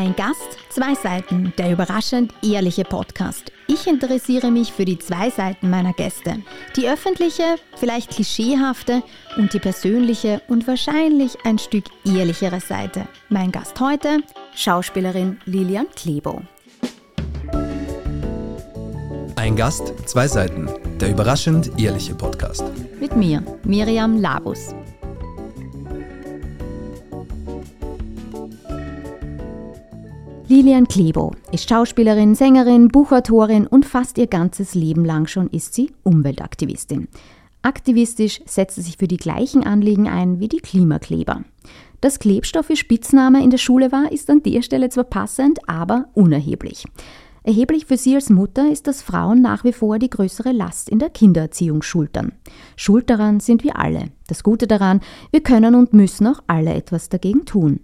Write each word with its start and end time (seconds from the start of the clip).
Ein 0.00 0.16
Gast, 0.16 0.56
zwei 0.70 0.94
Seiten, 0.94 1.52
der 1.58 1.72
überraschend 1.72 2.32
ehrliche 2.42 2.84
Podcast. 2.84 3.52
Ich 3.66 3.86
interessiere 3.86 4.50
mich 4.50 4.72
für 4.72 4.86
die 4.86 4.98
zwei 4.98 5.28
Seiten 5.28 5.68
meiner 5.68 5.92
Gäste. 5.92 6.38
Die 6.74 6.88
öffentliche, 6.88 7.56
vielleicht 7.76 8.12
klischeehafte 8.12 9.02
und 9.36 9.52
die 9.52 9.58
persönliche 9.58 10.40
und 10.48 10.66
wahrscheinlich 10.66 11.36
ein 11.44 11.58
Stück 11.58 11.84
ehrlichere 12.06 12.60
Seite. 12.60 13.08
Mein 13.28 13.52
Gast 13.52 13.78
heute, 13.78 14.22
Schauspielerin 14.54 15.38
Lilian 15.44 15.88
Klebo. 15.94 16.40
Ein 19.36 19.54
Gast, 19.54 19.92
zwei 20.08 20.26
Seiten, 20.28 20.66
der 20.98 21.10
überraschend 21.10 21.78
ehrliche 21.78 22.14
Podcast. 22.14 22.64
Mit 22.98 23.16
mir, 23.16 23.42
Miriam 23.64 24.18
Labus. 24.18 24.74
Lilian 30.50 30.88
Klebo 30.88 31.30
ist 31.52 31.70
Schauspielerin, 31.70 32.34
Sängerin, 32.34 32.88
Buchautorin 32.88 33.68
und 33.68 33.86
fast 33.86 34.18
ihr 34.18 34.26
ganzes 34.26 34.74
Leben 34.74 35.04
lang 35.04 35.28
schon 35.28 35.46
ist 35.46 35.74
sie 35.74 35.92
Umweltaktivistin. 36.02 37.06
Aktivistisch 37.62 38.40
setzt 38.46 38.74
sie 38.74 38.82
sich 38.82 38.96
für 38.96 39.06
die 39.06 39.16
gleichen 39.16 39.62
Anliegen 39.62 40.08
ein 40.08 40.40
wie 40.40 40.48
die 40.48 40.58
Klimakleber. 40.58 41.44
Dass 42.00 42.18
Klebstoff 42.18 42.68
ihr 42.68 42.74
Spitzname 42.74 43.44
in 43.44 43.50
der 43.50 43.58
Schule 43.58 43.92
war, 43.92 44.10
ist 44.10 44.28
an 44.28 44.42
der 44.42 44.62
Stelle 44.62 44.88
zwar 44.88 45.04
passend, 45.04 45.60
aber 45.68 46.06
unerheblich. 46.14 46.84
Erheblich 47.44 47.86
für 47.86 47.96
sie 47.96 48.16
als 48.16 48.28
Mutter 48.28 48.72
ist, 48.72 48.88
dass 48.88 49.02
Frauen 49.02 49.40
nach 49.40 49.62
wie 49.62 49.72
vor 49.72 50.00
die 50.00 50.10
größere 50.10 50.50
Last 50.50 50.88
in 50.88 50.98
der 50.98 51.10
Kindererziehung 51.10 51.82
schultern. 51.82 52.32
Schuld 52.74 53.08
daran 53.08 53.38
sind 53.38 53.62
wir 53.62 53.78
alle. 53.78 54.06
Das 54.26 54.42
Gute 54.42 54.66
daran, 54.66 55.00
wir 55.30 55.44
können 55.44 55.76
und 55.76 55.92
müssen 55.92 56.26
auch 56.26 56.42
alle 56.48 56.74
etwas 56.74 57.08
dagegen 57.08 57.44
tun. 57.44 57.78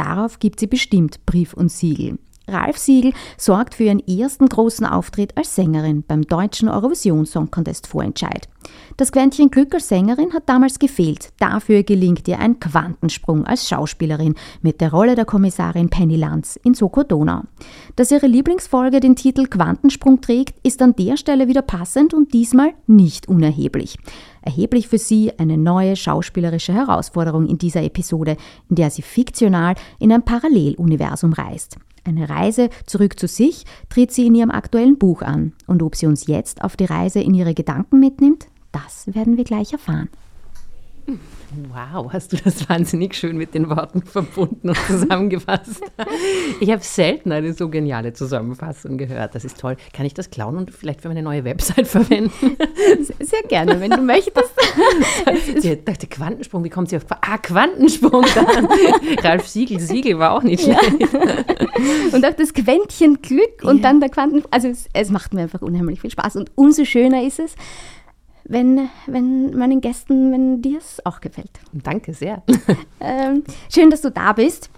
Darauf 0.00 0.38
gibt 0.38 0.60
sie 0.60 0.66
bestimmt 0.66 1.26
Brief 1.26 1.52
und 1.52 1.70
Siegel. 1.70 2.18
Ralf 2.48 2.78
Siegel 2.78 3.12
sorgt 3.36 3.74
für 3.74 3.84
ihren 3.84 4.00
ersten 4.00 4.48
großen 4.48 4.86
Auftritt 4.86 5.36
als 5.36 5.54
Sängerin 5.54 6.04
beim 6.08 6.22
deutschen 6.22 6.70
Eurovision 6.70 7.26
Song 7.26 7.50
Contest 7.50 7.86
Vorentscheid. 7.86 8.48
Das 8.96 9.12
Quäntchen 9.12 9.50
Glück 9.50 9.74
als 9.74 9.88
Sängerin 9.88 10.32
hat 10.32 10.48
damals 10.48 10.78
gefehlt. 10.78 11.34
Dafür 11.38 11.82
gelingt 11.82 12.26
ihr 12.28 12.38
ein 12.38 12.58
Quantensprung 12.58 13.44
als 13.44 13.68
Schauspielerin 13.68 14.36
mit 14.62 14.80
der 14.80 14.90
Rolle 14.90 15.16
der 15.16 15.26
Kommissarin 15.26 15.90
Penny 15.90 16.16
Lanz 16.16 16.58
in 16.64 16.72
Soko 16.72 17.02
Donau. 17.02 17.42
Dass 17.96 18.10
ihre 18.10 18.26
Lieblingsfolge 18.26 19.00
den 19.00 19.16
Titel 19.16 19.48
Quantensprung 19.48 20.22
trägt, 20.22 20.58
ist 20.66 20.80
an 20.80 20.96
der 20.96 21.18
Stelle 21.18 21.46
wieder 21.46 21.62
passend 21.62 22.14
und 22.14 22.32
diesmal 22.32 22.72
nicht 22.86 23.28
unerheblich. 23.28 23.98
Erheblich 24.42 24.88
für 24.88 24.98
sie 24.98 25.38
eine 25.38 25.56
neue 25.56 25.96
schauspielerische 25.96 26.72
Herausforderung 26.72 27.46
in 27.46 27.58
dieser 27.58 27.82
Episode, 27.82 28.36
in 28.68 28.76
der 28.76 28.90
sie 28.90 29.02
fiktional 29.02 29.74
in 29.98 30.12
ein 30.12 30.24
Paralleluniversum 30.24 31.32
reist. 31.32 31.76
Eine 32.04 32.30
Reise 32.30 32.70
zurück 32.86 33.18
zu 33.18 33.28
sich 33.28 33.64
tritt 33.88 34.12
sie 34.12 34.26
in 34.26 34.34
ihrem 34.34 34.50
aktuellen 34.50 34.98
Buch 34.98 35.22
an. 35.22 35.52
Und 35.66 35.82
ob 35.82 35.96
sie 35.96 36.06
uns 36.06 36.26
jetzt 36.26 36.62
auf 36.64 36.76
die 36.76 36.86
Reise 36.86 37.20
in 37.20 37.34
ihre 37.34 37.54
Gedanken 37.54 38.00
mitnimmt, 38.00 38.46
das 38.72 39.14
werden 39.14 39.36
wir 39.36 39.44
gleich 39.44 39.72
erfahren. 39.72 40.08
Wow, 41.68 42.12
hast 42.12 42.32
du 42.32 42.36
das 42.36 42.68
wahnsinnig 42.68 43.14
schön 43.14 43.36
mit 43.36 43.54
den 43.54 43.68
Worten 43.68 44.02
verbunden 44.02 44.68
und 44.68 44.78
zusammengefasst. 44.86 45.82
Ich 46.60 46.70
habe 46.70 46.82
selten 46.82 47.32
eine 47.32 47.52
so 47.54 47.68
geniale 47.68 48.12
Zusammenfassung 48.12 48.98
gehört. 48.98 49.34
Das 49.34 49.44
ist 49.44 49.58
toll. 49.58 49.76
Kann 49.92 50.06
ich 50.06 50.14
das 50.14 50.30
klauen 50.30 50.56
und 50.56 50.70
vielleicht 50.70 51.00
für 51.00 51.08
meine 51.08 51.22
neue 51.22 51.44
Website 51.44 51.88
verwenden? 51.88 52.56
Sehr 53.18 53.42
gerne, 53.48 53.80
wenn 53.80 53.90
du 53.90 54.00
möchtest. 54.02 54.50
Ich 55.62 55.84
dachte, 55.84 56.06
Quantensprung, 56.06 56.64
wie 56.64 56.70
kommt 56.70 56.90
sie 56.90 56.96
auf 56.96 57.04
Ah, 57.08 57.38
Quantensprung 57.38 58.24
dann. 58.34 58.66
Ralf 59.22 59.46
Siegel, 59.46 59.80
Siegel 59.80 60.18
war 60.18 60.32
auch 60.32 60.42
nicht 60.42 60.62
schlecht. 60.62 60.80
Ja. 61.00 61.08
Und 62.12 62.24
auch 62.24 62.34
das 62.34 62.52
Quäntchen 62.54 63.20
Glück 63.22 63.62
und 63.62 63.78
ja. 63.78 63.82
dann 63.82 64.00
der 64.00 64.08
Quantensprung. 64.08 64.52
Also 64.52 64.68
es, 64.68 64.88
es 64.92 65.10
macht 65.10 65.34
mir 65.34 65.42
einfach 65.42 65.62
unheimlich 65.62 66.00
viel 66.00 66.10
Spaß. 66.10 66.36
Und 66.36 66.50
umso 66.54 66.84
schöner 66.84 67.24
ist 67.24 67.40
es, 67.40 67.54
wenn, 68.50 68.88
wenn 69.06 69.56
meinen 69.56 69.80
Gästen, 69.80 70.32
wenn 70.32 70.60
dir 70.60 70.78
es 70.78 71.04
auch 71.06 71.20
gefällt. 71.20 71.50
Danke 71.72 72.12
sehr. 72.12 72.42
Ähm, 73.02 73.44
schön, 73.72 73.88
dass 73.88 74.02
du 74.02 74.10
da 74.10 74.34
bist. 74.34 74.68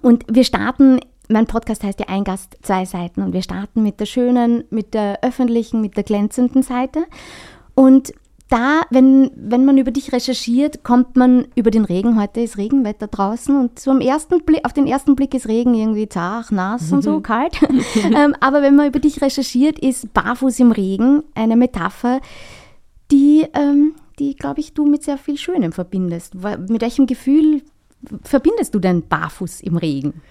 Und 0.00 0.24
wir 0.30 0.44
starten, 0.44 1.00
mein 1.28 1.46
Podcast 1.46 1.82
heißt 1.82 1.98
ja 1.98 2.06
Ein 2.08 2.22
Gast, 2.22 2.56
zwei 2.62 2.84
Seiten. 2.84 3.20
Und 3.20 3.32
wir 3.32 3.42
starten 3.42 3.82
mit 3.82 3.98
der 3.98 4.06
schönen, 4.06 4.62
mit 4.70 4.94
der 4.94 5.18
öffentlichen, 5.22 5.80
mit 5.80 5.96
der 5.96 6.04
glänzenden 6.04 6.62
Seite. 6.62 7.04
Und 7.74 8.12
da, 8.48 8.82
wenn, 8.90 9.30
wenn 9.34 9.64
man 9.64 9.76
über 9.76 9.90
dich 9.90 10.12
recherchiert, 10.12 10.84
kommt 10.84 11.16
man 11.16 11.48
über 11.56 11.70
den 11.72 11.84
Regen. 11.84 12.20
Heute 12.20 12.40
ist 12.40 12.56
Regenwetter 12.56 13.08
draußen 13.08 13.54
und 13.58 13.78
so 13.78 13.90
am 13.90 14.00
ersten 14.00 14.42
Blick, 14.42 14.64
auf 14.64 14.72
den 14.72 14.86
ersten 14.86 15.16
Blick 15.16 15.34
ist 15.34 15.48
Regen 15.48 15.74
irgendwie 15.74 16.08
zart, 16.08 16.52
nass 16.52 16.92
und 16.92 17.02
so 17.02 17.18
mhm. 17.18 17.22
kalt. 17.22 17.60
ähm, 18.14 18.34
aber 18.40 18.62
wenn 18.62 18.76
man 18.76 18.86
über 18.86 19.00
dich 19.00 19.20
recherchiert, 19.20 19.78
ist 19.78 20.14
Barfuß 20.14 20.60
im 20.60 20.72
Regen 20.72 21.24
eine 21.34 21.56
Metapher, 21.56 22.20
die, 23.10 23.46
ähm, 23.54 23.94
die 24.18 24.34
glaube 24.34 24.60
ich, 24.60 24.74
du 24.74 24.86
mit 24.86 25.02
sehr 25.02 25.18
viel 25.18 25.36
Schönem 25.36 25.72
verbindest. 25.72 26.34
Mit 26.34 26.80
welchem 26.80 27.06
Gefühl 27.06 27.62
verbindest 28.22 28.74
du 28.74 28.78
denn 28.78 29.06
Barfuß 29.08 29.60
im 29.62 29.76
Regen? 29.76 30.22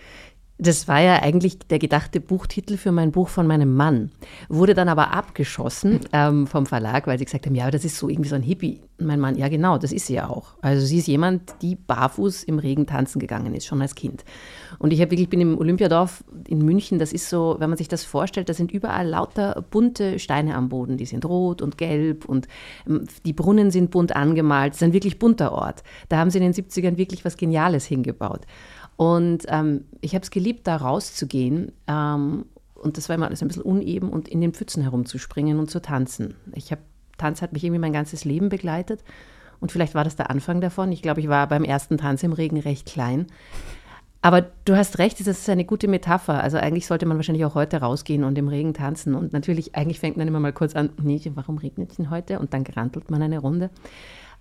Das 0.59 0.87
war 0.87 0.99
ja 1.01 1.21
eigentlich 1.21 1.59
der 1.59 1.77
gedachte 1.77 2.19
Buchtitel 2.19 2.77
für 2.77 2.91
mein 2.91 3.11
Buch 3.11 3.29
von 3.29 3.45
meinem 3.45 3.75
Mann. 3.75 4.11
Wurde 4.49 4.73
dann 4.73 4.89
aber 4.89 5.13
abgeschossen 5.13 5.99
ähm, 6.13 6.47
vom 6.47 6.65
Verlag, 6.65 7.05
weil 7.05 7.19
sie 7.19 7.25
gesagt 7.25 7.45
haben, 7.45 7.53
ja, 7.53 7.69
das 7.69 7.85
ist 7.85 7.97
so 7.97 8.09
irgendwie 8.09 8.29
so 8.29 8.35
ein 8.35 8.41
Hippie. 8.41 8.81
Mein 8.99 9.19
Mann, 9.19 9.35
ja 9.35 9.49
genau, 9.49 9.77
das 9.77 9.91
ist 9.91 10.07
sie 10.07 10.15
ja 10.15 10.27
auch. 10.27 10.55
Also 10.61 10.83
sie 10.83 10.97
ist 10.97 11.07
jemand, 11.07 11.53
die 11.61 11.75
barfuß 11.75 12.43
im 12.43 12.57
Regen 12.57 12.87
tanzen 12.87 13.19
gegangen 13.19 13.53
ist, 13.53 13.67
schon 13.67 13.81
als 13.83 13.93
Kind. 13.93 14.25
Und 14.79 14.91
ich 14.91 15.01
habe 15.01 15.11
wirklich, 15.11 15.29
bin 15.29 15.41
im 15.41 15.59
Olympiadorf 15.59 16.23
in 16.47 16.65
München, 16.65 16.97
das 16.97 17.13
ist 17.13 17.29
so, 17.29 17.57
wenn 17.59 17.69
man 17.69 17.77
sich 17.77 17.87
das 17.87 18.03
vorstellt, 18.03 18.49
da 18.49 18.55
sind 18.55 18.71
überall 18.71 19.07
lauter 19.07 19.63
bunte 19.69 20.17
Steine 20.17 20.55
am 20.55 20.69
Boden. 20.69 20.97
Die 20.97 21.05
sind 21.05 21.25
rot 21.25 21.61
und 21.61 21.77
gelb 21.77 22.25
und 22.25 22.47
ähm, 22.87 23.03
die 23.25 23.33
Brunnen 23.33 23.69
sind 23.69 23.91
bunt 23.91 24.15
angemalt. 24.15 24.73
Es 24.73 24.81
ist 24.81 24.83
ein 24.83 24.93
wirklich 24.93 25.19
bunter 25.19 25.51
Ort. 25.51 25.83
Da 26.09 26.17
haben 26.17 26.31
sie 26.31 26.39
in 26.39 26.51
den 26.51 26.53
70ern 26.53 26.97
wirklich 26.97 27.23
was 27.23 27.37
Geniales 27.37 27.85
hingebaut. 27.85 28.47
Und 28.97 29.45
ähm, 29.47 29.85
ich 30.01 30.13
habe 30.13 30.23
es 30.23 30.31
geliebt, 30.31 30.67
da 30.67 30.75
rauszugehen. 30.75 31.71
Ähm, 31.87 32.45
und 32.75 32.97
das 32.97 33.09
war 33.09 33.15
immer 33.15 33.27
alles 33.27 33.41
ein 33.41 33.47
bisschen 33.47 33.63
uneben 33.63 34.09
und 34.09 34.27
in 34.27 34.41
den 34.41 34.53
Pfützen 34.53 34.83
herumzuspringen 34.83 35.59
und 35.59 35.71
zu 35.71 35.81
tanzen. 35.81 36.35
Ich 36.53 36.71
habe 36.71 36.81
Tanz 37.17 37.41
hat 37.41 37.53
mich 37.53 37.63
irgendwie 37.63 37.79
mein 37.79 37.93
ganzes 37.93 38.25
Leben 38.25 38.49
begleitet. 38.49 39.03
Und 39.59 39.71
vielleicht 39.71 39.95
war 39.95 40.03
das 40.03 40.15
der 40.15 40.29
Anfang 40.29 40.61
davon. 40.61 40.91
Ich 40.91 41.01
glaube, 41.01 41.19
ich 41.19 41.29
war 41.29 41.47
beim 41.47 41.63
ersten 41.63 41.97
Tanz 41.97 42.23
im 42.23 42.33
Regen 42.33 42.59
recht 42.59 42.85
klein. 42.85 43.27
Aber 44.21 44.45
du 44.65 44.75
hast 44.75 44.99
recht, 44.99 45.19
das 45.19 45.27
ist 45.27 45.49
eine 45.49 45.65
gute 45.65 45.87
Metapher. 45.87 46.41
Also 46.43 46.57
eigentlich 46.57 46.85
sollte 46.85 47.05
man 47.05 47.17
wahrscheinlich 47.17 47.45
auch 47.45 47.55
heute 47.55 47.77
rausgehen 47.77 48.23
und 48.23 48.37
im 48.37 48.47
Regen 48.47 48.73
tanzen. 48.73 49.15
Und 49.15 49.33
natürlich, 49.33 49.75
eigentlich 49.75 49.99
fängt 49.99 50.17
man 50.17 50.27
immer 50.27 50.39
mal 50.39 50.53
kurz 50.53 50.75
an, 50.75 50.89
nee, 51.01 51.19
warum 51.33 51.57
regnet 51.57 51.91
es 51.91 51.97
denn 51.97 52.09
heute? 52.09 52.39
Und 52.39 52.53
dann 52.53 52.63
gerantelt 52.63 53.09
man 53.09 53.21
eine 53.21 53.39
Runde. 53.39 53.69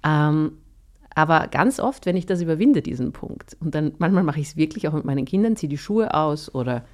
Ähm, 0.04 0.52
aber 1.16 1.48
ganz 1.48 1.80
oft, 1.80 2.04
wenn 2.04 2.14
ich 2.14 2.26
das 2.26 2.42
überwinde, 2.42 2.82
diesen 2.82 3.12
Punkt, 3.12 3.56
und 3.60 3.74
dann 3.74 3.94
manchmal 3.96 4.22
mache 4.22 4.38
ich 4.38 4.48
es 4.48 4.56
wirklich 4.56 4.86
auch 4.86 4.92
mit 4.92 5.06
meinen 5.06 5.24
Kindern, 5.24 5.56
ziehe 5.56 5.70
die 5.70 5.78
Schuhe 5.78 6.12
aus 6.12 6.54
oder 6.54 6.84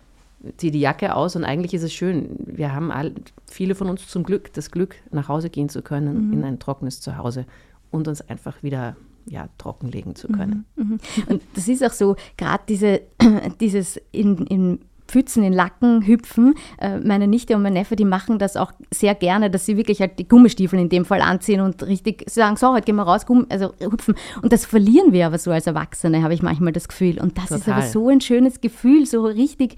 ziehe 0.56 0.70
die 0.70 0.78
Jacke 0.78 1.16
aus 1.16 1.34
und 1.34 1.44
eigentlich 1.44 1.74
ist 1.74 1.82
es 1.82 1.92
schön. 1.92 2.36
Wir 2.38 2.72
haben 2.72 2.92
all, 2.92 3.12
viele 3.50 3.74
von 3.74 3.88
uns 3.88 4.06
zum 4.06 4.22
Glück 4.22 4.52
das 4.52 4.70
Glück, 4.70 4.94
nach 5.10 5.28
Hause 5.28 5.50
gehen 5.50 5.68
zu 5.68 5.82
können, 5.82 6.28
mhm. 6.28 6.32
in 6.34 6.44
ein 6.44 6.60
trockenes 6.60 7.00
Zuhause 7.00 7.46
und 7.90 8.06
uns 8.06 8.20
einfach 8.20 8.62
wieder 8.62 8.96
ja, 9.26 9.48
trockenlegen 9.58 10.14
zu 10.14 10.28
können. 10.28 10.66
Mhm, 10.76 10.84
mhm. 10.84 10.98
Und 11.26 11.42
das 11.54 11.66
ist 11.66 11.84
auch 11.84 11.92
so, 11.92 12.14
gerade 12.36 12.62
diese, 12.68 13.00
dieses 13.60 14.00
in, 14.12 14.46
in 14.46 14.78
Pfützen 15.12 15.44
in 15.44 15.52
Lacken 15.52 16.06
hüpfen. 16.06 16.54
Äh, 16.78 16.98
meine 16.98 17.28
Nichte 17.28 17.54
und 17.54 17.62
mein 17.62 17.74
Neffe, 17.74 17.96
die 17.96 18.06
machen 18.06 18.38
das 18.38 18.56
auch 18.56 18.72
sehr 18.90 19.14
gerne, 19.14 19.50
dass 19.50 19.66
sie 19.66 19.76
wirklich 19.76 20.00
halt 20.00 20.18
die 20.18 20.26
Gummistiefel 20.26 20.78
in 20.78 20.88
dem 20.88 21.04
Fall 21.04 21.20
anziehen 21.20 21.60
und 21.60 21.82
richtig 21.82 22.24
sagen, 22.30 22.56
so, 22.56 22.72
heute 22.72 22.86
gehen 22.86 22.96
wir 22.96 23.02
raus, 23.02 23.26
also 23.50 23.74
hüpfen. 23.78 24.14
Und 24.40 24.52
das 24.52 24.64
verlieren 24.64 25.12
wir 25.12 25.26
aber 25.26 25.38
so 25.38 25.50
als 25.50 25.66
Erwachsene, 25.66 26.22
habe 26.22 26.34
ich 26.34 26.42
manchmal 26.42 26.72
das 26.72 26.88
Gefühl. 26.88 27.20
Und 27.20 27.36
das 27.36 27.48
Total. 27.48 27.58
ist 27.58 27.68
aber 27.68 27.82
so 27.82 28.08
ein 28.08 28.20
schönes 28.20 28.60
Gefühl, 28.60 29.06
so 29.06 29.24
richtig 29.24 29.76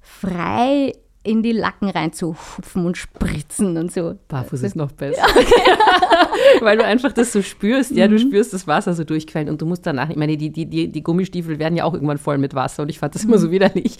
frei 0.00 0.92
in 1.24 1.42
die 1.42 1.52
Lacken 1.52 1.88
reinzuhupfen 1.88 2.84
und 2.84 2.98
spritzen 2.98 3.78
und 3.78 3.90
so. 3.90 4.14
Barfuß 4.28 4.62
ist 4.62 4.76
noch 4.76 4.92
besser. 4.92 5.22
Weil 6.60 6.76
du 6.76 6.84
einfach 6.84 7.12
das 7.12 7.32
so 7.32 7.40
spürst, 7.40 7.92
ja, 7.92 8.06
du 8.06 8.14
mhm. 8.14 8.18
spürst 8.18 8.52
das 8.52 8.66
Wasser 8.66 8.92
so 8.92 9.04
durchquellen 9.04 9.48
und 9.48 9.60
du 9.60 9.66
musst 9.66 9.86
danach, 9.86 10.10
ich 10.10 10.16
meine, 10.16 10.36
die, 10.36 10.50
die, 10.50 10.66
die, 10.66 10.92
die 10.92 11.02
Gummistiefel 11.02 11.58
werden 11.58 11.76
ja 11.76 11.84
auch 11.84 11.94
irgendwann 11.94 12.18
voll 12.18 12.36
mit 12.36 12.54
Wasser 12.54 12.82
und 12.82 12.90
ich 12.90 12.98
fand 12.98 13.14
das 13.14 13.24
immer 13.24 13.38
so 13.38 13.48
mhm. 13.48 13.52
widerlich. 13.52 13.96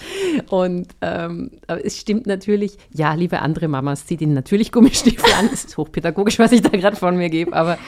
Und 0.50 0.88
ähm, 1.00 1.50
aber 1.66 1.84
es 1.84 1.98
stimmt 1.98 2.26
natürlich, 2.26 2.76
ja, 2.92 3.14
liebe 3.14 3.40
andere 3.40 3.68
Mamas, 3.68 4.04
zieht 4.04 4.20
ihnen 4.20 4.34
natürlich 4.34 4.70
Gummistiefel 4.70 5.32
an. 5.38 5.48
Das 5.50 5.64
ist 5.64 5.78
hochpädagogisch, 5.78 6.38
was 6.38 6.52
ich 6.52 6.60
da 6.60 6.70
gerade 6.70 6.96
von 6.96 7.16
mir 7.16 7.30
gebe, 7.30 7.54
aber 7.54 7.78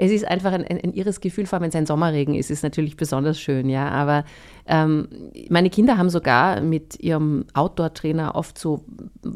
es 0.00 0.12
ist 0.12 0.26
einfach 0.26 0.52
ein, 0.52 0.64
ein, 0.64 0.80
ein 0.80 0.92
irres 0.92 1.20
Gefühl, 1.20 1.46
vor 1.46 1.56
allem 1.56 1.64
wenn 1.64 1.70
es 1.70 1.76
ein 1.76 1.84
Sommerregen 1.84 2.36
ist, 2.36 2.50
ist 2.50 2.62
natürlich 2.62 2.96
besonders 2.96 3.40
schön, 3.40 3.68
ja. 3.68 3.88
Aber 3.88 4.24
ähm, 4.66 5.08
meine 5.50 5.70
Kinder 5.70 5.98
haben 5.98 6.08
sogar 6.08 6.60
mit 6.60 7.00
ihrem 7.00 7.46
Outdoor-Trainer 7.52 8.36
oft 8.36 8.58
so 8.58 8.84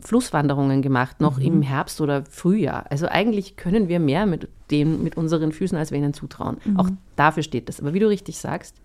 Flusswanderungen 0.00 0.80
gemacht, 0.80 1.20
noch 1.20 1.38
mhm. 1.38 1.44
im 1.44 1.62
Herbst 1.62 2.00
oder 2.00 2.24
Frühjahr. 2.24 2.86
Also 2.90 3.08
eigentlich 3.08 3.56
können 3.56 3.88
wir 3.88 3.98
mehr 3.98 4.24
mit 4.24 4.48
dem, 4.70 5.02
mit 5.02 5.16
unseren 5.16 5.50
Füßen, 5.50 5.76
als 5.76 5.90
wir 5.90 5.98
ihnen 5.98 6.14
zutrauen. 6.14 6.58
Mhm. 6.64 6.78
Auch 6.78 6.88
dafür 7.16 7.42
steht 7.42 7.68
das. 7.68 7.80
Aber 7.80 7.92
wie 7.92 7.98
du 7.98 8.08
richtig 8.08 8.38
sagst, 8.38 8.76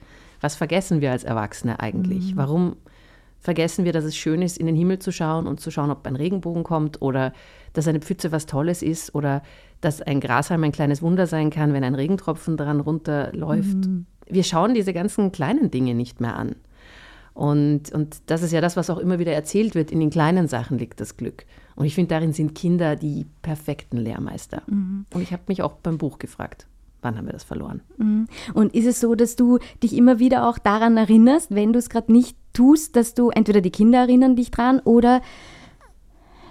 was 0.42 0.56
vergessen 0.56 1.00
wir 1.00 1.12
als 1.12 1.24
Erwachsene 1.24 1.80
eigentlich? 1.80 2.34
Mhm. 2.34 2.38
Warum 2.38 2.76
vergessen 3.40 3.86
wir, 3.86 3.94
dass 3.94 4.04
es 4.04 4.18
schön 4.18 4.42
ist, 4.42 4.58
in 4.58 4.66
den 4.66 4.76
Himmel 4.76 4.98
zu 4.98 5.12
schauen 5.12 5.46
und 5.46 5.60
zu 5.60 5.70
schauen, 5.70 5.92
ob 5.92 6.08
ein 6.08 6.16
Regenbogen 6.16 6.64
kommt 6.64 7.04
oder 7.04 7.34
dass 7.74 7.88
eine 7.88 8.00
Pfütze 8.00 8.32
was 8.32 8.48
Tolles 8.48 8.82
ist 8.82 9.14
oder 9.14 9.44
dass 9.82 10.02
ein 10.02 10.20
Grashalm 10.20 10.64
ein 10.64 10.72
kleines 10.72 11.02
Wunder 11.02 11.28
sein 11.28 11.50
kann, 11.50 11.74
wenn 11.74 11.84
ein 11.84 11.96
Regentropfen 11.96 12.58
dran 12.58 12.80
runterläuft. 12.80 13.88
Mhm. 13.88 14.06
Wir 14.28 14.44
schauen 14.44 14.74
diese 14.74 14.94
ganzen 14.94 15.32
kleinen 15.32 15.72
Dinge 15.72 15.94
nicht 15.94 16.20
mehr 16.20 16.36
an. 16.36 16.56
Und, 17.34 17.92
und 17.92 18.18
das 18.26 18.42
ist 18.42 18.52
ja 18.52 18.62
das, 18.62 18.76
was 18.76 18.90
auch 18.90 18.98
immer 18.98 19.20
wieder 19.20 19.32
erzählt 19.32 19.76
wird. 19.76 19.92
In 19.92 20.00
den 20.00 20.10
kleinen 20.10 20.48
Sachen 20.48 20.80
liegt 20.80 21.00
das 21.00 21.18
Glück. 21.18 21.46
Und 21.76 21.86
ich 21.86 21.94
finde, 21.94 22.10
darin 22.10 22.34
sind 22.34 22.56
Kinder 22.56 22.96
die 22.96 23.28
perfekten 23.44 23.98
Lehrmeister. 23.98 24.64
Mhm. 24.66 25.06
Und 25.14 25.22
ich 25.22 25.32
habe 25.32 25.44
mich 25.48 25.62
auch 25.62 25.74
beim 25.74 26.00
Buch 26.00 26.18
gefragt, 26.18 26.66
wann 27.04 27.16
haben 27.16 27.28
wir 27.28 27.34
das 27.34 27.44
verloren? 27.44 27.82
Mhm. 27.98 28.28
Und 28.56 28.74
ist 28.74 28.88
es 28.88 29.00
so, 29.00 29.14
dass 29.14 29.36
du 29.36 29.60
dich 29.84 29.96
immer 29.96 30.18
wieder 30.18 30.50
auch 30.50 30.58
daran 30.58 30.98
erinnerst, 30.98 31.54
wenn 31.54 31.74
du 31.74 31.80
es 31.80 31.90
gerade 31.90 32.12
nicht 32.12 32.36
tust, 32.54 32.96
dass 32.96 33.14
du 33.14 33.30
entweder 33.30 33.62
die 33.62 33.70
Kinder 33.70 34.00
erinnern 34.00 34.36
dich 34.36 34.50
dran 34.50 34.80
oder 34.80 35.22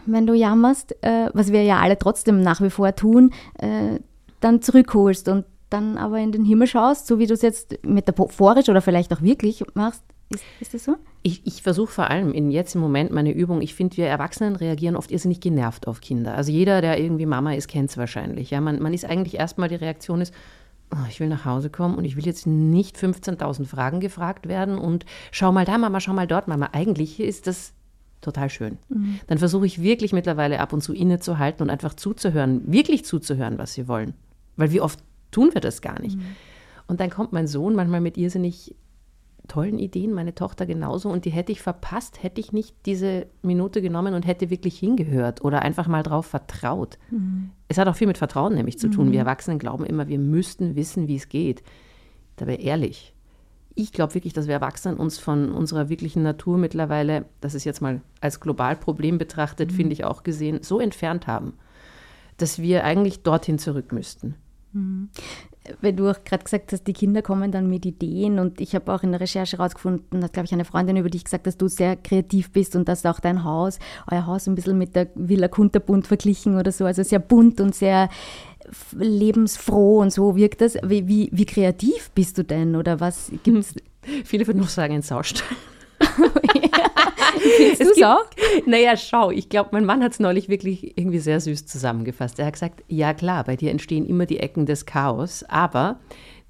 wenn 0.07 0.27
du 0.27 0.35
jammerst, 0.35 0.97
äh, 1.03 1.31
was 1.33 1.53
wir 1.53 1.63
ja 1.63 1.81
alle 1.81 1.99
trotzdem 1.99 2.41
nach 2.41 2.61
wie 2.61 2.71
vor 2.71 2.95
tun, 2.95 3.33
äh, 3.59 4.01
dann 4.41 4.63
zurückholst 4.63 5.29
und 5.29 5.45
dann 5.71 5.99
aber 5.99 6.19
in 6.19 6.33
den 6.33 6.45
Himmel 6.45 6.67
schaust, 6.67 7.07
so 7.07 7.19
wie 7.19 7.27
du 7.27 7.35
es 7.35 7.43
jetzt 7.43 7.85
metaphorisch 7.85 8.69
oder 8.69 8.81
vielleicht 8.81 9.13
auch 9.13 9.23
wirklich 9.23 9.65
machst. 9.75 10.03
Ist, 10.29 10.45
ist 10.61 10.75
das 10.75 10.85
so? 10.85 10.97
Ich, 11.23 11.47
ich 11.47 11.63
versuche 11.63 11.93
vor 11.93 12.11
allem 12.11 12.33
in 12.33 12.51
jetzt 12.51 12.75
im 12.75 12.81
Moment 12.81 13.13
meine 13.13 13.33
Übung, 13.33 13.61
ich 13.61 13.75
finde, 13.75 13.97
wir 13.97 14.07
Erwachsenen 14.07 14.57
reagieren 14.57 14.97
oft 14.97 15.11
irrsinnig 15.11 15.41
genervt 15.41 15.87
auf 15.87 16.01
Kinder. 16.01 16.35
Also 16.35 16.51
jeder, 16.51 16.81
der 16.81 17.01
irgendwie 17.01 17.27
Mama 17.27 17.55
ist, 17.55 17.69
kennt 17.69 17.91
es 17.91 17.97
wahrscheinlich. 17.97 18.51
Ja, 18.51 18.61
man, 18.61 18.81
man 18.83 18.93
ist 18.93 19.05
eigentlich 19.05 19.35
erstmal, 19.35 19.69
die 19.69 19.77
Reaktion 19.77 20.21
ist, 20.21 20.35
oh, 20.93 21.07
ich 21.09 21.21
will 21.21 21.29
nach 21.29 21.45
Hause 21.45 21.71
kommen 21.71 21.97
und 21.97 22.05
ich 22.05 22.17
will 22.17 22.27
jetzt 22.27 22.47
nicht 22.47 22.97
15.000 22.97 23.67
Fragen 23.67 24.01
gefragt 24.01 24.49
werden 24.49 24.79
und 24.79 25.05
schau 25.31 25.53
mal 25.53 25.65
da, 25.65 25.79
Mama, 25.79 26.01
schau 26.01 26.13
mal 26.13 26.27
dort, 26.27 26.49
Mama. 26.49 26.71
Eigentlich 26.73 27.21
ist 27.21 27.47
das 27.47 27.73
total 28.21 28.51
schön. 28.51 28.79
Mhm. 28.89 29.21
Dann 29.27 29.39
versuche 29.39 29.67
ich 29.67 29.83
wirklich 29.83 30.13
mittlerweile 30.13 30.61
ab 30.61 30.73
und 30.73 30.83
zu 30.83 30.93
innezuhalten 30.93 31.63
und 31.63 31.71
einfach 31.71 31.95
zuzuhören, 31.95 32.63
wirklich 32.71 33.05
zuzuhören, 33.05 33.59
was 33.59 33.75
sie 33.75 33.89
wollen. 33.89 34.15
Weil 34.57 34.73
wie 34.73 34.81
oft 34.81 35.01
tun 35.31 35.51
wir 35.53 35.61
das 35.61 35.83
gar 35.83 36.01
nicht? 36.01 36.17
Mhm. 36.17 36.25
Und 36.89 37.01
dann 37.01 37.11
kommt 37.11 37.33
mein 37.33 37.47
Sohn 37.47 37.75
manchmal 37.75 38.01
mit 38.01 38.17
irrsinnig 38.17 38.75
tollen 39.49 39.79
Ideen, 39.79 40.13
meine 40.13 40.35
Tochter 40.35 40.67
genauso. 40.67 41.09
Und 41.09 41.25
die 41.25 41.31
hätte 41.31 41.53
ich 41.53 41.63
verpasst, 41.63 42.23
hätte 42.23 42.41
ich 42.41 42.53
nicht 42.53 42.75
diese 42.85 43.27
Minute 43.43 43.81
genommen 43.81 44.15
und 44.15 44.27
hätte 44.27 44.51
wirklich 44.51 44.79
hingehört 44.79 45.43
oder 45.45 45.63
einfach 45.63 45.87
mal 45.87 46.03
drauf 46.03 46.27
vertraut. 46.27 46.99
Mhm. 47.11 47.51
Es 47.69 47.79
hat 47.79 47.89
auch 47.89 47.97
viel 47.97 48.07
mit 48.07 48.19
Vertrauen 48.19 48.55
nämlich 48.55 48.79
zu 48.79 48.89
tun. 48.89 49.09
Mhm. 49.09 49.13
Wir 49.13 49.21
Erwachsenen 49.21 49.59
glauben 49.59 49.85
immer, 49.85 50.09
wir 50.09 50.19
müssten 50.19 50.77
wissen, 50.77 51.09
wie 51.09 51.17
es 51.17 51.29
geht. 51.29 51.63
Dabei 52.37 52.57
ehrlich. 52.57 53.15
Ich 53.79 53.93
glaube 53.93 54.15
wirklich, 54.15 54.33
dass 54.33 54.47
wir 54.47 54.55
Erwachsenen 54.55 54.97
uns 54.97 55.19
von 55.19 55.53
unserer 55.53 55.89
wirklichen 55.89 56.23
Natur 56.23 56.59
mittlerweile, 56.59 57.27
das 57.41 57.55
ist 57.55 57.65
jetzt 57.65 57.83
mal 57.83 58.01
als 58.21 58.41
Globalproblem 58.41 59.19
betrachtet, 59.19 59.71
mhm. 59.71 59.77
finde 59.77 59.93
ich 59.93 60.05
auch 60.05 60.23
gesehen, 60.23 60.63
so 60.63 60.81
entfernt 60.81 61.27
haben, 61.27 61.53
dass 62.39 62.59
wir 62.59 62.85
eigentlich 62.85 63.23
dorthin 63.23 63.59
zurück 63.59 63.93
müssten. 63.93 64.35
Mhm 64.73 65.11
weil 65.81 65.93
du 65.93 66.09
auch 66.11 66.25
gerade 66.25 66.45
gesagt 66.45 66.73
hast, 66.73 66.87
die 66.87 66.93
Kinder 66.93 67.23
kommen 67.23 67.53
dann 67.53 67.69
mit 67.69 67.87
Ideen 67.87 68.39
und 68.39 68.61
ich 68.61 68.75
habe 68.75 68.93
auch 68.93 69.03
in 69.03 69.13
der 69.13 69.21
Recherche 69.21 69.57
herausgefunden, 69.57 70.23
hat, 70.23 70.33
glaube 70.33 70.47
ich, 70.47 70.53
eine 70.53 70.65
Freundin 70.65 70.97
über 70.97 71.11
dich 71.11 71.25
gesagt, 71.25 71.47
dass 71.47 71.57
du 71.57 71.69
sehr 71.69 71.97
kreativ 71.97 72.51
bist 72.51 72.77
und 72.77 72.89
dass 72.89 73.07
auch 73.07 73.21
dein 73.21 73.45
Haus, 73.45 73.79
euer 74.11 74.27
Haus 74.27 74.47
ein 74.47 74.55
bisschen 74.55 74.79
mit 74.79 74.95
der 74.95 75.09
Villa 75.15 75.49
Kunterbunt 75.49 76.07
verglichen 76.07 76.59
oder 76.59 76.73
so, 76.73 76.85
also 76.85 77.03
sehr 77.03 77.19
bunt 77.19 77.61
und 77.61 77.75
sehr 77.75 78.09
lebensfroh 78.93 80.01
und 80.01 80.13
so 80.13 80.37
wirkt 80.37 80.61
das. 80.61 80.77
Wie, 80.83 81.07
wie, 81.09 81.29
wie 81.33 81.47
kreativ 81.47 82.11
bist 82.15 82.39
du 82.39 82.45
denn 82.45 82.77
oder 82.77 83.01
was 83.01 83.31
gibt's? 83.43 83.75
Hm. 84.05 84.25
Viele 84.25 84.47
würden 84.47 84.61
noch 84.61 84.69
sagen, 84.69 84.95
ein 84.95 85.03
Saustall. 85.03 85.47
Findest 87.57 87.81
du 87.81 87.91
es 87.91 88.03
auch? 88.03 88.25
Naja, 88.67 88.97
schau, 88.97 89.31
ich 89.31 89.49
glaube, 89.49 89.71
mein 89.73 89.85
Mann 89.85 90.03
hat 90.03 90.13
es 90.13 90.21
neulich 90.21 90.49
wirklich 90.49 90.97
irgendwie 90.97 91.19
sehr 91.19 91.41
süß 91.41 91.67
zusammengefasst. 91.67 92.39
Er 92.39 92.47
hat 92.47 92.55
gesagt, 92.55 92.85
ja 92.89 93.15
klar, 93.15 93.45
bei 93.45 93.57
dir 93.57 93.71
entstehen 93.71 94.07
immer 94.07 94.27
die 94.27 94.39
Ecken 94.39 94.67
des 94.67 94.87
Chaos, 94.87 95.45
aber 95.49 95.99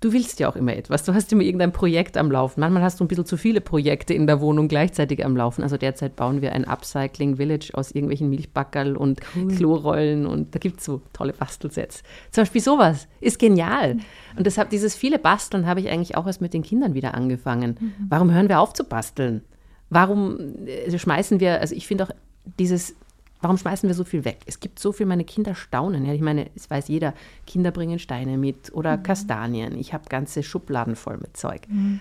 du 0.01 0.13
willst 0.13 0.41
ja 0.41 0.49
auch 0.49 0.57
immer 0.57 0.77
etwas. 0.77 1.05
Du 1.05 1.15
hast 1.15 1.33
immer 1.33 1.43
irgendein 1.43 1.73
Projekt 1.73 2.17
am 2.17 2.31
Laufen. 2.31 2.61
Manchmal 2.61 2.83
hast 2.83 3.01
du 3.01 3.05
ein 3.05 3.09
bisschen 3.09 3.25
zu 3.25 3.37
viele 3.37 3.61
Projekte 3.61 4.13
in 4.15 4.27
der 4.27 4.41
Wohnung 4.41 4.69
gleichzeitig 4.69 5.25
am 5.25 5.37
Laufen. 5.37 5.63
Also 5.63 5.77
derzeit 5.77 6.17
bauen 6.17 6.43
wir 6.43 6.53
ein 6.53 6.67
Upcycling 6.67 7.37
Village 7.37 7.71
aus 7.73 7.93
irgendwelchen 7.93 8.29
Milchbackerl 8.29 8.97
und 8.97 9.21
cool. 9.35 9.49
Klorollen 9.49 10.27
und 10.27 10.55
da 10.55 10.59
gibt 10.59 10.81
es 10.81 10.87
so 10.87 11.01
tolle 11.13 11.33
Bastelsets. 11.33 12.03
Zum 12.31 12.43
Beispiel 12.43 12.61
sowas 12.61 13.09
ist 13.21 13.39
genial. 13.39 13.97
Und 14.37 14.47
deshalb 14.47 14.71
dieses 14.71 14.95
viele 14.95 15.19
Basteln 15.19 15.67
habe 15.67 15.81
ich 15.81 15.89
eigentlich 15.89 16.17
auch 16.17 16.27
erst 16.27 16.43
mit 16.43 16.53
den 16.53 16.63
Kindern 16.63 16.95
wieder 16.95 17.15
angefangen. 17.15 17.77
Mhm. 17.81 17.93
Warum 18.09 18.31
hören 18.31 18.49
wir 18.49 18.61
auf 18.61 18.75
zu 18.75 18.85
basteln? 18.85 19.43
Warum 19.89 20.67
äh, 20.67 20.97
schmeißen 20.99 21.41
wir, 21.41 21.61
also 21.61 21.75
ich 21.75 21.87
finde 21.87 22.05
auch 22.05 22.11
dieses, 22.59 22.97
warum 23.47 23.59
schmeißen 23.59 23.89
wir 23.89 23.95
so 23.95 24.03
viel 24.03 24.25
weg? 24.25 24.41
Es 24.47 24.59
gibt 24.59 24.81
so 24.81 24.91
viel, 24.91 25.07
meine 25.07 25.23
Kinder 25.23 25.55
staunen. 25.55 26.05
Ja, 26.05 26.13
ich 26.13 26.21
meine, 26.21 26.51
es 26.57 26.69
weiß 26.69 26.89
jeder, 26.89 27.15
Kinder 27.47 27.71
bringen 27.71 28.01
Steine 28.01 28.39
mit 28.39 28.75
oder 28.75 28.97
mhm. 28.97 29.05
Kastanien. 29.05 29.79
Ich 29.79 29.95
habe 29.95 30.09
ganze 30.09 30.43
Schubladen 30.43 30.97
voll 30.97 31.19
mit 31.19 31.37
Zeug. 31.37 31.63
Mhm. 31.69 32.01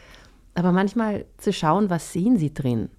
Aber 0.56 0.72
manchmal 0.72 1.26
zu 1.38 1.54
schauen, 1.54 1.92
was 1.92 2.12
sehen 2.12 2.40
sie 2.40 2.52
drin? 2.52 2.90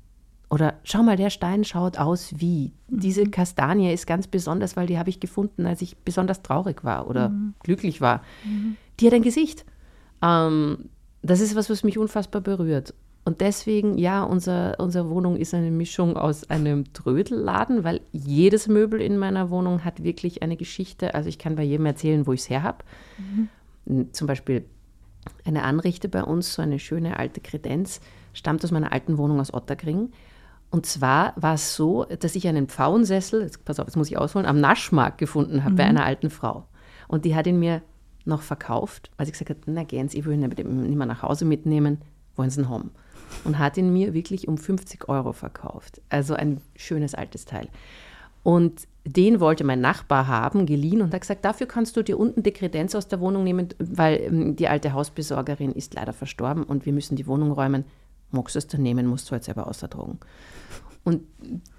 Oder 0.48 0.74
schau 0.84 1.02
mal, 1.02 1.16
der 1.16 1.30
Stein 1.30 1.64
schaut 1.64 1.98
aus 1.98 2.34
wie. 2.36 2.72
Mhm. 2.88 3.00
Diese 3.00 3.24
Kastanie 3.24 3.92
ist 3.92 4.06
ganz 4.06 4.28
besonders, 4.28 4.76
weil 4.76 4.86
die 4.86 4.96
habe 4.96 5.10
ich 5.10 5.18
gefunden, 5.18 5.66
als 5.66 5.82
ich 5.82 5.96
besonders 5.96 6.42
traurig 6.42 6.84
war 6.84 7.08
oder 7.08 7.30
mhm. 7.30 7.54
glücklich 7.64 8.00
war. 8.00 8.22
Mhm. 8.44 8.76
Die 9.00 9.08
hat 9.08 9.14
ein 9.14 9.22
Gesicht. 9.22 9.64
Ähm, 10.22 10.88
das 11.22 11.40
ist 11.40 11.56
was, 11.56 11.68
was 11.68 11.82
mich 11.82 11.98
unfassbar 11.98 12.42
berührt. 12.42 12.94
Und 13.26 13.40
deswegen, 13.40 13.98
ja, 13.98 14.22
unser, 14.22 14.78
unsere 14.78 15.10
Wohnung 15.10 15.34
ist 15.34 15.52
eine 15.52 15.72
Mischung 15.72 16.16
aus 16.16 16.48
einem 16.48 16.92
Trödelladen, 16.92 17.82
weil 17.82 18.00
jedes 18.12 18.68
Möbel 18.68 19.00
in 19.00 19.18
meiner 19.18 19.50
Wohnung 19.50 19.84
hat 19.84 20.04
wirklich 20.04 20.44
eine 20.44 20.56
Geschichte. 20.56 21.12
Also 21.16 21.28
ich 21.28 21.36
kann 21.36 21.56
bei 21.56 21.64
jedem 21.64 21.86
erzählen, 21.86 22.24
wo 22.28 22.32
ich 22.32 22.42
es 22.42 22.50
her 22.50 22.62
habe. 22.62 22.84
Mhm. 23.18 24.12
Zum 24.12 24.28
Beispiel 24.28 24.64
eine 25.44 25.64
Anrichte 25.64 26.08
bei 26.08 26.22
uns, 26.22 26.54
so 26.54 26.62
eine 26.62 26.78
schöne 26.78 27.18
alte 27.18 27.40
Kredenz, 27.40 28.00
stammt 28.32 28.62
aus 28.62 28.70
meiner 28.70 28.92
alten 28.92 29.18
Wohnung 29.18 29.40
aus 29.40 29.52
Otterkring. 29.52 30.12
Und 30.70 30.86
zwar 30.86 31.32
war 31.34 31.54
es 31.54 31.74
so, 31.74 32.04
dass 32.04 32.36
ich 32.36 32.46
einen 32.46 32.68
Pfauensessel, 32.68 33.42
jetzt, 33.42 33.64
pass 33.64 33.80
auf, 33.80 33.88
jetzt 33.88 33.96
muss 33.96 34.08
ich 34.08 34.18
ausholen, 34.18 34.46
am 34.46 34.60
Naschmarkt 34.60 35.18
gefunden 35.18 35.64
habe 35.64 35.72
mhm. 35.72 35.76
bei 35.78 35.84
einer 35.84 36.04
alten 36.04 36.30
Frau. 36.30 36.68
Und 37.08 37.24
die 37.24 37.34
hat 37.34 37.48
ihn 37.48 37.58
mir 37.58 37.82
noch 38.24 38.42
verkauft, 38.42 39.10
weil 39.16 39.26
sie 39.26 39.32
gesagt 39.32 39.50
hat, 39.50 39.56
na 39.66 39.82
gehen 39.82 40.08
Sie, 40.08 40.20
ich 40.20 40.24
will 40.26 40.34
ihn 40.34 40.48
nicht 40.48 40.96
mehr 40.96 41.06
nach 41.06 41.22
Hause 41.22 41.44
mitnehmen, 41.44 41.98
wollen 42.36 42.50
Sie 42.50 42.60
ihn 42.60 42.68
haben 42.68 42.92
und 43.44 43.58
hat 43.58 43.76
ihn 43.76 43.92
mir 43.92 44.14
wirklich 44.14 44.48
um 44.48 44.58
50 44.58 45.08
Euro 45.08 45.32
verkauft. 45.32 46.00
Also 46.08 46.34
ein 46.34 46.60
schönes 46.74 47.14
altes 47.14 47.44
Teil. 47.44 47.68
Und 48.42 48.86
den 49.04 49.40
wollte 49.40 49.64
mein 49.64 49.80
Nachbar 49.80 50.28
haben, 50.28 50.66
geliehen 50.66 51.02
und 51.02 51.12
hat 51.12 51.20
gesagt, 51.20 51.44
dafür 51.44 51.66
kannst 51.66 51.96
du 51.96 52.02
dir 52.02 52.18
unten 52.18 52.42
die 52.42 52.52
Kredenz 52.52 52.94
aus 52.94 53.08
der 53.08 53.20
Wohnung 53.20 53.44
nehmen, 53.44 53.68
weil 53.78 54.20
ähm, 54.20 54.56
die 54.56 54.68
alte 54.68 54.92
Hausbesorgerin 54.92 55.72
ist 55.72 55.94
leider 55.94 56.12
verstorben 56.12 56.62
und 56.64 56.86
wir 56.86 56.92
müssen 56.92 57.16
die 57.16 57.26
Wohnung 57.26 57.52
räumen. 57.52 57.84
Magst 58.30 58.54
du 58.54 58.58
es 58.58 58.66
dann 58.66 58.82
nehmen, 58.82 59.06
musst 59.06 59.28
du 59.28 59.32
halt 59.32 59.44
selber 59.44 59.68
außerdrogen. 59.68 60.18
Und 61.04 61.22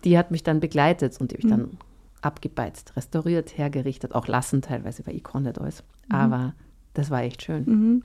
die 0.03 0.17
hat 0.17 0.31
mich 0.31 0.43
dann 0.43 0.59
begleitet 0.61 1.19
und 1.19 1.31
die 1.31 1.35
habe 1.35 1.43
ich 1.43 1.49
dann 1.49 1.61
mhm. 1.61 1.77
abgebeizt, 2.21 2.95
restauriert, 2.95 3.57
hergerichtet, 3.57 4.15
auch 4.15 4.27
lassen 4.27 4.61
teilweise, 4.61 5.05
weil 5.05 5.15
ich 5.15 5.23
konnte 5.23 5.53
alles. 5.59 5.83
Mhm. 6.07 6.15
Aber 6.15 6.53
das 6.97 7.11
war 7.11 7.21
echt 7.21 7.43
schön. 7.43 7.63
Mhm. 7.65 8.03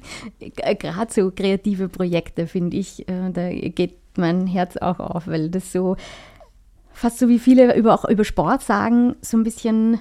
Gerade 0.79 1.13
so 1.13 1.31
kreative 1.31 1.89
Projekte, 1.89 2.47
finde 2.47 2.77
ich, 2.77 3.09
äh, 3.09 3.31
da 3.33 3.49
geht 3.51 3.95
mein 4.17 4.47
Herz 4.47 4.77
auch 4.77 5.01
auf, 5.01 5.27
weil 5.27 5.49
das 5.49 5.73
so 5.73 5.97
fast 6.93 7.19
so 7.19 7.29
wie 7.31 7.39
viele 7.39 7.75
über, 7.75 7.95
auch 7.95 8.05
über 8.05 8.25
Sport 8.25 8.63
sagen, 8.63 9.17
so 9.23 9.39
ein 9.39 9.45
bisschen 9.45 9.99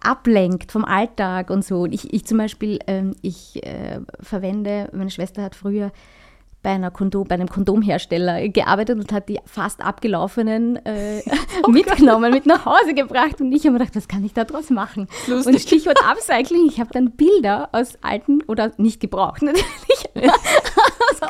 ablenkt 0.00 0.72
vom 0.72 0.86
Alltag 0.86 1.50
und 1.50 1.62
so. 1.62 1.84
Ich, 1.84 2.12
ich 2.14 2.24
zum 2.24 2.38
Beispiel, 2.38 2.78
ähm, 2.86 3.14
ich 3.20 3.62
äh, 3.66 4.00
verwende, 4.20 4.88
meine 4.94 5.10
Schwester 5.10 5.42
hat 5.42 5.54
früher 5.54 5.92
bei, 6.64 6.70
einer 6.70 6.90
Kondom, 6.90 7.28
bei 7.28 7.36
einem 7.36 7.48
Kondomhersteller 7.48 8.48
gearbeitet 8.48 8.98
und 8.98 9.12
hat 9.12 9.28
die 9.28 9.38
fast 9.44 9.82
abgelaufenen 9.82 10.76
äh, 10.84 11.22
oh 11.62 11.70
mitgenommen, 11.70 12.32
mit 12.32 12.46
nach 12.46 12.64
Hause 12.64 12.94
gebracht. 12.94 13.40
Und 13.40 13.52
ich 13.52 13.64
habe 13.64 13.74
mir 13.74 13.78
gedacht, 13.78 13.94
was 13.94 14.08
kann 14.08 14.24
ich 14.24 14.32
da 14.32 14.44
draus 14.44 14.70
machen? 14.70 15.06
Lustig. 15.28 15.54
Und 15.54 15.60
Stichwort 15.60 15.98
Upcycling, 16.02 16.66
ich 16.66 16.80
habe 16.80 16.90
dann 16.92 17.12
Bilder 17.12 17.68
aus 17.72 17.98
alten, 18.02 18.42
oder 18.48 18.72
nicht 18.78 19.00
gebraucht 19.00 19.42
natürlich, 19.42 20.32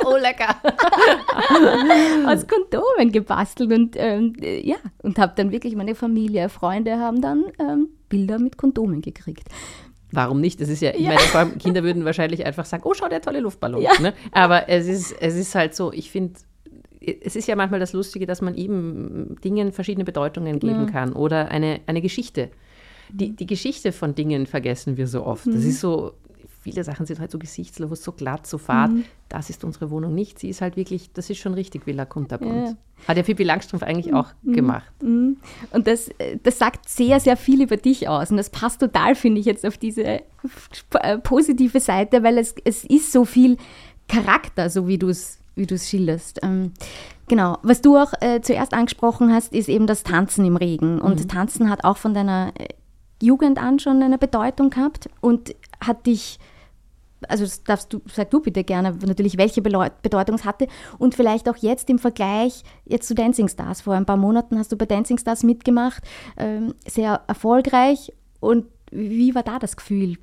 oh 0.06 0.16
lecker, 0.16 0.56
aus 2.26 2.46
Kondomen 2.46 3.12
gebastelt. 3.12 3.72
Und 3.72 3.96
ähm, 3.98 4.34
ja, 4.40 4.76
und 5.02 5.18
habe 5.18 5.32
dann 5.36 5.50
wirklich, 5.50 5.74
meine 5.74 5.96
Familie, 5.96 6.48
Freunde 6.48 6.98
haben 6.98 7.20
dann 7.20 7.44
ähm, 7.58 7.88
Bilder 8.08 8.38
mit 8.38 8.56
Kondomen 8.56 9.02
gekriegt. 9.02 9.48
Warum 10.14 10.40
nicht? 10.40 10.60
Das 10.60 10.68
ist 10.68 10.80
ja, 10.80 10.92
ich 10.94 11.00
ja. 11.00 11.16
meine, 11.32 11.52
Kinder 11.52 11.82
würden 11.82 12.04
wahrscheinlich 12.04 12.44
einfach 12.44 12.64
sagen, 12.64 12.82
oh, 12.86 12.94
schau, 12.94 13.08
der 13.08 13.20
tolle 13.20 13.40
Luftballon. 13.40 13.82
Ja. 13.82 13.92
Ne? 14.00 14.14
Aber 14.32 14.68
es 14.68 14.86
ist, 14.86 15.12
es 15.20 15.34
ist 15.34 15.54
halt 15.54 15.74
so, 15.74 15.92
ich 15.92 16.10
finde, 16.10 16.34
es 17.00 17.36
ist 17.36 17.48
ja 17.48 17.56
manchmal 17.56 17.80
das 17.80 17.92
Lustige, 17.92 18.26
dass 18.26 18.40
man 18.40 18.54
eben 18.54 19.36
Dingen 19.42 19.72
verschiedene 19.72 20.04
Bedeutungen 20.04 20.58
geben 20.58 20.86
ja. 20.86 20.90
kann 20.90 21.12
oder 21.12 21.50
eine, 21.50 21.80
eine 21.86 22.00
Geschichte. 22.00 22.50
Die, 23.10 23.36
die 23.36 23.46
Geschichte 23.46 23.92
von 23.92 24.14
Dingen 24.14 24.46
vergessen 24.46 24.96
wir 24.96 25.06
so 25.06 25.24
oft. 25.24 25.46
Mhm. 25.46 25.52
Das 25.52 25.64
ist 25.64 25.80
so 25.80 26.12
viele 26.64 26.82
Sachen 26.82 27.04
sind 27.04 27.20
halt 27.20 27.30
so 27.30 27.38
gesichtslos, 27.38 28.02
so 28.02 28.12
glatt, 28.12 28.46
so 28.46 28.56
fad. 28.56 28.90
Mhm. 28.90 29.04
Das 29.28 29.50
ist 29.50 29.64
unsere 29.64 29.90
Wohnung 29.90 30.14
nicht. 30.14 30.38
Sie 30.38 30.48
ist 30.48 30.62
halt 30.62 30.76
wirklich, 30.76 31.12
das 31.12 31.28
ist 31.28 31.38
schon 31.38 31.52
richtig 31.52 31.86
Villa 31.86 32.06
Kunterbund. 32.06 32.68
Ja. 32.68 32.76
Hat 33.06 33.18
ja 33.18 33.22
Pippi 33.22 33.44
Langstrumpf 33.44 33.82
eigentlich 33.82 34.14
auch 34.14 34.28
mhm. 34.42 34.52
gemacht. 34.54 34.90
Mhm. 35.02 35.36
Und 35.72 35.86
das, 35.86 36.08
äh, 36.18 36.38
das 36.42 36.58
sagt 36.58 36.88
sehr, 36.88 37.20
sehr 37.20 37.36
viel 37.36 37.62
über 37.62 37.76
dich 37.76 38.08
aus. 38.08 38.30
Und 38.30 38.38
das 38.38 38.48
passt 38.48 38.80
total, 38.80 39.14
finde 39.14 39.40
ich, 39.40 39.46
jetzt 39.46 39.66
auf 39.66 39.76
diese 39.76 40.04
äh, 40.04 41.18
positive 41.22 41.80
Seite, 41.80 42.22
weil 42.22 42.38
es, 42.38 42.54
es 42.64 42.84
ist 42.84 43.12
so 43.12 43.26
viel 43.26 43.58
Charakter, 44.08 44.70
so 44.70 44.88
wie 44.88 44.98
du 44.98 45.10
es 45.10 45.38
wie 45.56 45.66
du 45.66 45.76
es 45.76 45.88
schilderst. 45.88 46.40
Ähm, 46.42 46.72
genau. 47.28 47.58
Was 47.62 47.80
du 47.80 47.96
auch 47.96 48.12
äh, 48.20 48.40
zuerst 48.40 48.74
angesprochen 48.74 49.32
hast, 49.32 49.52
ist 49.52 49.68
eben 49.68 49.86
das 49.86 50.02
Tanzen 50.02 50.44
im 50.44 50.56
Regen. 50.56 51.00
Und 51.00 51.20
mhm. 51.20 51.28
Tanzen 51.28 51.70
hat 51.70 51.84
auch 51.84 51.96
von 51.96 52.14
deiner 52.14 52.52
äh, 52.58 52.68
Jugend 53.22 53.58
an 53.58 53.78
schon 53.78 54.02
eine 54.02 54.18
Bedeutung 54.18 54.70
gehabt 54.70 55.08
und 55.20 55.54
hat 55.80 56.06
dich, 56.06 56.38
also 57.28 57.44
darfst 57.66 57.92
du, 57.92 58.00
sag 58.06 58.30
du 58.30 58.40
bitte 58.40 58.64
gerne 58.64 58.96
natürlich, 59.06 59.36
welche 59.38 59.62
Bedeutung 59.62 60.34
es 60.34 60.44
hatte 60.44 60.68
und 60.98 61.14
vielleicht 61.14 61.48
auch 61.48 61.56
jetzt 61.56 61.90
im 61.90 61.98
Vergleich 61.98 62.62
jetzt 62.84 63.08
zu 63.08 63.14
Dancing 63.14 63.48
Stars. 63.48 63.82
Vor 63.82 63.94
ein 63.94 64.06
paar 64.06 64.16
Monaten 64.16 64.58
hast 64.58 64.72
du 64.72 64.76
bei 64.76 64.86
Dancing 64.86 65.18
Stars 65.18 65.42
mitgemacht, 65.42 66.02
ähm, 66.36 66.74
sehr 66.86 67.22
erfolgreich 67.26 68.12
und 68.40 68.66
wie 68.90 69.34
war 69.34 69.42
da 69.42 69.58
das 69.58 69.76
Gefühl, 69.76 70.16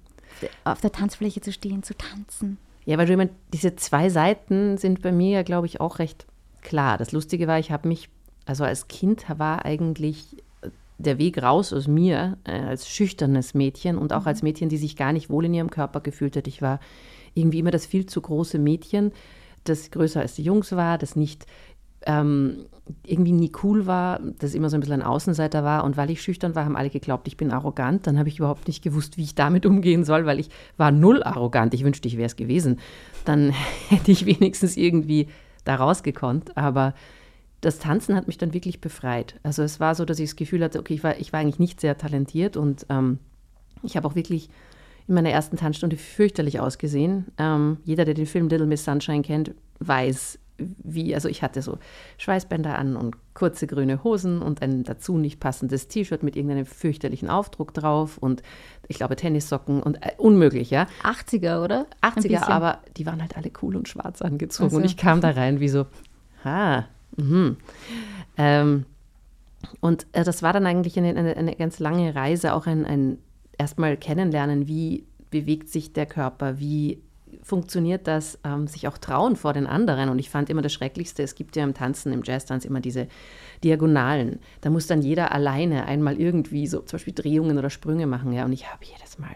auf 0.63 0.81
der 0.81 0.91
Tanzfläche 0.91 1.41
zu 1.41 1.51
stehen, 1.51 1.83
zu 1.83 1.95
tanzen? 1.95 2.57
Ja, 2.85 2.97
weil 2.97 3.05
du 3.05 3.13
immer, 3.13 3.29
diese 3.53 3.75
zwei 3.75 4.09
Seiten 4.09 4.77
sind 4.77 5.01
bei 5.01 5.11
mir 5.11 5.43
glaube 5.43 5.67
ich, 5.67 5.81
auch 5.81 5.99
recht 5.99 6.25
klar. 6.61 6.97
Das 6.97 7.11
Lustige 7.11 7.47
war, 7.47 7.59
ich 7.59 7.71
habe 7.71 7.87
mich, 7.87 8.09
also 8.45 8.63
als 8.63 8.87
Kind 8.87 9.25
war 9.37 9.65
eigentlich 9.65 10.37
der 11.01 11.17
Weg 11.17 11.41
raus 11.41 11.73
aus 11.73 11.87
mir 11.87 12.37
äh, 12.43 12.51
als 12.51 12.87
schüchternes 12.87 13.53
Mädchen 13.53 13.97
und 13.97 14.13
auch 14.13 14.21
mhm. 14.21 14.27
als 14.27 14.43
Mädchen, 14.43 14.69
die 14.69 14.77
sich 14.77 14.95
gar 14.95 15.13
nicht 15.13 15.29
wohl 15.29 15.45
in 15.45 15.53
ihrem 15.53 15.69
Körper 15.69 16.01
gefühlt 16.01 16.35
hat. 16.35 16.47
Ich 16.47 16.61
war 16.61 16.79
irgendwie 17.33 17.59
immer 17.59 17.71
das 17.71 17.85
viel 17.85 18.05
zu 18.05 18.21
große 18.21 18.59
Mädchen, 18.59 19.11
das 19.63 19.91
größer 19.91 20.21
als 20.21 20.35
die 20.35 20.43
Jungs 20.43 20.71
war, 20.75 20.97
das 20.97 21.15
nicht 21.15 21.45
ähm, 22.05 22.65
irgendwie 23.05 23.31
nie 23.31 23.51
cool 23.63 23.85
war, 23.85 24.19
das 24.39 24.53
immer 24.53 24.69
so 24.69 24.75
ein 24.75 24.79
bisschen 24.79 25.01
ein 25.01 25.07
Außenseiter 25.07 25.63
war. 25.63 25.83
Und 25.83 25.97
weil 25.97 26.09
ich 26.09 26.21
schüchtern 26.21 26.55
war, 26.55 26.65
haben 26.65 26.75
alle 26.75 26.89
geglaubt, 26.89 27.27
ich 27.27 27.37
bin 27.37 27.51
arrogant. 27.51 28.07
Dann 28.07 28.17
habe 28.17 28.29
ich 28.29 28.39
überhaupt 28.39 28.67
nicht 28.67 28.83
gewusst, 28.83 29.17
wie 29.17 29.23
ich 29.23 29.35
damit 29.35 29.65
umgehen 29.65 30.03
soll, 30.03 30.25
weil 30.25 30.39
ich 30.39 30.49
war 30.77 30.91
null 30.91 31.23
arrogant. 31.23 31.73
Ich 31.73 31.83
wünschte, 31.83 32.07
ich 32.07 32.17
wäre 32.17 32.27
es 32.27 32.35
gewesen. 32.35 32.79
Dann 33.25 33.53
hätte 33.89 34.11
ich 34.11 34.25
wenigstens 34.25 34.77
irgendwie 34.77 35.27
da 35.63 35.75
rausgekonnt. 35.75 36.57
Aber 36.57 36.93
das 37.61 37.79
Tanzen 37.79 38.15
hat 38.15 38.27
mich 38.27 38.37
dann 38.37 38.53
wirklich 38.53 38.81
befreit. 38.81 39.39
Also 39.43 39.61
es 39.63 39.79
war 39.79 39.95
so, 39.95 40.03
dass 40.03 40.19
ich 40.19 40.31
das 40.31 40.35
Gefühl 40.35 40.63
hatte, 40.63 40.79
okay, 40.79 40.95
ich 40.95 41.03
war, 41.03 41.17
ich 41.19 41.31
war 41.31 41.39
eigentlich 41.39 41.59
nicht 41.59 41.79
sehr 41.79 41.97
talentiert 41.97 42.57
und 42.57 42.85
ähm, 42.89 43.19
ich 43.83 43.95
habe 43.95 44.07
auch 44.07 44.15
wirklich 44.15 44.49
in 45.07 45.15
meiner 45.15 45.29
ersten 45.29 45.57
Tanzstunde 45.57 45.97
fürchterlich 45.97 46.59
ausgesehen. 46.59 47.27
Ähm, 47.37 47.77
jeder, 47.83 48.05
der 48.05 48.13
den 48.13 48.25
Film 48.25 48.49
Little 48.49 48.67
Miss 48.67 48.83
Sunshine 48.83 49.21
kennt, 49.21 49.53
weiß, 49.79 50.39
wie, 50.57 51.13
also 51.15 51.27
ich 51.27 51.41
hatte 51.41 51.61
so 51.61 51.77
Schweißbänder 52.17 52.77
an 52.77 52.95
und 52.95 53.15
kurze 53.33 53.67
grüne 53.67 54.03
Hosen 54.03 54.41
und 54.41 54.61
ein 54.61 54.83
dazu 54.83 55.17
nicht 55.17 55.39
passendes 55.39 55.87
T-Shirt 55.87 56.23
mit 56.23 56.35
irgendeinem 56.35 56.65
fürchterlichen 56.65 57.29
Aufdruck 57.29 57.73
drauf 57.73 58.17
und 58.17 58.43
ich 58.87 58.97
glaube 58.97 59.15
Tennissocken 59.15 59.81
und 59.81 59.97
äh, 60.03 60.11
unmöglich, 60.17 60.69
ja. 60.69 60.87
80er, 61.03 61.63
oder? 61.63 61.87
80er, 62.01 62.47
aber 62.47 62.79
die 62.97 63.05
waren 63.05 63.21
halt 63.21 63.37
alle 63.37 63.51
cool 63.61 63.75
und 63.75 63.87
schwarz 63.87 64.21
angezogen 64.21 64.65
also. 64.65 64.77
und 64.77 64.83
ich 64.83 64.97
kam 64.97 65.21
da 65.21 65.31
rein 65.31 65.59
wie 65.59 65.69
so, 65.69 65.87
ha, 66.43 66.85
mhm. 67.17 67.57
Ähm, 68.37 68.85
und 69.79 70.07
äh, 70.13 70.23
das 70.23 70.41
war 70.43 70.53
dann 70.53 70.65
eigentlich 70.65 70.97
eine, 70.97 71.09
eine, 71.09 71.35
eine 71.37 71.55
ganz 71.55 71.79
lange 71.79 72.15
Reise, 72.15 72.53
auch 72.53 72.65
ein, 72.65 72.85
ein 72.85 73.17
erstmal 73.57 73.97
kennenlernen, 73.97 74.67
wie 74.67 75.05
bewegt 75.29 75.69
sich 75.69 75.93
der 75.93 76.05
Körper, 76.05 76.59
wie 76.59 77.01
funktioniert 77.43 78.07
das, 78.07 78.39
ähm, 78.43 78.67
sich 78.67 78.87
auch 78.87 78.97
trauen 78.97 79.35
vor 79.35 79.53
den 79.53 79.67
anderen. 79.67 80.09
Und 80.09 80.19
ich 80.19 80.29
fand 80.29 80.49
immer 80.49 80.61
das 80.61 80.73
Schrecklichste, 80.73 81.23
es 81.23 81.35
gibt 81.35 81.55
ja 81.55 81.63
im 81.63 81.73
Tanzen, 81.73 82.11
im 82.11 82.23
Jazz-Tanz 82.23 82.65
immer 82.65 82.81
diese 82.81 83.07
Diagonalen. 83.63 84.39
Da 84.61 84.69
muss 84.69 84.87
dann 84.87 85.01
jeder 85.01 85.31
alleine 85.31 85.85
einmal 85.85 86.19
irgendwie 86.19 86.67
so 86.67 86.79
zum 86.79 86.97
Beispiel 86.97 87.13
Drehungen 87.13 87.57
oder 87.57 87.69
Sprünge 87.69 88.07
machen. 88.07 88.33
Ja? 88.33 88.45
Und 88.45 88.53
ich 88.53 88.71
habe 88.71 88.83
jedes 88.83 89.17
Mal, 89.17 89.35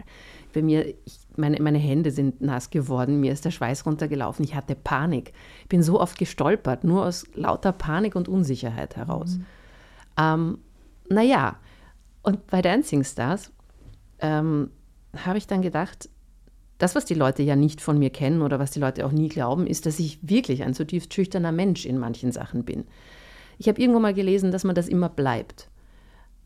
bei 0.54 0.62
mir, 0.62 0.88
ich, 0.88 1.20
meine, 1.38 1.62
meine 1.62 1.78
Hände 1.78 2.12
sind 2.12 2.42
nass 2.42 2.70
geworden, 2.70 3.20
mir 3.20 3.32
ist 3.32 3.46
der 3.46 3.52
Schweiß 3.52 3.86
runtergelaufen, 3.86 4.44
ich 4.44 4.56
hatte 4.56 4.76
Panik. 4.76 5.34
Ich 5.64 5.70
bin 5.70 5.84
so 5.84 6.00
oft 6.00 6.18
gestolpert, 6.18 6.84
nur 6.84 7.06
aus 7.06 7.26
lauter 7.34 7.72
Panik 7.72 8.16
und 8.16 8.28
Unsicherheit 8.28 8.96
heraus. 8.96 9.38
Mhm. 9.38 9.46
Ähm, 10.18 10.58
naja, 11.10 11.58
und 12.24 12.48
bei 12.48 12.62
Dancing 12.62 13.04
Stars 13.04 13.52
ähm, 14.20 14.72
habe 15.16 15.38
ich 15.38 15.48
dann 15.48 15.62
gedacht, 15.62 16.10
das, 16.78 16.96
was 16.96 17.06
die 17.06 17.14
Leute 17.14 17.44
ja 17.44 17.56
nicht 17.56 17.82
von 17.82 17.98
mir 17.98 18.10
kennen 18.10 18.42
oder 18.42 18.60
was 18.60 18.72
die 18.72 18.80
Leute 18.80 19.06
auch 19.06 19.12
nie 19.12 19.30
glauben, 19.30 19.66
ist, 19.66 19.86
dass 19.86 20.00
ich 20.00 20.20
wirklich 20.22 20.64
ein 20.64 20.74
zutiefst 20.74 21.14
schüchterner 21.14 21.52
Mensch 21.52 21.86
in 21.86 21.98
manchen 21.98 22.32
Sachen 22.32 22.66
bin. 22.66 22.86
Ich 23.58 23.70
habe 23.70 23.80
irgendwo 23.80 24.00
mal 24.00 24.14
gelesen, 24.14 24.52
dass 24.52 24.66
man 24.66 24.76
das 24.76 24.90
immer 24.90 25.08
bleibt. 25.08 25.70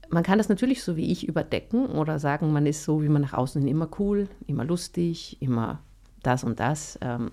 Man 0.09 0.23
kann 0.23 0.37
das 0.37 0.49
natürlich 0.49 0.83
so 0.83 0.95
wie 0.95 1.11
ich 1.11 1.27
überdecken 1.27 1.85
oder 1.85 2.19
sagen, 2.19 2.51
man 2.51 2.65
ist 2.65 2.83
so 2.83 3.03
wie 3.03 3.09
man 3.09 3.21
nach 3.21 3.33
außen 3.33 3.61
hin 3.61 3.69
immer 3.69 3.89
cool, 3.99 4.27
immer 4.47 4.65
lustig, 4.65 5.37
immer 5.39 5.79
das 6.23 6.43
und 6.43 6.59
das. 6.59 6.97
Ähm. 7.01 7.31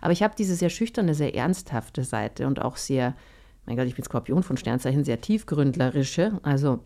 Aber 0.00 0.12
ich 0.12 0.22
habe 0.22 0.34
diese 0.36 0.54
sehr 0.54 0.70
schüchterne, 0.70 1.14
sehr 1.14 1.34
ernsthafte 1.34 2.04
Seite 2.04 2.46
und 2.46 2.60
auch 2.60 2.76
sehr, 2.76 3.14
mein 3.66 3.76
Gott, 3.76 3.86
ich 3.86 3.94
bin 3.94 4.04
Skorpion 4.04 4.42
von 4.42 4.56
Sternzeichen, 4.56 5.04
sehr 5.04 5.20
tiefgründlerische, 5.20 6.38
also 6.42 6.80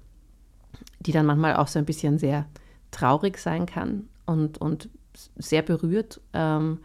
die 1.01 1.13
dann 1.13 1.27
manchmal 1.27 1.57
auch 1.57 1.69
so 1.69 1.79
ein 1.79 1.85
bisschen 1.85 2.19
sehr 2.19 2.47
traurig 2.91 3.39
sein 3.39 3.67
kann 3.67 4.09
und, 4.27 4.59
und 4.59 4.89
sehr 5.37 5.63
berührt, 5.63 6.21
ähm, 6.33 6.79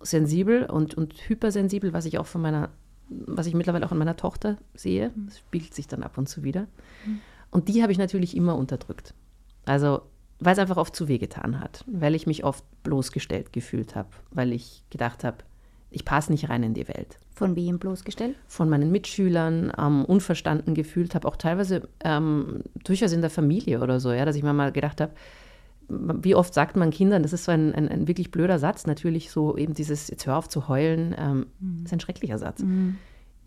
sensibel 0.00 0.64
und, 0.64 0.94
und 0.94 1.14
hypersensibel, 1.28 1.92
was 1.92 2.06
ich 2.06 2.18
auch 2.18 2.26
von 2.26 2.40
meiner, 2.40 2.70
was 3.08 3.46
ich 3.46 3.54
mittlerweile 3.54 3.84
auch 3.84 3.92
an 3.92 3.98
meiner 3.98 4.16
Tochter 4.16 4.56
sehe. 4.74 5.12
Das 5.26 5.38
spiegelt 5.38 5.74
sich 5.74 5.88
dann 5.88 6.02
ab 6.02 6.16
und 6.16 6.28
zu 6.28 6.42
wieder. 6.42 6.62
Mhm. 7.04 7.20
Und 7.50 7.68
die 7.68 7.82
habe 7.82 7.92
ich 7.92 7.98
natürlich 7.98 8.36
immer 8.36 8.56
unterdrückt. 8.56 9.14
Also, 9.64 10.02
weil 10.38 10.52
es 10.54 10.58
einfach 10.58 10.76
oft 10.76 10.96
zu 10.96 11.08
weh 11.08 11.18
getan 11.18 11.60
hat, 11.60 11.84
weil 11.86 12.14
ich 12.14 12.26
mich 12.26 12.44
oft 12.44 12.64
bloßgestellt 12.82 13.52
gefühlt 13.52 13.94
habe, 13.94 14.08
weil 14.30 14.52
ich 14.52 14.84
gedacht 14.90 15.24
habe, 15.24 15.38
ich 15.90 16.04
passe 16.04 16.30
nicht 16.30 16.48
rein 16.48 16.62
in 16.62 16.74
die 16.74 16.86
Welt. 16.88 17.18
Von 17.34 17.56
wem 17.56 17.78
bloßgestellt? 17.78 18.36
Von 18.46 18.68
meinen 18.68 18.92
Mitschülern, 18.92 19.72
ähm, 19.76 20.04
unverstanden 20.04 20.74
gefühlt 20.74 21.14
habe, 21.14 21.26
auch 21.26 21.36
teilweise 21.36 21.88
ähm, 22.04 22.62
durchaus 22.84 23.12
in 23.12 23.20
der 23.20 23.30
Familie 23.30 23.80
oder 23.80 23.98
so, 23.98 24.12
ja, 24.12 24.24
dass 24.24 24.36
ich 24.36 24.42
mir 24.42 24.52
mal 24.52 24.72
gedacht 24.72 25.00
habe, 25.00 25.12
wie 25.88 26.36
oft 26.36 26.54
sagt 26.54 26.76
man 26.76 26.90
Kindern, 26.90 27.24
das 27.24 27.32
ist 27.32 27.44
so 27.44 27.52
ein, 27.52 27.74
ein, 27.74 27.88
ein, 27.88 28.06
wirklich 28.06 28.30
blöder 28.30 28.60
Satz, 28.60 28.86
natürlich 28.86 29.32
so 29.32 29.56
eben 29.56 29.74
dieses, 29.74 30.08
jetzt 30.08 30.26
hör 30.26 30.36
auf 30.36 30.48
zu 30.48 30.68
heulen, 30.68 31.14
ähm, 31.18 31.46
mhm. 31.58 31.84
ist 31.84 31.92
ein 31.92 32.00
schrecklicher 32.00 32.38
Satz. 32.38 32.60
Mhm. 32.60 32.98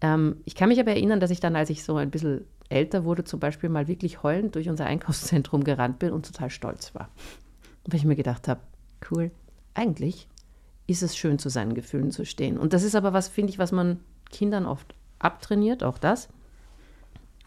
Ähm, 0.04 0.36
ich 0.46 0.54
kann 0.54 0.70
mich 0.70 0.80
aber 0.80 0.92
erinnern, 0.92 1.20
dass 1.20 1.32
ich 1.32 1.40
dann, 1.40 1.56
als 1.56 1.72
ich 1.72 1.84
so 1.84 1.96
ein 1.96 2.12
bisschen 2.12 2.46
älter 2.70 3.06
wurde, 3.06 3.24
zum 3.24 3.40
Beispiel 3.40 3.70
mal 3.70 3.88
wirklich 3.88 4.22
heulend 4.22 4.54
durch 4.54 4.70
unser 4.70 4.86
Einkaufszentrum 4.86 5.64
gerannt 5.64 5.98
bin 5.98 6.12
und 6.12 6.26
total 6.26 6.52
stolz 6.52 6.94
war. 6.94 7.10
Weil 7.88 8.00
ich 8.00 8.06
mir 8.06 8.16
gedacht 8.16 8.48
habe, 8.48 8.60
cool, 9.10 9.32
eigentlich 9.74 10.28
ist 10.86 11.02
es 11.02 11.16
schön, 11.16 11.40
zu 11.40 11.50
seinen 11.50 11.74
Gefühlen 11.74 12.12
zu 12.12 12.26
stehen. 12.26 12.58
Und 12.58 12.74
das 12.74 12.84
ist 12.84 12.96
aber 12.96 13.14
was, 13.14 13.30
finde 13.30 13.52
ich, 13.52 13.60
was 13.60 13.72
man 13.72 14.00
Kindern 14.30 14.66
oft 14.66 14.94
abtrainiert, 15.20 15.84
auch 15.84 15.98
das, 15.98 16.28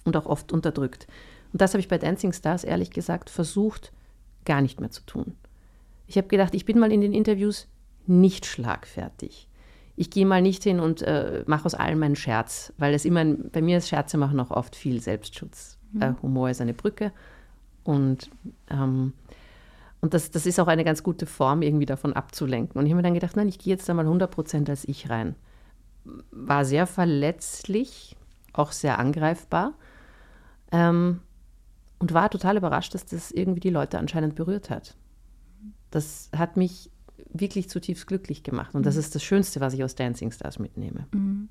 und 0.04 0.16
auch 0.16 0.26
oft 0.26 0.52
unterdrückt. 0.52 1.06
Und 1.52 1.60
das 1.60 1.75
habe 1.75 1.80
ich 1.80 1.88
bei 1.88 1.98
Dancing 1.98 2.32
Stars 2.32 2.64
ehrlich 2.64 2.90
gesagt 2.90 3.28
versucht, 3.28 3.92
gar 4.46 4.62
nicht 4.62 4.80
mehr 4.80 4.90
zu 4.90 5.02
tun. 5.04 5.36
Ich 6.06 6.16
habe 6.16 6.28
gedacht, 6.28 6.54
ich 6.54 6.64
bin 6.64 6.78
mal 6.78 6.92
in 6.92 7.02
den 7.02 7.12
Interviews 7.12 7.68
nicht 8.06 8.46
schlagfertig. 8.46 9.48
Ich 9.97 10.11
gehe 10.11 10.26
mal 10.26 10.43
nicht 10.43 10.62
hin 10.62 10.79
und 10.79 11.03
äh, 11.03 11.43
mache 11.47 11.65
aus 11.65 11.75
allem 11.75 12.03
einen 12.03 12.17
Scherz, 12.17 12.73
weil 12.76 12.95
es 12.95 13.05
immer, 13.05 13.21
ein, 13.21 13.50
bei 13.50 13.62
mir 13.62 13.79
ist 13.79 13.88
Scherze 13.88 14.19
machen 14.19 14.38
auch 14.41 14.50
oft 14.50 14.76
viel 14.76 15.00
Selbstschutz. 15.00 15.79
Mhm. 15.93 16.03
Äh, 16.03 16.15
Humor 16.23 16.50
ist 16.50 16.61
eine 16.61 16.75
Brücke 16.75 17.12
und, 17.83 18.31
ähm, 18.69 19.15
und 20.00 20.12
das, 20.12 20.31
das 20.31 20.45
ist 20.45 20.61
auch 20.61 20.67
eine 20.67 20.85
ganz 20.85 21.03
gute 21.03 21.25
Form, 21.25 21.62
irgendwie 21.62 21.87
davon 21.87 22.12
abzulenken. 22.12 22.79
Und 22.79 22.87
ich 22.87 22.93
habe 22.93 22.97
mir 22.97 23.05
dann 23.05 23.15
gedacht, 23.15 23.37
nein, 23.37 23.49
ich 23.49 23.59
gehe 23.59 23.73
jetzt 23.73 23.88
da 23.88 23.95
mal 23.95 24.07
100% 24.07 24.69
als 24.69 24.87
ich 24.87 25.09
rein. 25.09 25.35
War 26.31 26.65
sehr 26.65 26.87
verletzlich, 26.87 28.17
auch 28.53 28.73
sehr 28.73 28.99
angreifbar. 28.99 29.73
Ähm, 30.73 31.21
und 31.99 32.12
war 32.12 32.29
total 32.29 32.57
überrascht, 32.57 32.95
dass 32.95 33.07
das 33.07 33.31
irgendwie 33.31 33.61
die 33.61 33.71
Leute 33.71 33.99
anscheinend 33.99 34.35
berührt 34.35 34.69
hat. 34.69 34.97
Das 35.91 36.29
hat 36.37 36.57
mich 36.57 36.91
wirklich 37.40 37.69
zutiefst 37.69 38.07
glücklich 38.07 38.43
gemacht. 38.43 38.75
Und 38.75 38.87
das 38.87 38.95
mhm. 38.95 39.00
ist 39.00 39.14
das 39.14 39.23
Schönste, 39.23 39.61
was 39.61 39.75
ich 39.75 39.85
aus 39.85 39.95
Dancing 39.95 40.31
Stars 40.31 40.59
mitnehme. 40.59 41.07
Mhm. 41.12 41.49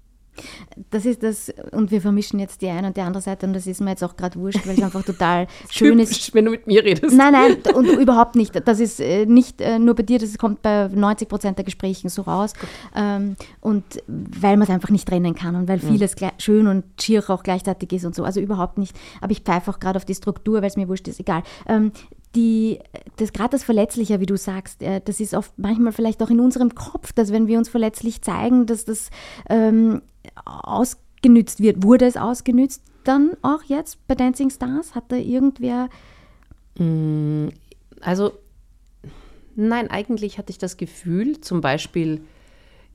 Das 0.89 1.06
ist 1.06 1.24
das, 1.24 1.54
und 1.72 1.92
wir 1.92 2.01
vermischen 2.01 2.39
jetzt 2.39 2.62
die 2.62 2.68
eine 2.68 2.88
und 2.88 2.98
die 2.98 3.01
andere 3.01 3.22
Seite 3.22 3.46
und 3.46 3.54
das 3.54 3.68
ist 3.68 3.80
mir 3.80 3.92
jetzt 3.92 4.04
auch 4.04 4.18
gerade 4.18 4.38
wurscht, 4.38 4.68
weil 4.68 4.75
es 4.75 4.84
einfach 4.84 5.04
total 5.04 5.48
schön 5.70 6.00
ist. 6.00 6.34
wenn 6.34 6.46
du 6.46 6.51
mit 6.51 6.68
mir 6.68 6.84
redest. 6.84 7.15
Nein, 7.15 7.32
nein, 7.32 7.58
und 7.74 7.86
überhaupt 7.88 8.36
nicht. 8.36 8.68
Das 8.68 8.80
ist 8.80 9.00
äh, 9.00 9.25
nicht 9.25 9.62
äh, 9.62 9.80
nur 9.80 9.96
bei 9.96 10.04
dir, 10.04 10.20
das 10.20 10.38
kommt 10.38 10.62
bei 10.62 10.88
90 10.88 11.30
Prozent 11.30 11.58
der 11.58 11.65
Gesprächen 11.65 12.10
so 12.10 12.24
raus. 12.24 12.54
Ähm, 12.94 13.38
und 13.62 13.86
weil 14.08 14.58
man 14.58 14.63
es 14.63 14.70
einfach 14.70 14.89
nicht 14.89 15.08
trennen 15.08 15.36
kann 15.36 15.56
und 15.56 15.68
weil 15.68 15.80
vieles 15.80 16.20
mhm. 16.20 16.32
schön 16.38 16.68
und 16.68 16.84
schier 17.00 17.24
auch 17.30 17.44
gleichzeitig 17.44 17.94
ist 17.94 18.06
und 18.06 18.13
so. 18.13 18.24
Also 18.24 18.39
überhaupt 18.42 18.77
nicht. 18.77 18.96
Aber 19.22 19.32
ich 19.32 19.39
pfeife 19.39 19.72
auch 19.72 19.80
gerade 19.80 19.98
auf 19.98 20.06
die 20.06 20.15
Struktur, 20.15 20.62
weil 20.62 20.68
es 20.68 20.75
mir 20.75 20.89
wurscht 20.89 21.08
ist, 21.08 21.20
egal. 21.20 21.44
Die, 22.36 22.80
das 23.18 23.32
gerade 23.32 23.51
das 23.51 23.63
Verletzliche, 23.63 24.20
wie 24.20 24.25
du 24.25 24.38
sagst, 24.38 24.84
äh, 24.84 25.01
das 25.04 25.20
ist 25.20 25.34
oft 25.34 25.58
manchmal 25.58 25.94
vielleicht 25.94 26.22
auch 26.22 26.30
in 26.30 26.39
unserem 26.39 26.75
Kopf, 26.75 27.13
dass 27.13 27.32
wenn 27.32 27.48
wir 27.48 27.58
uns 27.58 27.70
verletzlich 27.70 28.22
zeigen, 28.22 28.65
dass 28.65 28.86
das 28.86 29.10
ähm, 29.50 30.01
ausgenützt 30.46 31.62
wird. 31.62 31.84
Wurde 31.84 32.06
es 32.06 32.18
ausgenützt 32.18 32.84
dann 33.04 33.38
auch 33.42 33.63
jetzt 33.63 34.06
bei 34.08 34.15
Dancing 34.15 34.50
Stars? 34.50 34.96
Hat 34.96 35.06
da 35.10 35.15
irgendwer. 35.15 35.89
Mm, 36.77 37.48
also, 38.01 38.34
nein, 39.56 39.89
eigentlich 39.89 40.38
hatte 40.38 40.51
ich 40.51 40.58
das 40.58 40.77
Gefühl, 40.77 41.39
zum 41.39 41.62
Beispiel, 41.62 42.22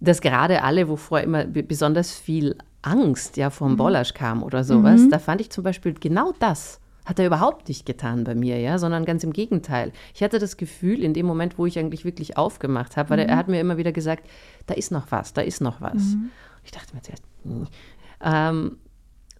dass 0.00 0.20
gerade 0.20 0.62
alle, 0.62 0.88
wovor 0.88 1.20
immer 1.20 1.44
besonders 1.44 2.12
viel 2.12 2.56
Angst 2.82 3.36
ja 3.36 3.50
vom 3.50 3.72
mhm. 3.72 3.76
Bollasch 3.76 4.14
kam 4.14 4.42
oder 4.42 4.64
sowas, 4.64 5.02
mhm. 5.02 5.10
da 5.10 5.18
fand 5.18 5.40
ich 5.40 5.50
zum 5.50 5.64
Beispiel 5.64 5.94
genau 5.94 6.32
das 6.38 6.79
hat 7.04 7.18
er 7.18 7.26
überhaupt 7.26 7.68
nicht 7.68 7.86
getan 7.86 8.24
bei 8.24 8.34
mir, 8.34 8.60
ja, 8.60 8.78
sondern 8.78 9.04
ganz 9.04 9.24
im 9.24 9.32
Gegenteil. 9.32 9.92
Ich 10.14 10.22
hatte 10.22 10.38
das 10.38 10.56
Gefühl, 10.56 11.02
in 11.02 11.14
dem 11.14 11.26
Moment, 11.26 11.58
wo 11.58 11.66
ich 11.66 11.78
eigentlich 11.78 12.04
wirklich 12.04 12.36
aufgemacht 12.36 12.96
habe, 12.96 13.10
weil 13.10 13.22
mhm. 13.22 13.30
er, 13.30 13.36
hat 13.36 13.48
mir 13.48 13.60
immer 13.60 13.76
wieder 13.76 13.92
gesagt, 13.92 14.28
da 14.66 14.74
ist 14.74 14.92
noch 14.92 15.10
was, 15.10 15.32
da 15.32 15.40
ist 15.40 15.60
noch 15.60 15.80
was. 15.80 16.14
Mhm. 16.14 16.30
Ich 16.64 16.70
dachte 16.70 16.94
mir 16.94 17.02
zuerst, 17.02 17.24
ähm, 18.22 18.76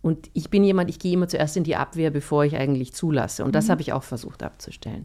und 0.03 0.31
ich 0.33 0.49
bin 0.49 0.65
jemand, 0.65 0.89
ich 0.89 0.99
gehe 0.99 1.13
immer 1.13 1.29
zuerst 1.29 1.57
in 1.57 1.65
die 1.65 1.77
Abwehr, 1.77 2.11
bevor 2.11 2.45
ich 2.45 2.57
eigentlich 2.57 2.95
zulasse. 2.95 3.45
Und 3.45 3.55
das 3.55 3.67
mhm. 3.67 3.73
habe 3.73 3.83
ich 3.83 3.93
auch 3.93 4.03
versucht 4.03 4.43
abzustellen. 4.43 5.05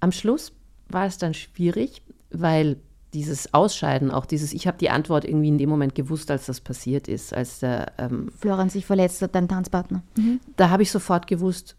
Am 0.00 0.10
Schluss 0.12 0.52
war 0.88 1.06
es 1.06 1.18
dann 1.18 1.34
schwierig, 1.34 2.02
weil 2.30 2.78
dieses 3.16 3.54
Ausscheiden, 3.54 4.10
auch 4.10 4.26
dieses, 4.26 4.52
ich 4.52 4.66
habe 4.66 4.76
die 4.76 4.90
Antwort 4.90 5.24
irgendwie 5.24 5.48
in 5.48 5.56
dem 5.56 5.70
Moment 5.70 5.94
gewusst, 5.94 6.30
als 6.30 6.44
das 6.44 6.60
passiert 6.60 7.08
ist, 7.08 7.32
als 7.32 7.60
der 7.60 7.92
ähm, 7.96 8.30
Florian 8.38 8.68
sich 8.68 8.84
verletzt 8.84 9.22
hat, 9.22 9.34
dein 9.34 9.48
Tanzpartner. 9.48 10.02
Mhm. 10.18 10.38
Da 10.56 10.68
habe 10.68 10.82
ich 10.82 10.90
sofort 10.90 11.26
gewusst, 11.26 11.76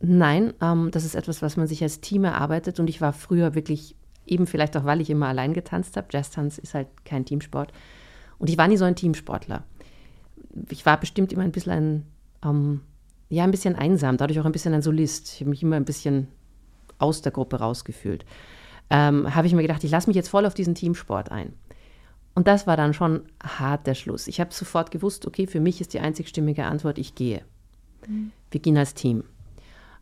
nein, 0.00 0.54
ähm, 0.62 0.88
das 0.90 1.04
ist 1.04 1.14
etwas, 1.14 1.42
was 1.42 1.58
man 1.58 1.66
sich 1.66 1.82
als 1.82 2.00
Team 2.00 2.24
erarbeitet. 2.24 2.80
Und 2.80 2.88
ich 2.88 3.02
war 3.02 3.12
früher 3.12 3.54
wirklich, 3.54 3.96
eben 4.24 4.46
vielleicht 4.46 4.78
auch, 4.78 4.86
weil 4.86 5.02
ich 5.02 5.10
immer 5.10 5.28
allein 5.28 5.52
getanzt 5.52 5.98
habe, 5.98 6.08
Jazz-Tanz 6.10 6.56
ist 6.56 6.72
halt 6.72 6.88
kein 7.04 7.26
Teamsport. 7.26 7.70
Und 8.38 8.48
ich 8.48 8.56
war 8.56 8.66
nie 8.66 8.78
so 8.78 8.86
ein 8.86 8.96
Teamsportler. 8.96 9.64
Ich 10.70 10.86
war 10.86 10.98
bestimmt 10.98 11.34
immer 11.34 11.42
ein 11.42 11.52
bisschen 11.52 11.72
ein, 11.72 12.06
ähm, 12.42 12.80
ja, 13.28 13.44
ein 13.44 13.50
bisschen 13.50 13.76
einsam, 13.76 14.16
dadurch 14.16 14.40
auch 14.40 14.46
ein 14.46 14.52
bisschen 14.52 14.72
ein 14.72 14.80
Solist. 14.80 15.34
Ich 15.34 15.40
habe 15.40 15.50
mich 15.50 15.62
immer 15.62 15.76
ein 15.76 15.84
bisschen 15.84 16.28
aus 16.98 17.20
der 17.20 17.32
Gruppe 17.32 17.56
rausgefühlt 17.56 18.24
ähm, 18.90 19.34
habe 19.34 19.46
ich 19.46 19.54
mir 19.54 19.62
gedacht, 19.62 19.84
ich 19.84 19.90
lasse 19.90 20.08
mich 20.08 20.16
jetzt 20.16 20.28
voll 20.28 20.46
auf 20.46 20.54
diesen 20.54 20.74
Teamsport 20.74 21.30
ein. 21.30 21.52
Und 22.34 22.46
das 22.46 22.66
war 22.66 22.76
dann 22.76 22.94
schon 22.94 23.22
hart 23.42 23.86
der 23.86 23.94
Schluss. 23.94 24.28
Ich 24.28 24.40
habe 24.40 24.54
sofort 24.54 24.90
gewusst, 24.90 25.26
okay, 25.26 25.46
für 25.46 25.60
mich 25.60 25.80
ist 25.80 25.92
die 25.92 26.00
einzigstimmige 26.00 26.64
Antwort, 26.64 26.98
ich 26.98 27.14
gehe. 27.14 27.42
Mhm. 28.06 28.30
Wir 28.50 28.60
gehen 28.60 28.78
als 28.78 28.94
Team. 28.94 29.24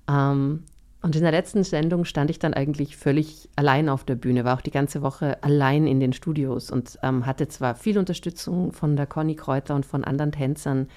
Ähm, 0.09 0.65
und 1.03 1.15
in 1.15 1.23
der 1.23 1.31
letzten 1.31 1.63
Sendung 1.63 2.05
stand 2.05 2.31
ich 2.31 2.39
dann 2.39 2.53
eigentlich 2.53 2.97
völlig 2.97 3.49
allein 3.55 3.89
auf 3.89 4.05
der 4.05 4.17
Bühne, 4.17 4.45
war 4.45 4.57
auch 4.57 4.63
die 4.63 4.71
ganze 4.71 5.03
Woche 5.03 5.43
allein 5.43 5.87
in 5.87 6.01
den 6.01 6.13
Studios 6.13 6.71
und 6.71 6.99
ähm, 7.03 7.27
hatte 7.27 7.49
zwar 7.49 7.75
viel 7.75 7.97
Unterstützung 7.99 8.73
von 8.73 8.97
der 8.97 9.07
Conny 9.07 9.37
Kräuter 9.37 9.75
und 9.75 9.87
von 9.87 10.05
anderen 10.05 10.33
Tänzern, 10.33 10.89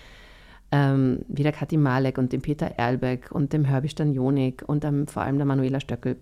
ähm, 0.72 1.20
wie 1.28 1.44
der 1.44 1.52
Kathi 1.52 1.78
Malek 1.78 2.18
und 2.18 2.34
dem 2.34 2.42
Peter 2.42 2.66
Erlbeck 2.66 3.32
und 3.32 3.54
dem 3.54 3.66
Herbie 3.66 3.90
Stanjonik 3.90 4.64
und 4.68 4.84
ähm, 4.84 5.08
vor 5.08 5.24
allem 5.24 5.38
der 5.38 5.46
Manuela 5.46 5.80
Stöckel. 5.80 6.18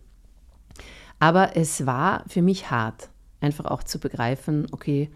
Aber 1.19 1.55
es 1.55 1.85
war 1.85 2.23
für 2.27 2.41
mich 2.41 2.69
hart, 2.69 3.09
einfach 3.41 3.65
auch 3.65 3.83
zu 3.83 3.99
begreifen, 3.99 4.67
okay, 4.71 5.09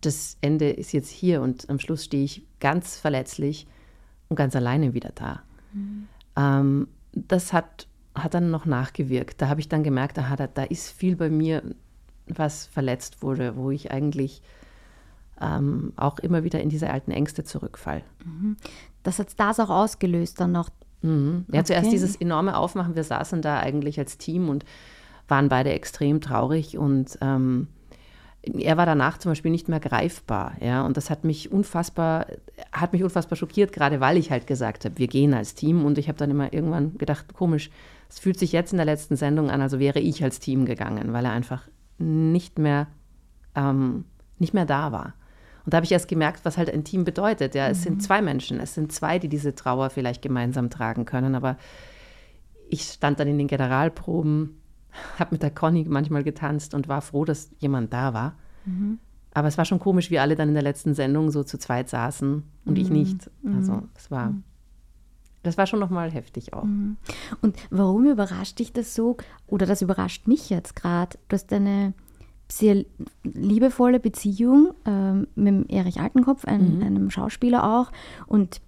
das 0.00 0.38
Ende 0.40 0.70
ist 0.70 0.92
jetzt 0.92 1.10
hier 1.10 1.42
und 1.42 1.68
am 1.68 1.78
Schluss 1.78 2.04
stehe 2.04 2.24
ich 2.24 2.46
ganz 2.58 2.96
verletzlich 2.96 3.66
und 4.28 4.36
ganz 4.36 4.56
alleine 4.56 4.94
wieder 4.94 5.10
da. 5.14 5.42
Mhm. 5.72 6.08
Ähm, 6.36 6.88
das 7.12 7.52
hat, 7.52 7.86
hat 8.14 8.34
dann 8.34 8.50
noch 8.50 8.64
nachgewirkt. 8.64 9.42
Da 9.42 9.48
habe 9.48 9.60
ich 9.60 9.68
dann 9.68 9.82
gemerkt, 9.82 10.18
aha, 10.18 10.36
da, 10.36 10.46
da, 10.46 10.62
ist 10.62 10.90
viel 10.90 11.16
bei 11.16 11.28
mir, 11.28 11.62
was 12.26 12.66
verletzt 12.66 13.22
wurde, 13.22 13.56
wo 13.56 13.70
ich 13.70 13.90
eigentlich 13.90 14.40
ähm, 15.40 15.92
auch 15.96 16.18
immer 16.18 16.44
wieder 16.44 16.60
in 16.60 16.68
diese 16.68 16.90
alten 16.90 17.10
Ängste 17.10 17.44
zurückfall. 17.44 18.02
Mhm. 18.24 18.56
Das 19.02 19.18
hat 19.18 19.38
das 19.38 19.60
auch 19.60 19.70
ausgelöst 19.70 20.40
dann 20.40 20.52
noch. 20.52 20.70
Mhm. 21.02 21.46
Ja, 21.48 21.60
okay. 21.60 21.64
zuerst 21.64 21.92
dieses 21.92 22.16
enorme 22.16 22.56
Aufmachen. 22.56 22.94
Wir 22.94 23.04
saßen 23.04 23.42
da 23.42 23.58
eigentlich 23.58 23.98
als 23.98 24.18
Team 24.18 24.48
und 24.48 24.64
waren 25.30 25.48
beide 25.48 25.72
extrem 25.72 26.20
traurig 26.20 26.76
und 26.76 27.18
ähm, 27.20 27.68
er 28.42 28.76
war 28.78 28.86
danach 28.86 29.18
zum 29.18 29.32
Beispiel 29.32 29.50
nicht 29.50 29.68
mehr 29.68 29.80
greifbar, 29.80 30.54
ja, 30.60 30.84
und 30.84 30.96
das 30.96 31.10
hat 31.10 31.24
mich 31.24 31.52
unfassbar, 31.52 32.26
hat 32.72 32.92
mich 32.92 33.02
unfassbar 33.02 33.36
schockiert, 33.36 33.72
gerade 33.72 34.00
weil 34.00 34.16
ich 34.16 34.30
halt 34.30 34.46
gesagt 34.46 34.84
habe, 34.84 34.98
wir 34.98 35.08
gehen 35.08 35.34
als 35.34 35.54
Team 35.54 35.84
und 35.84 35.98
ich 35.98 36.08
habe 36.08 36.18
dann 36.18 36.30
immer 36.30 36.52
irgendwann 36.52 36.96
gedacht, 36.96 37.34
komisch, 37.34 37.70
es 38.08 38.18
fühlt 38.18 38.38
sich 38.38 38.52
jetzt 38.52 38.72
in 38.72 38.78
der 38.78 38.86
letzten 38.86 39.16
Sendung 39.16 39.50
an, 39.50 39.60
also 39.60 39.78
wäre 39.78 40.00
ich 40.00 40.24
als 40.24 40.40
Team 40.40 40.64
gegangen, 40.64 41.12
weil 41.12 41.24
er 41.24 41.32
einfach 41.32 41.68
nicht 41.98 42.58
mehr, 42.58 42.88
ähm, 43.54 44.04
nicht 44.38 44.54
mehr 44.54 44.66
da 44.66 44.90
war. 44.90 45.14
Und 45.64 45.74
da 45.74 45.76
habe 45.76 45.84
ich 45.84 45.92
erst 45.92 46.08
gemerkt, 46.08 46.44
was 46.44 46.56
halt 46.56 46.72
ein 46.72 46.84
Team 46.84 47.04
bedeutet. 47.04 47.54
Ja, 47.54 47.68
es 47.68 47.80
mhm. 47.80 47.82
sind 47.82 48.02
zwei 48.02 48.22
Menschen, 48.22 48.58
es 48.58 48.74
sind 48.74 48.92
zwei, 48.92 49.18
die 49.18 49.28
diese 49.28 49.54
Trauer 49.54 49.90
vielleicht 49.90 50.22
gemeinsam 50.22 50.70
tragen 50.70 51.04
können, 51.04 51.34
aber 51.34 51.56
ich 52.68 52.82
stand 52.82 53.20
dann 53.20 53.28
in 53.28 53.38
den 53.38 53.48
Generalproben 53.48 54.59
habe 55.18 55.34
mit 55.34 55.42
der 55.42 55.50
Conny 55.50 55.86
manchmal 55.88 56.24
getanzt 56.24 56.74
und 56.74 56.88
war 56.88 57.00
froh, 57.00 57.24
dass 57.24 57.50
jemand 57.58 57.92
da 57.92 58.14
war. 58.14 58.34
Mhm. 58.64 58.98
Aber 59.32 59.48
es 59.48 59.58
war 59.58 59.64
schon 59.64 59.78
komisch, 59.78 60.10
wie 60.10 60.18
alle 60.18 60.34
dann 60.34 60.48
in 60.48 60.54
der 60.54 60.62
letzten 60.62 60.94
Sendung 60.94 61.30
so 61.30 61.44
zu 61.44 61.58
zweit 61.58 61.88
saßen 61.88 62.42
und 62.64 62.72
mhm. 62.72 62.80
ich 62.80 62.90
nicht. 62.90 63.30
Also 63.44 63.72
mhm. 63.72 63.88
es 63.96 64.10
war, 64.10 64.30
mhm. 64.30 64.42
das 65.42 65.56
war 65.56 65.66
schon 65.66 65.78
nochmal 65.78 66.10
heftig 66.10 66.52
auch. 66.52 66.64
Mhm. 66.64 66.96
Und 67.40 67.56
warum 67.70 68.06
überrascht 68.06 68.58
dich 68.58 68.72
das 68.72 68.94
so? 68.94 69.16
Oder 69.46 69.66
das 69.66 69.82
überrascht 69.82 70.26
mich 70.26 70.50
jetzt 70.50 70.74
gerade. 70.74 71.16
Du 71.28 71.34
hast 71.34 71.52
eine 71.52 71.94
sehr 72.48 72.84
liebevolle 73.22 74.00
Beziehung 74.00 74.74
ähm, 74.84 75.28
mit 75.36 75.70
Erich 75.70 76.00
Altenkopf, 76.00 76.44
ein, 76.44 76.78
mhm. 76.78 76.82
einem 76.82 77.10
Schauspieler 77.10 77.64
auch. 77.64 77.92
Und 78.26 78.60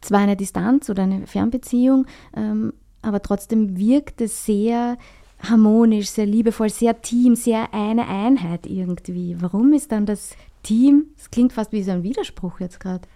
zwar 0.00 0.20
eine 0.20 0.36
Distanz 0.36 0.88
oder 0.88 1.02
eine 1.02 1.26
Fernbeziehung, 1.26 2.06
ähm, 2.34 2.72
aber 3.02 3.20
trotzdem 3.22 3.76
wirkt 3.76 4.20
es 4.20 4.44
sehr 4.44 4.96
harmonisch, 5.40 6.08
sehr 6.08 6.26
liebevoll, 6.26 6.70
sehr 6.70 7.00
Team, 7.02 7.34
sehr 7.34 7.72
eine 7.72 8.08
Einheit 8.08 8.66
irgendwie. 8.66 9.36
Warum 9.40 9.72
ist 9.72 9.92
dann 9.92 10.06
das 10.06 10.36
Team, 10.62 11.06
das 11.16 11.30
klingt 11.30 11.52
fast 11.52 11.72
wie 11.72 11.82
so 11.82 11.92
ein 11.92 12.02
Widerspruch 12.02 12.60
jetzt 12.60 12.80
gerade. 12.80 13.06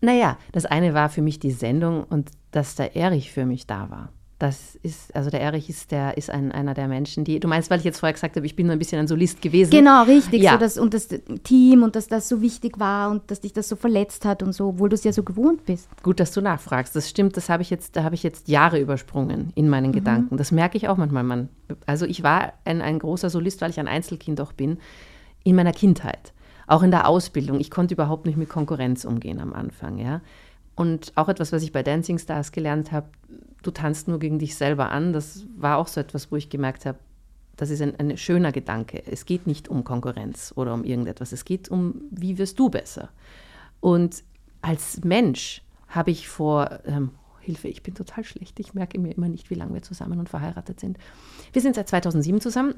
Naja, 0.00 0.38
das 0.52 0.66
eine 0.66 0.92
war 0.92 1.08
für 1.08 1.22
mich 1.22 1.38
die 1.38 1.52
Sendung 1.52 2.04
und 2.04 2.30
dass 2.50 2.74
der 2.74 2.96
Erich 2.96 3.30
für 3.30 3.46
mich 3.46 3.66
da 3.66 3.90
war. 3.90 4.12
Das 4.38 4.74
ist, 4.82 5.16
also 5.16 5.30
der 5.30 5.40
Erich 5.40 5.70
ist, 5.70 5.90
der, 5.92 6.18
ist 6.18 6.28
ein, 6.28 6.52
einer 6.52 6.74
der 6.74 6.88
Menschen, 6.88 7.24
die, 7.24 7.40
du 7.40 7.48
meinst, 7.48 7.70
weil 7.70 7.78
ich 7.78 7.86
jetzt 7.86 8.00
vorher 8.00 8.12
gesagt 8.12 8.36
habe, 8.36 8.44
ich 8.44 8.54
bin 8.54 8.66
nur 8.66 8.74
ein 8.74 8.78
bisschen 8.78 8.98
ein 8.98 9.08
Solist 9.08 9.40
gewesen. 9.40 9.70
Genau, 9.70 10.02
richtig. 10.02 10.42
Ja. 10.42 10.52
So 10.52 10.58
das, 10.58 10.76
und 10.76 10.92
das 10.92 11.08
Team 11.42 11.82
und 11.82 11.96
dass 11.96 12.06
das 12.06 12.28
so 12.28 12.42
wichtig 12.42 12.78
war 12.78 13.10
und 13.10 13.30
dass 13.30 13.40
dich 13.40 13.54
das 13.54 13.66
so 13.66 13.76
verletzt 13.76 14.26
hat 14.26 14.42
und 14.42 14.52
so, 14.52 14.68
obwohl 14.68 14.90
du 14.90 14.94
es 14.94 15.04
ja 15.04 15.12
so 15.12 15.22
gewohnt 15.22 15.64
bist. 15.64 15.88
Gut, 16.02 16.20
dass 16.20 16.32
du 16.32 16.42
nachfragst. 16.42 16.94
Das 16.94 17.08
stimmt, 17.08 17.38
das 17.38 17.48
habe 17.48 17.62
ich 17.62 17.70
jetzt, 17.70 17.96
da 17.96 18.04
habe 18.04 18.14
ich 18.14 18.22
jetzt 18.22 18.48
Jahre 18.48 18.78
übersprungen 18.78 19.52
in 19.54 19.70
meinen 19.70 19.88
mhm. 19.88 19.94
Gedanken. 19.94 20.36
Das 20.36 20.52
merke 20.52 20.76
ich 20.76 20.88
auch 20.88 20.98
manchmal. 20.98 21.22
Man, 21.22 21.48
also 21.86 22.04
ich 22.04 22.22
war 22.22 22.52
ein, 22.66 22.82
ein 22.82 22.98
großer 22.98 23.30
Solist, 23.30 23.62
weil 23.62 23.70
ich 23.70 23.80
ein 23.80 23.88
Einzelkind 23.88 24.38
auch 24.42 24.52
bin, 24.52 24.76
in 25.44 25.56
meiner 25.56 25.72
Kindheit. 25.72 26.34
Auch 26.66 26.82
in 26.82 26.90
der 26.90 27.08
Ausbildung. 27.08 27.58
Ich 27.58 27.70
konnte 27.70 27.94
überhaupt 27.94 28.26
nicht 28.26 28.36
mit 28.36 28.50
Konkurrenz 28.50 29.06
umgehen 29.06 29.40
am 29.40 29.54
Anfang, 29.54 29.98
ja. 29.98 30.20
Und 30.76 31.12
auch 31.16 31.28
etwas, 31.28 31.52
was 31.52 31.62
ich 31.62 31.72
bei 31.72 31.82
Dancing 31.82 32.18
Stars 32.18 32.52
gelernt 32.52 32.92
habe, 32.92 33.08
du 33.62 33.70
tanzt 33.70 34.08
nur 34.08 34.18
gegen 34.18 34.38
dich 34.38 34.54
selber 34.54 34.90
an. 34.92 35.12
Das 35.12 35.44
war 35.56 35.78
auch 35.78 35.88
so 35.88 36.00
etwas, 36.00 36.30
wo 36.30 36.36
ich 36.36 36.50
gemerkt 36.50 36.86
habe, 36.86 36.98
das 37.56 37.70
ist 37.70 37.80
ein, 37.80 37.98
ein 37.98 38.16
schöner 38.18 38.52
Gedanke. 38.52 39.02
Es 39.06 39.24
geht 39.24 39.46
nicht 39.46 39.68
um 39.68 39.82
Konkurrenz 39.82 40.52
oder 40.54 40.74
um 40.74 40.84
irgendetwas. 40.84 41.32
Es 41.32 41.46
geht 41.46 41.70
um, 41.70 42.02
wie 42.10 42.36
wirst 42.36 42.58
du 42.58 42.68
besser. 42.68 43.08
Und 43.80 44.22
als 44.60 45.02
Mensch 45.02 45.62
habe 45.88 46.10
ich 46.10 46.28
vor 46.28 46.80
ähm, 46.84 47.10
Hilfe, 47.46 47.68
ich 47.68 47.82
bin 47.82 47.94
total 47.94 48.24
schlecht. 48.24 48.58
Ich 48.60 48.74
merke 48.74 48.98
mir 48.98 49.16
immer 49.16 49.28
nicht, 49.28 49.50
wie 49.50 49.54
lange 49.54 49.72
wir 49.72 49.82
zusammen 49.82 50.18
und 50.18 50.28
verheiratet 50.28 50.80
sind. 50.80 50.98
Wir 51.52 51.62
sind 51.62 51.76
seit 51.76 51.88
2007 51.88 52.40
zusammen. 52.40 52.74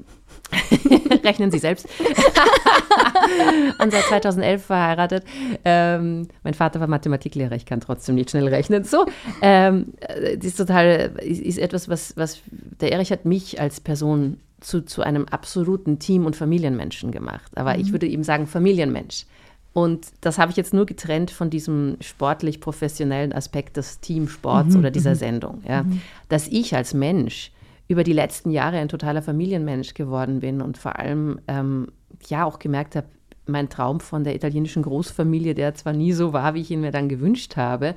Rechnen 1.23 1.51
Sie 1.51 1.57
selbst. 1.57 1.87
und 3.83 3.91
seit 3.91 4.03
2011 4.03 4.63
verheiratet. 4.63 5.25
Ähm, 5.65 6.27
mein 6.43 6.53
Vater 6.53 6.79
war 6.79 6.87
Mathematiklehrer, 6.87 7.55
ich 7.55 7.65
kann 7.65 7.81
trotzdem 7.81 8.15
nicht 8.15 8.29
schnell 8.29 8.47
rechnen. 8.47 8.83
So, 8.83 9.05
ähm, 9.41 9.93
das 9.99 10.45
ist 10.45 10.57
total, 10.57 11.13
ist, 11.21 11.41
ist 11.41 11.57
etwas, 11.57 11.89
was, 11.89 12.15
was, 12.15 12.41
der 12.79 12.91
Erich 12.91 13.11
hat 13.11 13.25
mich 13.25 13.59
als 13.59 13.81
Person 13.81 14.37
zu, 14.61 14.81
zu 14.85 15.01
einem 15.01 15.25
absoluten 15.25 15.99
Team- 15.99 16.25
und 16.25 16.35
Familienmenschen 16.35 17.11
gemacht. 17.11 17.51
Aber 17.55 17.73
mhm. 17.73 17.81
ich 17.81 17.91
würde 17.91 18.05
ihm 18.05 18.23
sagen, 18.23 18.47
Familienmensch. 18.47 19.25
Und 19.73 20.07
das 20.21 20.39
habe 20.39 20.51
ich 20.51 20.57
jetzt 20.57 20.73
nur 20.73 20.85
getrennt 20.85 21.31
von 21.31 21.49
diesem 21.49 21.97
sportlich 22.01 22.59
professionellen 22.59 23.33
Aspekt 23.33 23.77
des 23.77 23.99
Teamsports 23.99 24.73
mhm, 24.73 24.79
oder 24.79 24.91
dieser 24.91 25.11
mhm. 25.11 25.15
Sendung. 25.15 25.63
Ja. 25.67 25.83
Mhm. 25.83 26.01
Dass 26.27 26.47
ich 26.47 26.75
als 26.75 26.93
Mensch 26.93 27.51
über 27.87 28.03
die 28.03 28.13
letzten 28.13 28.51
Jahre 28.51 28.77
ein 28.77 28.89
totaler 28.89 29.21
Familienmensch 29.21 29.93
geworden 29.93 30.39
bin 30.39 30.61
und 30.61 30.77
vor 30.77 30.97
allem 30.99 31.39
ähm, 31.47 31.87
ja 32.27 32.45
auch 32.45 32.59
gemerkt 32.59 32.95
habe, 32.95 33.07
mein 33.47 33.69
Traum 33.69 33.99
von 33.99 34.23
der 34.23 34.35
italienischen 34.35 34.83
Großfamilie, 34.83 35.55
der 35.55 35.73
zwar 35.73 35.93
nie 35.93 36.13
so 36.13 36.31
war, 36.33 36.53
wie 36.53 36.61
ich 36.61 36.69
ihn 36.69 36.81
mir 36.81 36.91
dann 36.91 37.09
gewünscht 37.09 37.57
habe, 37.57 37.95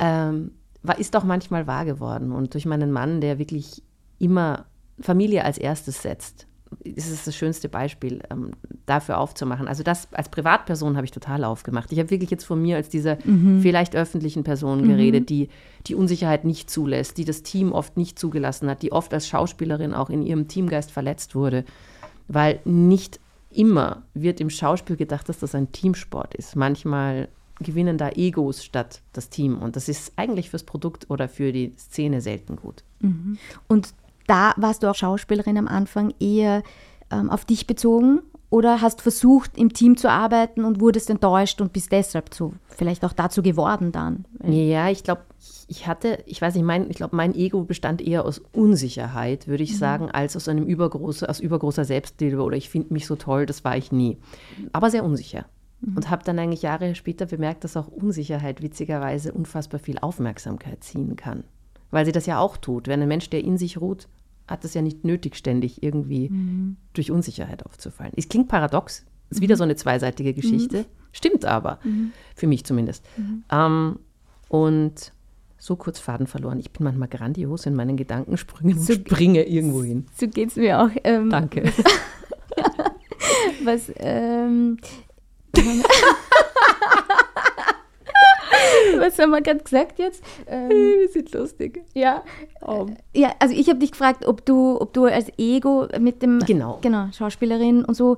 ähm, 0.00 0.50
war, 0.82 0.98
ist 0.98 1.14
auch 1.14 1.24
manchmal 1.24 1.68
wahr 1.68 1.84
geworden. 1.84 2.32
Und 2.32 2.54
durch 2.54 2.66
meinen 2.66 2.90
Mann, 2.90 3.20
der 3.20 3.38
wirklich 3.38 3.82
immer 4.18 4.66
Familie 5.00 5.44
als 5.44 5.56
erstes 5.58 6.02
setzt. 6.02 6.47
Ist 6.84 7.26
das 7.26 7.34
schönste 7.34 7.68
Beispiel, 7.68 8.20
ähm, 8.30 8.52
dafür 8.86 9.18
aufzumachen. 9.18 9.68
Also 9.68 9.82
das 9.82 10.12
als 10.12 10.28
Privatperson 10.28 10.96
habe 10.96 11.04
ich 11.04 11.10
total 11.10 11.44
aufgemacht. 11.44 11.92
Ich 11.92 11.98
habe 11.98 12.10
wirklich 12.10 12.30
jetzt 12.30 12.44
von 12.44 12.60
mir 12.60 12.76
als 12.76 12.88
dieser 12.88 13.18
mhm. 13.24 13.60
vielleicht 13.60 13.94
öffentlichen 13.94 14.44
Person 14.44 14.82
mhm. 14.82 14.88
geredet, 14.88 15.28
die 15.30 15.48
die 15.86 15.94
Unsicherheit 15.94 16.44
nicht 16.44 16.70
zulässt, 16.70 17.18
die 17.18 17.24
das 17.24 17.42
Team 17.42 17.72
oft 17.72 17.96
nicht 17.96 18.18
zugelassen 18.18 18.68
hat, 18.68 18.82
die 18.82 18.92
oft 18.92 19.12
als 19.14 19.28
Schauspielerin 19.28 19.94
auch 19.94 20.10
in 20.10 20.22
ihrem 20.22 20.48
Teamgeist 20.48 20.90
verletzt 20.90 21.34
wurde, 21.34 21.64
weil 22.26 22.60
nicht 22.64 23.20
immer 23.50 24.02
wird 24.14 24.40
im 24.40 24.50
Schauspiel 24.50 24.96
gedacht, 24.96 25.28
dass 25.28 25.38
das 25.38 25.54
ein 25.54 25.72
Teamsport 25.72 26.34
ist. 26.34 26.56
Manchmal 26.56 27.28
gewinnen 27.60 27.98
da 27.98 28.10
Egos 28.10 28.64
statt 28.64 29.02
das 29.12 29.30
Team 29.30 29.58
und 29.58 29.76
das 29.76 29.88
ist 29.88 30.12
eigentlich 30.16 30.50
fürs 30.50 30.62
Produkt 30.62 31.10
oder 31.10 31.28
für 31.28 31.52
die 31.52 31.72
Szene 31.76 32.20
selten 32.20 32.56
gut. 32.56 32.84
Mhm. 33.00 33.38
Und 33.66 33.94
da 34.28 34.52
warst 34.56 34.82
du 34.82 34.88
auch 34.88 34.94
Schauspielerin 34.94 35.58
am 35.58 35.68
Anfang 35.68 36.14
eher 36.20 36.62
ähm, 37.10 37.30
auf 37.30 37.44
dich 37.44 37.66
bezogen 37.66 38.20
oder 38.50 38.80
hast 38.80 39.02
versucht, 39.02 39.58
im 39.58 39.72
Team 39.72 39.96
zu 39.96 40.10
arbeiten 40.10 40.64
und 40.64 40.80
wurdest 40.80 41.10
enttäuscht 41.10 41.60
und 41.60 41.72
bist 41.72 41.92
deshalb 41.92 42.32
so 42.32 42.54
vielleicht 42.66 43.04
auch 43.04 43.12
dazu 43.12 43.42
geworden 43.42 43.92
dann? 43.92 44.24
Ja, 44.42 44.88
ich 44.88 45.04
glaube, 45.04 45.22
ich 45.66 45.86
hatte, 45.86 46.22
ich 46.24 46.40
weiß 46.40 46.54
nicht, 46.54 46.64
mein, 46.64 46.90
ich 46.90 46.96
glaube, 46.96 47.14
mein 47.14 47.34
Ego 47.34 47.64
bestand 47.64 48.00
eher 48.00 48.24
aus 48.24 48.40
Unsicherheit, 48.52 49.48
würde 49.48 49.62
ich 49.62 49.72
mhm. 49.74 49.78
sagen, 49.78 50.10
als 50.10 50.34
aus 50.34 50.48
einem 50.48 50.64
übergroße, 50.64 51.28
aus 51.28 51.40
übergroßer 51.40 51.84
Selbstliebe 51.84 52.42
oder 52.42 52.56
ich 52.56 52.70
finde 52.70 52.94
mich 52.94 53.06
so 53.06 53.16
toll, 53.16 53.44
das 53.44 53.64
war 53.64 53.76
ich 53.76 53.92
nie. 53.92 54.16
Aber 54.72 54.90
sehr 54.90 55.04
unsicher. 55.04 55.44
Mhm. 55.82 55.96
Und 55.96 56.10
habe 56.10 56.24
dann 56.24 56.38
eigentlich 56.38 56.62
Jahre 56.62 56.94
später 56.94 57.26
bemerkt, 57.26 57.64
dass 57.64 57.76
auch 57.76 57.88
Unsicherheit 57.88 58.62
witzigerweise 58.62 59.32
unfassbar 59.32 59.78
viel 59.78 59.98
Aufmerksamkeit 59.98 60.82
ziehen 60.82 61.16
kann. 61.16 61.44
Weil 61.90 62.06
sie 62.06 62.12
das 62.12 62.26
ja 62.26 62.38
auch 62.38 62.56
tut. 62.56 62.88
Wenn 62.88 63.02
ein 63.02 63.08
Mensch, 63.08 63.28
der 63.28 63.44
in 63.44 63.58
sich 63.58 63.78
ruht, 63.80 64.08
hat 64.48 64.64
es 64.64 64.74
ja 64.74 64.82
nicht 64.82 65.04
nötig, 65.04 65.36
ständig 65.36 65.82
irgendwie 65.82 66.30
mhm. 66.30 66.76
durch 66.94 67.10
Unsicherheit 67.10 67.64
aufzufallen. 67.64 68.12
Es 68.16 68.28
klingt 68.28 68.48
paradox, 68.48 69.04
ist 69.30 69.38
mhm. 69.38 69.42
wieder 69.42 69.56
so 69.56 69.62
eine 69.62 69.76
zweiseitige 69.76 70.34
Geschichte, 70.34 70.78
mhm. 70.78 70.84
stimmt 71.12 71.44
aber, 71.44 71.78
mhm. 71.84 72.12
für 72.34 72.46
mich 72.46 72.64
zumindest. 72.64 73.04
Mhm. 73.16 73.44
Ähm, 73.50 73.98
und 74.48 75.12
so 75.58 75.76
kurz 75.76 75.98
Faden 75.98 76.26
verloren. 76.26 76.60
Ich 76.60 76.70
bin 76.70 76.84
manchmal 76.84 77.08
grandios 77.08 77.66
in 77.66 77.74
meinen 77.74 77.96
Gedankensprüngen 77.96 78.78
so, 78.78 78.92
und 78.92 79.08
springe 79.08 79.44
irgendwo 79.44 79.82
hin. 79.82 80.06
So 80.16 80.28
geht 80.28 80.50
es 80.50 80.56
mir 80.56 80.80
auch. 80.80 80.90
Ähm, 81.04 81.30
Danke. 81.30 81.64
Was, 83.64 83.92
ähm, 83.96 84.78
Was 88.98 89.18
haben 89.18 89.30
wir 89.30 89.40
gerade 89.40 89.62
gesagt 89.62 89.98
jetzt? 89.98 90.22
Ähm, 90.46 90.70
wir 90.70 91.08
sind 91.08 91.32
lustig. 91.32 91.84
Ja. 91.94 92.22
Oh. 92.60 92.86
Ja, 93.14 93.34
also 93.38 93.54
ich 93.54 93.68
habe 93.68 93.78
dich 93.78 93.92
gefragt, 93.92 94.26
ob 94.26 94.44
du, 94.44 94.80
ob 94.80 94.92
du 94.92 95.04
als 95.04 95.30
Ego 95.38 95.88
mit 96.00 96.22
dem 96.22 96.40
genau. 96.40 96.78
genau 96.80 97.08
Schauspielerin 97.12 97.84
und 97.84 97.94
so 97.94 98.16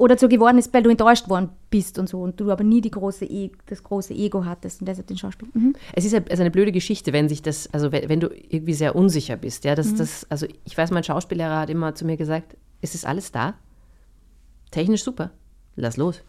oder 0.00 0.16
so 0.16 0.28
geworden 0.28 0.56
ist, 0.56 0.72
weil 0.72 0.82
du 0.82 0.88
enttäuscht 0.88 1.28
worden 1.28 1.50
bist 1.68 1.98
und 1.98 2.08
so 2.08 2.22
und 2.22 2.40
du 2.40 2.50
aber 2.50 2.64
nie 2.64 2.80
die 2.80 2.90
große 2.90 3.26
e 3.26 3.50
das 3.66 3.84
große 3.84 4.14
Ego 4.14 4.46
hattest 4.46 4.80
und 4.80 4.86
deshalb 4.86 5.06
den 5.06 5.18
Schauspiel. 5.18 5.48
Mhm. 5.52 5.74
Es 5.92 6.06
ist 6.06 6.14
also 6.14 6.42
eine 6.42 6.50
blöde 6.50 6.72
Geschichte, 6.72 7.12
wenn 7.12 7.28
sich 7.28 7.42
das, 7.42 7.68
also 7.74 7.92
wenn, 7.92 8.08
wenn 8.08 8.18
du 8.18 8.28
irgendwie 8.28 8.72
sehr 8.72 8.96
unsicher 8.96 9.36
bist, 9.36 9.64
ja, 9.64 9.74
dass 9.74 9.92
mhm. 9.92 9.96
das, 9.98 10.26
also 10.30 10.46
ich 10.64 10.78
weiß, 10.78 10.90
mein 10.90 11.04
Schauspiellehrer 11.04 11.60
hat 11.60 11.68
immer 11.68 11.94
zu 11.94 12.06
mir 12.06 12.16
gesagt, 12.16 12.56
es 12.80 12.94
ist 12.94 13.06
alles 13.06 13.30
da, 13.30 13.54
technisch 14.70 15.04
super, 15.04 15.32
lass 15.76 15.98
los. 15.98 16.22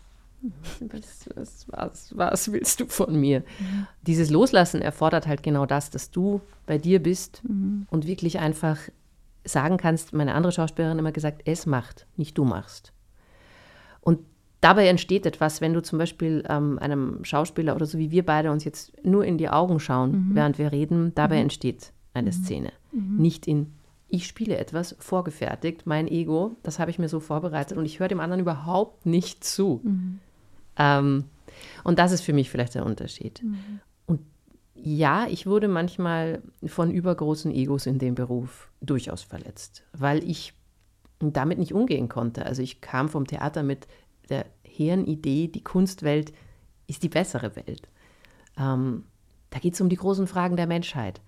Was, 0.79 1.29
was, 1.35 1.65
was, 1.69 2.17
was, 2.17 2.51
willst 2.51 2.79
du 2.79 2.87
von 2.87 3.19
mir? 3.19 3.41
Mhm. 3.41 3.87
Dieses 4.01 4.29
Loslassen 4.31 4.81
erfordert 4.81 5.27
halt 5.27 5.43
genau 5.43 5.65
das, 5.65 5.91
dass 5.91 6.09
du 6.09 6.41
bei 6.65 6.77
dir 6.79 7.01
bist 7.01 7.43
mhm. 7.47 7.85
und 7.91 8.07
wirklich 8.07 8.39
einfach 8.39 8.77
sagen 9.43 9.77
kannst, 9.77 10.13
meine 10.13 10.33
andere 10.33 10.51
Schauspielerin 10.51 10.99
immer 10.99 11.11
gesagt, 11.11 11.43
es 11.45 11.65
macht, 11.65 12.07
nicht 12.17 12.37
du 12.37 12.43
machst. 12.43 12.93
Und 14.01 14.19
dabei 14.61 14.87
entsteht 14.87 15.25
etwas, 15.25 15.61
wenn 15.61 15.73
du 15.73 15.81
zum 15.81 15.99
Beispiel 15.99 16.43
ähm, 16.49 16.79
einem 16.79 17.23
Schauspieler 17.23 17.75
oder 17.75 17.85
so 17.85 17.97
wie 17.97 18.11
wir 18.11 18.25
beide 18.25 18.51
uns 18.51 18.63
jetzt 18.63 18.93
nur 19.05 19.25
in 19.25 19.37
die 19.37 19.49
Augen 19.49 19.79
schauen, 19.79 20.29
mhm. 20.29 20.35
während 20.35 20.57
wir 20.57 20.71
reden, 20.71 21.13
dabei 21.13 21.35
mhm. 21.35 21.43
entsteht 21.43 21.93
eine 22.13 22.31
mhm. 22.31 22.43
Szene. 22.43 22.71
Mhm. 22.91 23.17
Nicht 23.17 23.47
in 23.47 23.73
ich 24.13 24.27
spiele 24.27 24.57
etwas 24.57 24.93
vorgefertigt, 24.99 25.83
mein 25.85 26.05
Ego, 26.05 26.57
das 26.63 26.79
habe 26.79 26.91
ich 26.91 26.99
mir 26.99 27.07
so 27.07 27.21
vorbereitet 27.21 27.77
und 27.77 27.85
ich 27.85 28.01
höre 28.01 28.09
dem 28.09 28.19
anderen 28.19 28.41
überhaupt 28.41 29.05
nicht 29.05 29.45
zu. 29.45 29.79
Ähm, 30.77 31.25
und 31.83 31.99
das 31.99 32.11
ist 32.11 32.21
für 32.21 32.33
mich 32.33 32.49
vielleicht 32.49 32.75
der 32.75 32.85
Unterschied. 32.85 33.41
Mhm. 33.43 33.79
Und 34.05 34.21
ja, 34.75 35.27
ich 35.27 35.45
wurde 35.45 35.67
manchmal 35.67 36.41
von 36.65 36.91
übergroßen 36.91 37.51
Egos 37.51 37.85
in 37.85 37.99
dem 37.99 38.15
Beruf 38.15 38.71
durchaus 38.81 39.23
verletzt, 39.23 39.83
weil 39.93 40.23
ich 40.23 40.53
damit 41.19 41.59
nicht 41.59 41.73
umgehen 41.73 42.09
konnte. 42.09 42.45
Also 42.45 42.61
ich 42.61 42.81
kam 42.81 43.09
vom 43.09 43.27
Theater 43.27 43.63
mit 43.63 43.87
der 44.29 44.45
hehren 44.63 45.05
Idee, 45.05 45.47
die 45.47 45.63
Kunstwelt 45.63 46.33
ist 46.87 47.03
die 47.03 47.09
bessere 47.09 47.55
Welt. 47.55 47.87
Ähm, 48.57 49.05
da 49.49 49.59
geht 49.59 49.75
es 49.75 49.81
um 49.81 49.89
die 49.89 49.97
großen 49.97 50.27
Fragen 50.27 50.55
der 50.55 50.67
Menschheit. 50.67 51.21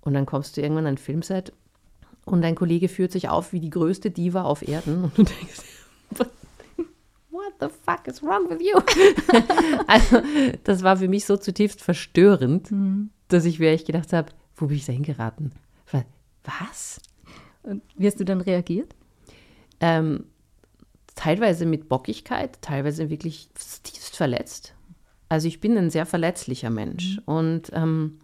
Und 0.00 0.12
dann 0.14 0.26
kommst 0.26 0.56
du 0.56 0.60
irgendwann 0.60 0.86
an 0.86 0.94
ein 0.94 0.98
Filmset 0.98 1.52
und 2.26 2.42
dein 2.42 2.54
Kollege 2.54 2.88
führt 2.88 3.12
sich 3.12 3.28
auf 3.28 3.52
wie 3.52 3.60
die 3.60 3.70
größte 3.70 4.10
Diva 4.10 4.42
auf 4.42 4.66
Erden 4.66 5.04
und 5.16 5.16
du 5.16 5.22
denkst, 5.24 5.62
what 6.10 6.30
the 7.60 7.68
fuck 7.68 8.06
is 8.06 8.22
wrong 8.22 8.48
with 8.48 8.60
you? 8.60 8.78
also, 9.86 10.22
das 10.64 10.82
war 10.82 10.96
für 10.96 11.08
mich 11.08 11.24
so 11.24 11.36
zutiefst 11.36 11.82
verstörend, 11.82 12.70
mhm. 12.70 13.10
dass 13.28 13.44
ich 13.44 13.58
wirklich 13.58 13.84
gedacht 13.84 14.12
habe, 14.12 14.32
wo 14.56 14.66
bin 14.66 14.76
ich 14.76 14.86
da 14.86 14.92
hingeraten? 14.92 15.52
Was? 16.44 17.00
Und 17.62 17.82
wie 17.96 18.06
hast 18.06 18.20
du 18.20 18.24
dann 18.24 18.40
reagiert? 18.40 18.94
Ähm, 19.80 20.26
teilweise 21.14 21.66
mit 21.66 21.88
Bockigkeit, 21.88 22.60
teilweise 22.60 23.10
wirklich 23.10 23.48
tiefst 23.82 24.16
verletzt. 24.16 24.74
Also 25.28 25.48
ich 25.48 25.60
bin 25.60 25.76
ein 25.76 25.90
sehr 25.90 26.06
verletzlicher 26.06 26.70
Mensch. 26.70 27.16
Mhm. 27.16 27.22
Und 27.24 27.70
ähm, 27.72 28.18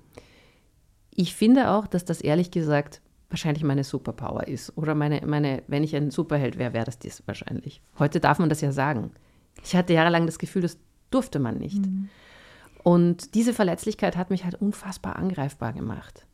ich 1.14 1.35
finde 1.35 1.71
auch, 1.71 1.87
dass 1.87 2.05
das 2.05 2.21
ehrlich 2.21 2.51
gesagt 2.51 3.01
wahrscheinlich 3.31 3.64
meine 3.64 3.85
Superpower 3.85 4.47
ist. 4.47 4.77
Oder 4.77 4.95
meine, 4.95 5.23
meine 5.27 5.62
wenn 5.69 5.85
ich 5.85 5.97
ein 5.97 6.11
Superheld 6.11 6.59
wäre, 6.59 6.73
wäre 6.73 6.85
das 6.85 6.99
dies 6.99 7.23
wahrscheinlich. 7.27 7.81
Heute 7.99 8.21
darf 8.21 8.38
man 8.38 8.49
das 8.49 8.61
ja 8.61 8.73
sagen. 8.73 9.12
Ich 9.64 9.75
hatte 9.75 9.95
jahrelang 9.95 10.27
das 10.27 10.38
Gefühl, 10.38 10.62
das 10.62 10.79
durfte 11.11 11.38
man 11.38 11.59
nicht. 11.59 11.87
Mhm. 11.87 12.09
Und 12.83 13.35
diese 13.35 13.53
Verletzlichkeit 13.53 14.16
hat 14.16 14.31
mich 14.31 14.45
halt 14.45 14.55
unfassbar 14.55 15.16
angreifbar 15.16 15.73
gemacht. 15.73 16.27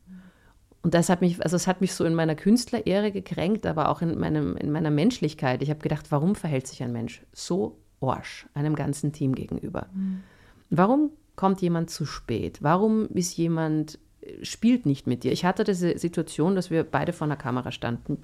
Und 0.81 0.93
das 0.93 1.09
hat 1.09 1.21
mich, 1.21 1.43
also 1.43 1.55
es 1.55 1.67
hat 1.67 1.81
mich 1.81 1.93
so 1.93 2.05
in 2.05 2.15
meiner 2.15 2.35
Künstlerehre 2.35 3.11
gekränkt, 3.11 3.65
aber 3.65 3.89
auch 3.89 4.01
in, 4.01 4.17
meinem, 4.17 4.55
in 4.55 4.71
meiner 4.71 4.91
Menschlichkeit. 4.91 5.61
Ich 5.61 5.69
habe 5.69 5.81
gedacht, 5.81 6.11
warum 6.11 6.35
verhält 6.35 6.67
sich 6.67 6.81
ein 6.81 6.93
Mensch 6.93 7.23
so 7.33 7.77
orsch 7.99 8.47
einem 8.53 8.75
ganzen 8.75 9.11
Team 9.11 9.35
gegenüber? 9.35 9.87
Mhm. 9.93 10.23
Warum 10.69 11.11
kommt 11.35 11.61
jemand 11.61 11.89
zu 11.89 12.05
spät? 12.05 12.59
Warum 12.61 13.07
ist 13.07 13.35
jemand 13.35 13.99
spielt 14.41 14.85
nicht 14.85 15.07
mit 15.07 15.23
dir. 15.23 15.31
Ich 15.31 15.45
hatte 15.45 15.63
diese 15.63 15.97
Situation, 15.97 16.55
dass 16.55 16.69
wir 16.69 16.83
beide 16.83 17.13
vor 17.13 17.25
einer 17.25 17.37
Kamera 17.37 17.71
standen 17.71 18.23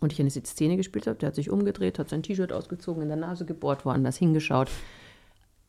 und 0.00 0.12
ich 0.12 0.20
eine 0.20 0.30
Szene 0.30 0.76
gespielt 0.76 1.06
habe. 1.06 1.18
Der 1.18 1.28
hat 1.28 1.34
sich 1.34 1.50
umgedreht, 1.50 1.98
hat 1.98 2.08
sein 2.08 2.22
T-Shirt 2.22 2.52
ausgezogen, 2.52 3.02
in 3.02 3.08
der 3.08 3.16
Nase 3.16 3.44
gebohrt, 3.44 3.84
woanders 3.84 4.16
hingeschaut. 4.16 4.70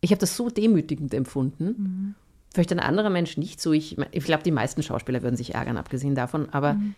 Ich 0.02 0.12
habe 0.12 0.20
das 0.20 0.36
so 0.36 0.50
demütigend 0.50 1.14
empfunden. 1.14 1.66
Mhm. 1.66 2.16
Vielleicht 2.54 2.72
ein 2.72 2.80
anderer 2.80 3.10
Mensch 3.10 3.38
nicht 3.38 3.60
so. 3.60 3.74
Ich, 3.74 3.98
ich 4.12 4.24
glaube, 4.24 4.44
die 4.44 4.52
meisten 4.52 4.84
Schauspieler 4.84 5.24
würden 5.24 5.36
sich 5.36 5.56
ärgern, 5.56 5.78
abgesehen 5.78 6.16
davon. 6.16 6.50
Aber 6.50 6.76
mhm. 6.76 6.96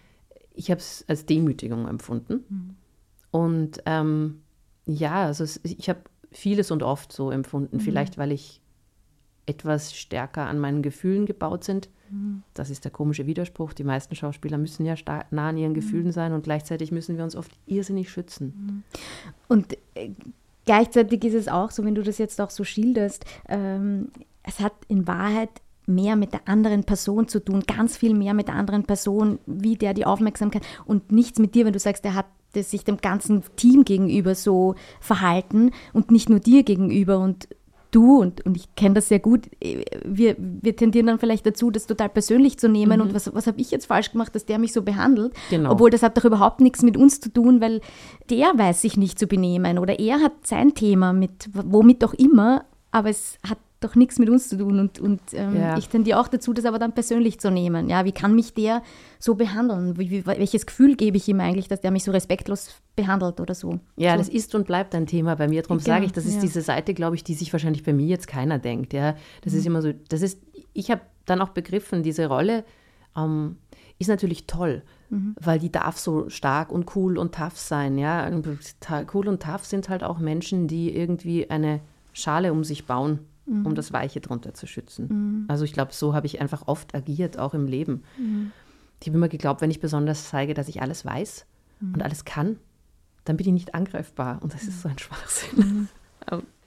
ich 0.54 0.70
habe 0.70 0.80
es 0.80 1.06
als 1.08 1.26
Demütigung 1.26 1.88
empfunden. 1.88 2.44
Mhm. 2.50 2.76
Und 3.32 3.82
ähm, 3.86 4.42
ja, 4.86 5.26
also 5.26 5.44
es, 5.44 5.60
ich 5.64 5.90
habe 5.90 6.00
vieles 6.32 6.72
und 6.72 6.84
oft 6.84 7.12
so 7.12 7.32
empfunden. 7.32 7.78
Mhm. 7.78 7.82
Vielleicht, 7.82 8.18
weil 8.18 8.32
ich 8.32 8.62
etwas 9.46 9.96
stärker 9.96 10.46
an 10.46 10.60
meinen 10.60 10.82
Gefühlen 10.82 11.26
gebaut 11.26 11.64
sind. 11.64 11.90
Das 12.54 12.70
ist 12.70 12.84
der 12.84 12.92
komische 12.92 13.26
Widerspruch. 13.26 13.74
Die 13.74 13.84
meisten 13.84 14.16
Schauspieler 14.16 14.58
müssen 14.58 14.86
ja 14.86 14.96
nah 15.32 15.50
an 15.50 15.58
ihren 15.58 15.72
mhm. 15.72 15.76
Gefühlen 15.76 16.12
sein 16.12 16.34
und 16.34 16.44
gleichzeitig 16.44 16.92
müssen 16.92 17.18
wir 17.18 17.24
uns 17.24 17.36
oft 17.36 17.52
irrsinnig 17.66 18.10
schützen. 18.10 18.54
Mhm. 18.56 18.84
Und 19.48 19.74
äh, 19.96 20.12
gleichzeitig 20.66 21.24
ist 21.24 21.34
es 21.34 21.48
auch 21.48 21.72
so, 21.72 21.84
wenn 21.84 21.96
du 21.96 22.04
das 22.04 22.18
jetzt 22.18 22.40
auch 22.42 22.50
so 22.50 22.64
schilderst, 22.64 23.26
ähm, 23.48 24.10
es 24.44 24.60
hat 24.60 24.74
in 24.88 25.08
Wahrheit 25.08 25.50
mehr 25.86 26.16
mit 26.16 26.34
der 26.34 26.48
anderen 26.48 26.84
Person 26.84 27.28
zu 27.28 27.44
tun, 27.44 27.64
ganz 27.66 27.98
viel 27.98 28.14
mehr 28.14 28.34
mit 28.34 28.50
der 28.50 28.56
anderen 28.56 28.84
Person, 28.84 29.40
wie 29.46 29.76
der 29.76 29.94
die 29.94 30.06
Aufmerksamkeit 30.06 30.64
und 30.86 31.12
nichts 31.12 31.40
mit 31.40 31.56
dir, 31.56 31.66
wenn 31.66 31.74
du 31.74 31.80
sagst, 31.80 32.04
der 32.04 32.14
hat 32.14 32.28
sich 32.54 32.84
dem 32.84 32.98
ganzen 32.98 33.44
Team 33.56 33.86
gegenüber 33.86 34.36
so 34.36 34.76
verhalten 35.00 35.72
und 35.94 36.12
nicht 36.12 36.30
nur 36.30 36.40
dir 36.40 36.64
gegenüber 36.64 37.20
und 37.20 37.48
du, 37.92 38.20
und, 38.20 38.46
und 38.46 38.58
ich 38.58 38.74
kenne 38.76 38.96
das 38.96 39.08
sehr 39.08 39.20
gut, 39.20 39.48
äh, 39.60 39.84
wir, 40.06 40.36
wir 40.38 40.76
tendieren 40.76 41.08
dann 41.08 41.20
vielleicht 41.20 41.46
dazu, 41.46 41.72
das 41.72 41.88
total 41.88 42.10
persönlich 42.10 42.58
zu 42.60 42.70
nehmen 42.70 43.00
mhm. 43.00 43.08
und 43.08 43.14
was, 43.14 43.34
was 43.34 43.48
habe 43.48 43.60
ich 43.60 43.72
jetzt 43.72 43.86
falsch 43.86 44.12
gemacht, 44.12 44.36
dass 44.36 44.46
der 44.46 44.60
mich 44.60 44.74
so 44.74 44.82
behandelt. 44.82 45.34
Genau. 45.50 45.72
Obwohl 45.72 45.90
das 45.90 46.04
hat 46.04 46.18
doch 46.18 46.26
überhaupt 46.26 46.62
nichts 46.62 46.84
mit 46.84 46.98
uns 46.98 47.20
zu 47.20 47.32
tun, 47.32 47.62
weil 47.62 47.82
der 48.30 48.48
weiß 48.56 48.82
sich 48.82 48.98
nicht 48.98 49.20
zu 49.20 49.28
benehmen 49.28 49.78
oder 49.80 50.00
er 50.00 50.20
hat 50.20 50.34
sein 50.46 50.74
Thema 50.74 51.14
mit, 51.14 51.50
womit 51.54 52.04
auch 52.04 52.14
immer, 52.14 52.66
aber 52.92 53.10
es 53.10 53.38
hat 53.48 53.58
doch 53.80 53.96
nichts 53.96 54.18
mit 54.18 54.30
uns 54.30 54.50
zu 54.50 54.58
tun. 54.58 54.80
Und, 54.80 55.00
und 55.00 55.22
ähm, 55.34 55.56
ja. 55.56 55.78
ich 55.78 55.90
tendiere 55.90 56.20
auch 56.20 56.28
dazu, 56.28 56.54
das 56.54 56.66
aber 56.66 56.80
dann 56.80 56.94
persönlich 56.94 57.40
zu 57.40 57.52
nehmen. 57.52 57.90
Ja, 57.90 58.06
wie 58.06 58.12
kann 58.12 58.34
mich 58.34 58.54
der 58.54 58.82
so 59.20 59.36
behandeln? 59.36 59.98
Wie, 59.98 60.10
wie, 60.10 60.26
welches 60.26 60.66
Gefühl 60.66 60.96
gebe 60.96 61.18
ich 61.18 61.28
ihm 61.28 61.40
eigentlich, 61.40 61.68
dass 61.68 61.82
der 61.82 61.92
mich 61.92 62.04
so 62.04 62.12
respektlos 62.12 62.76
behandelt 62.96 63.40
oder 63.40 63.54
so? 63.54 63.80
Ja, 63.96 64.14
so. 64.14 64.18
das 64.18 64.30
ist 64.30 64.56
und 64.56 64.66
bleibt 64.66 64.96
ein 64.96 65.06
Thema 65.06 65.36
bei 65.36 65.48
mir. 65.48 65.62
Darum 65.62 65.78
genau, 65.78 65.88
sage 65.88 66.06
ich, 66.06 66.12
das 66.12 66.26
ist 66.26 66.36
ja. 66.36 66.42
diese 66.42 66.62
Seite, 66.62 66.94
glaube 66.94 67.16
ich, 67.16 67.24
die 67.24 67.36
sich 67.36 67.54
wahrscheinlich 67.54 67.84
bei 67.84 67.94
mir 67.94 68.08
jetzt 68.08 68.28
keiner 68.28 68.58
denkt. 68.58 68.94
Ja, 68.94 69.16
das 69.44 69.54
mhm. 69.54 69.60
ist 69.60 69.66
immer 69.66 69.82
so, 69.82 69.94
das 70.10 70.22
ist, 70.22 70.42
ich 70.74 70.90
habe 70.90 71.02
dann 71.26 71.42
auch 71.42 71.50
begriffen, 71.50 72.02
diese 72.02 72.28
Rolle 72.28 72.64
ähm, 73.16 73.58
ist 74.00 74.08
natürlich 74.08 74.48
toll. 74.48 74.84
Mhm. 75.10 75.36
weil 75.40 75.58
die 75.58 75.72
darf 75.72 75.98
so 75.98 76.28
stark 76.28 76.70
und 76.70 76.94
cool 76.98 77.18
und 77.18 77.34
tough 77.34 77.58
sein. 77.58 77.98
Ja? 77.98 78.30
Cool 79.14 79.30
und 79.30 79.42
tough 79.42 79.64
sind 79.64 79.88
halt 79.88 80.04
auch 80.04 80.20
Menschen, 80.20 80.68
die 80.68 80.94
irgendwie 80.94 81.50
eine 81.50 81.80
Schale 82.12 82.52
um 82.52 82.66
sich 82.66 82.86
bauen, 82.86 83.20
mhm. 83.48 83.66
um 83.66 83.76
das 83.76 83.94
Weiche 83.94 84.22
drunter 84.22 84.54
zu 84.54 84.68
schützen. 84.68 85.08
Mhm. 85.08 85.46
Also 85.48 85.64
ich 85.64 85.74
glaube, 85.74 85.94
so 85.94 86.14
habe 86.14 86.28
ich 86.28 86.42
einfach 86.42 86.68
oft 86.68 86.94
agiert, 86.94 87.40
auch 87.40 87.54
im 87.54 87.66
Leben. 87.66 88.04
Mhm. 88.18 88.52
Ich 89.00 89.08
habe 89.08 89.18
immer 89.18 89.30
geglaubt, 89.30 89.62
wenn 89.62 89.72
ich 89.72 89.80
besonders 89.80 90.30
zeige, 90.30 90.54
dass 90.54 90.68
ich 90.68 90.82
alles 90.82 91.06
weiß 91.06 91.46
mhm. 91.80 91.96
und 91.96 92.04
alles 92.04 92.26
kann, 92.26 92.58
dann 93.26 93.38
bin 93.38 93.48
ich 93.48 93.54
nicht 93.54 93.76
angreifbar. 93.76 94.40
Und 94.42 94.54
das 94.54 94.64
ist 94.64 94.82
so 94.82 94.90
ein 94.90 94.98
Schwachsinn. 94.98 95.90
Mhm. 96.30 96.44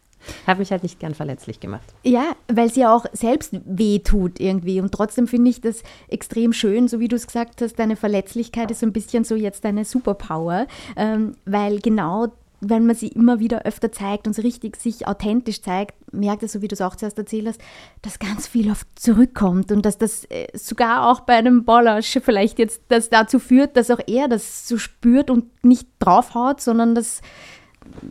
Habe 0.46 0.60
mich 0.60 0.70
halt 0.70 0.82
nicht 0.82 1.00
gern 1.00 1.14
verletzlich 1.14 1.60
gemacht. 1.60 1.94
Ja, 2.02 2.36
weil 2.48 2.66
es 2.66 2.76
ja 2.76 2.94
auch 2.94 3.06
selbst 3.12 3.58
weh 3.64 4.00
tut 4.00 4.38
irgendwie. 4.38 4.80
Und 4.80 4.92
trotzdem 4.92 5.26
finde 5.26 5.50
ich 5.50 5.60
das 5.60 5.82
extrem 6.08 6.52
schön, 6.52 6.88
so 6.88 7.00
wie 7.00 7.08
du 7.08 7.16
es 7.16 7.26
gesagt 7.26 7.62
hast, 7.62 7.78
deine 7.78 7.96
Verletzlichkeit 7.96 8.70
ist 8.70 8.80
so 8.80 8.86
ein 8.86 8.92
bisschen 8.92 9.24
so 9.24 9.34
jetzt 9.34 9.64
deine 9.64 9.84
Superpower, 9.84 10.66
ähm, 10.96 11.36
weil 11.46 11.80
genau 11.80 12.28
wenn 12.60 12.86
man 12.86 12.94
sie 12.94 13.08
immer 13.08 13.40
wieder 13.40 13.62
öfter 13.62 13.90
zeigt 13.90 14.26
und 14.26 14.34
so 14.34 14.42
richtig 14.42 14.76
sich 14.76 15.06
authentisch 15.06 15.62
zeigt, 15.62 15.94
merkt 16.12 16.42
es, 16.42 16.52
so 16.52 16.62
wie 16.62 16.68
du 16.68 16.74
es 16.74 16.80
auch 16.80 16.94
zuerst 16.94 17.18
erzählt 17.18 17.46
hast, 17.46 17.60
dass 18.02 18.18
ganz 18.18 18.46
viel 18.46 18.70
oft 18.70 18.86
zurückkommt 18.96 19.72
und 19.72 19.84
dass 19.86 19.98
das 19.98 20.24
äh, 20.26 20.46
sogar 20.54 21.10
auch 21.10 21.20
bei 21.20 21.34
einem 21.34 21.64
Bollasch 21.64 22.18
vielleicht 22.22 22.58
jetzt 22.58 22.82
das 22.88 23.08
dazu 23.08 23.38
führt, 23.38 23.76
dass 23.76 23.90
auch 23.90 24.00
er 24.06 24.28
das 24.28 24.68
so 24.68 24.78
spürt 24.78 25.30
und 25.30 25.64
nicht 25.64 25.88
draufhaut, 25.98 26.60
sondern 26.60 26.94
das, 26.94 27.22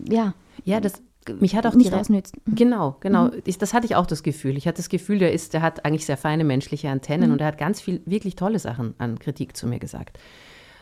ja. 0.08 0.34
Ja, 0.66 0.80
das 0.80 1.02
mich 1.40 1.56
hat 1.56 1.68
auch 1.68 1.76
nicht 1.76 1.94
ausnützt. 1.94 2.36
Mhm. 2.46 2.56
Genau, 2.56 2.98
genau. 3.02 3.26
Mhm. 3.26 3.42
Ich, 3.46 3.58
das 3.58 3.74
hatte 3.74 3.86
ich 3.86 3.96
auch 3.96 4.08
das 4.08 4.24
Gefühl. 4.24 4.58
Ich 4.58 4.68
hatte 4.68 4.78
das 4.78 4.90
Gefühl, 4.90 5.20
der 5.20 5.32
ist, 5.32 5.54
der 5.54 5.62
hat 5.62 5.86
eigentlich 5.86 6.06
sehr 6.06 6.18
feine 6.18 6.44
menschliche 6.44 6.90
Antennen 6.90 7.28
mhm. 7.28 7.34
und 7.34 7.42
er 7.42 7.48
hat 7.48 7.58
ganz 7.58 7.82
viel 7.82 8.02
wirklich 8.06 8.36
tolle 8.36 8.60
Sachen 8.60 8.96
an 8.98 9.20
Kritik 9.20 9.56
zu 9.56 9.68
mir 9.68 9.80
gesagt, 9.80 10.18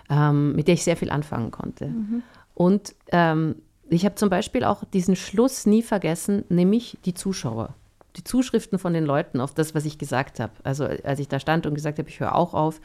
ähm, 0.10 0.56
mit 0.56 0.67
der 0.67 0.75
ich 0.75 0.84
sehr 0.84 0.95
viel 0.95 1.10
anfangen 1.10 1.51
konnte. 1.51 1.88
Mhm. 1.88 2.23
Und 2.58 2.96
ähm, 3.12 3.62
ich 3.88 4.04
habe 4.04 4.15
zum 4.15 4.32
Beispiel 4.32 4.63
auch 4.63 4.84
diesen 4.91 5.15
Schluss 5.15 5.67
nie 5.67 5.84
vergessen, 5.84 6.43
nämlich 6.50 6.98
die 7.06 7.13
Zuschauer. 7.13 7.76
Die 8.15 8.24
Zuschriften 8.24 8.80
von 8.80 8.93
den 8.93 9.06
Leuten 9.06 9.41
auf 9.41 9.54
das, 9.54 9.76
was 9.76 9.86
ich 9.86 10.00
gesagt 10.00 10.39
habe. 10.39 10.54
Also 10.63 10.86
als 10.86 11.20
ich 11.20 11.28
da 11.28 11.39
stand 11.39 11.67
und 11.67 11.76
gesagt 11.76 12.00
habe, 12.00 12.10
ich 12.10 12.20
höre 12.20 12.34
auch 12.34 12.56
auf, 12.56 12.82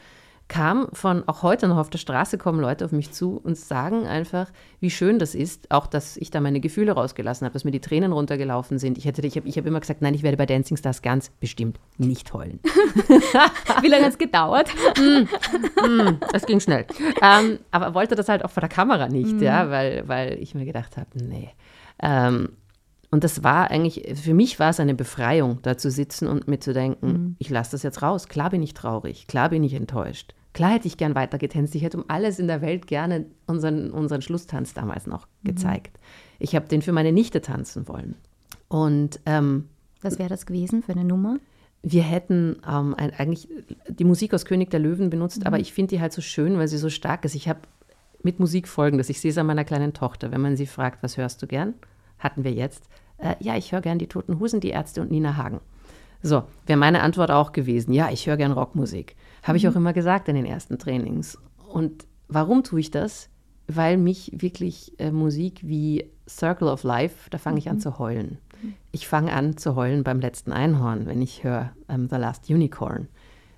kam 0.53 0.87
von, 0.93 1.27
auch 1.27 1.41
heute 1.41 1.67
noch 1.67 1.77
auf 1.77 1.89
der 1.89 1.97
Straße 1.97 2.37
kommen 2.37 2.59
Leute 2.59 2.85
auf 2.85 2.91
mich 2.91 3.11
zu 3.11 3.41
und 3.43 3.57
sagen 3.57 4.05
einfach, 4.05 4.51
wie 4.79 4.91
schön 4.91 5.17
das 5.17 5.33
ist, 5.33 5.71
auch 5.71 5.87
dass 5.87 6.15
ich 6.15 6.29
da 6.29 6.41
meine 6.41 6.59
Gefühle 6.59 6.91
rausgelassen 6.91 7.43
habe, 7.43 7.53
dass 7.53 7.63
mir 7.63 7.71
die 7.71 7.81
Tränen 7.81 8.11
runtergelaufen 8.11 8.77
sind. 8.77 8.99
Ich, 8.99 9.07
ich 9.07 9.35
habe 9.35 9.47
ich 9.49 9.57
hab 9.57 9.65
immer 9.65 9.79
gesagt, 9.79 10.03
nein, 10.03 10.13
ich 10.13 10.21
werde 10.21 10.37
bei 10.37 10.45
Dancing 10.45 10.77
Stars 10.77 11.01
ganz 11.01 11.31
bestimmt 11.39 11.79
nicht 11.97 12.31
heulen. 12.33 12.59
wie 13.81 13.87
lange 13.87 14.05
hat 14.05 14.11
es 14.11 14.19
gedauert? 14.19 14.69
mm, 14.95 15.23
mm, 15.87 16.19
das 16.31 16.45
ging 16.45 16.59
schnell. 16.59 16.85
Ähm, 17.23 17.57
aber 17.71 17.95
wollte 17.95 18.13
das 18.13 18.29
halt 18.29 18.45
auch 18.45 18.51
vor 18.51 18.61
der 18.61 18.69
Kamera 18.69 19.07
nicht, 19.09 19.37
mm. 19.37 19.41
ja, 19.41 19.71
weil, 19.71 20.07
weil 20.07 20.37
ich 20.39 20.53
mir 20.53 20.65
gedacht 20.65 20.97
habe, 20.97 21.09
nee. 21.15 21.49
Ähm, 21.99 22.49
und 23.09 23.23
das 23.23 23.43
war 23.43 23.71
eigentlich, 23.71 24.03
für 24.21 24.35
mich 24.35 24.59
war 24.59 24.69
es 24.69 24.79
eine 24.79 24.93
Befreiung, 24.93 25.57
da 25.63 25.79
zu 25.79 25.89
sitzen 25.89 26.27
und 26.27 26.47
mir 26.47 26.59
zu 26.59 26.73
denken, 26.73 27.07
mhm. 27.07 27.35
ich 27.39 27.49
lasse 27.49 27.71
das 27.71 27.81
jetzt 27.81 28.03
raus. 28.03 28.27
Klar 28.27 28.51
bin 28.51 28.61
ich 28.61 28.75
traurig, 28.75 29.25
klar 29.25 29.49
bin 29.49 29.63
ich 29.63 29.73
enttäuscht. 29.73 30.35
Klar 30.53 30.73
hätte 30.73 30.87
ich 30.87 30.97
gern 30.97 31.15
weiter 31.15 31.37
getanzt. 31.37 31.73
Ich 31.75 31.83
hätte 31.83 31.97
um 31.97 32.05
alles 32.07 32.39
in 32.39 32.47
der 32.47 32.61
Welt 32.61 32.87
gerne 32.87 33.25
unseren, 33.47 33.91
unseren 33.91 34.21
Schlusstanz 34.21 34.73
damals 34.73 35.07
noch 35.07 35.27
mhm. 35.41 35.47
gezeigt. 35.49 35.99
Ich 36.39 36.55
habe 36.55 36.67
den 36.67 36.81
für 36.81 36.91
meine 36.91 37.11
Nichte 37.11 37.41
tanzen 37.41 37.87
wollen. 37.87 38.15
Und 38.67 39.19
ähm, 39.25 39.69
was 40.01 40.19
wäre 40.19 40.29
das 40.29 40.45
gewesen 40.45 40.83
für 40.83 40.91
eine 40.91 41.05
Nummer? 41.05 41.37
Wir 41.81 42.03
hätten 42.03 42.57
ähm, 42.67 42.95
ein, 42.95 43.13
eigentlich 43.17 43.49
die 43.87 44.05
Musik 44.05 44.33
aus 44.33 44.45
König 44.45 44.69
der 44.69 44.79
Löwen 44.79 45.09
benutzt, 45.09 45.41
mhm. 45.41 45.47
aber 45.47 45.59
ich 45.59 45.73
finde 45.73 45.95
die 45.95 46.01
halt 46.01 46.13
so 46.13 46.21
schön, 46.21 46.57
weil 46.57 46.67
sie 46.67 46.77
so 46.77 46.89
stark 46.89 47.25
ist. 47.25 47.35
Ich 47.35 47.49
habe 47.49 47.59
mit 48.21 48.39
Musik 48.39 48.67
folgendes. 48.67 49.09
Ich 49.09 49.19
sehe 49.19 49.31
es 49.31 49.37
an 49.37 49.45
meiner 49.45 49.65
kleinen 49.65 49.93
Tochter. 49.93 50.31
Wenn 50.31 50.41
man 50.41 50.55
sie 50.55 50.67
fragt, 50.67 51.03
was 51.03 51.17
hörst 51.17 51.41
du 51.41 51.47
gern? 51.47 51.73
Hatten 52.19 52.43
wir 52.43 52.53
jetzt 52.53 52.87
äh, 53.23 53.35
ja, 53.39 53.55
ich 53.55 53.71
höre 53.71 53.81
gern 53.81 53.99
die 53.99 54.07
Toten 54.07 54.39
Husen, 54.39 54.59
die 54.59 54.69
Ärzte 54.69 55.01
und 55.01 55.11
Nina 55.11 55.37
Hagen. 55.37 55.61
So, 56.21 56.43
wäre 56.65 56.79
meine 56.79 57.01
Antwort 57.01 57.31
auch 57.31 57.51
gewesen, 57.51 57.93
ja, 57.93 58.09
ich 58.09 58.27
höre 58.27 58.37
gern 58.37 58.51
Rockmusik. 58.51 59.15
Habe 59.43 59.57
ich 59.57 59.67
auch 59.67 59.71
mhm. 59.71 59.77
immer 59.77 59.93
gesagt 59.93 60.27
in 60.29 60.35
den 60.35 60.45
ersten 60.45 60.79
Trainings. 60.79 61.37
Und 61.71 62.07
warum 62.27 62.63
tue 62.63 62.79
ich 62.79 62.91
das? 62.91 63.29
Weil 63.67 63.97
mich 63.97 64.31
wirklich 64.33 64.99
äh, 64.99 65.11
Musik 65.11 65.61
wie 65.63 66.09
Circle 66.27 66.67
of 66.67 66.83
Life, 66.83 67.29
da 67.29 67.37
fange 67.37 67.59
ich 67.59 67.69
an 67.69 67.75
mhm. 67.75 67.81
zu 67.81 67.99
heulen. 67.99 68.39
Ich 68.91 69.07
fange 69.07 69.33
an 69.33 69.57
zu 69.57 69.75
heulen 69.75 70.03
beim 70.03 70.19
letzten 70.19 70.53
Einhorn, 70.53 71.05
wenn 71.05 71.21
ich 71.21 71.43
höre 71.43 71.73
ähm, 71.89 72.07
The 72.09 72.15
Last 72.15 72.49
Unicorn. 72.49 73.09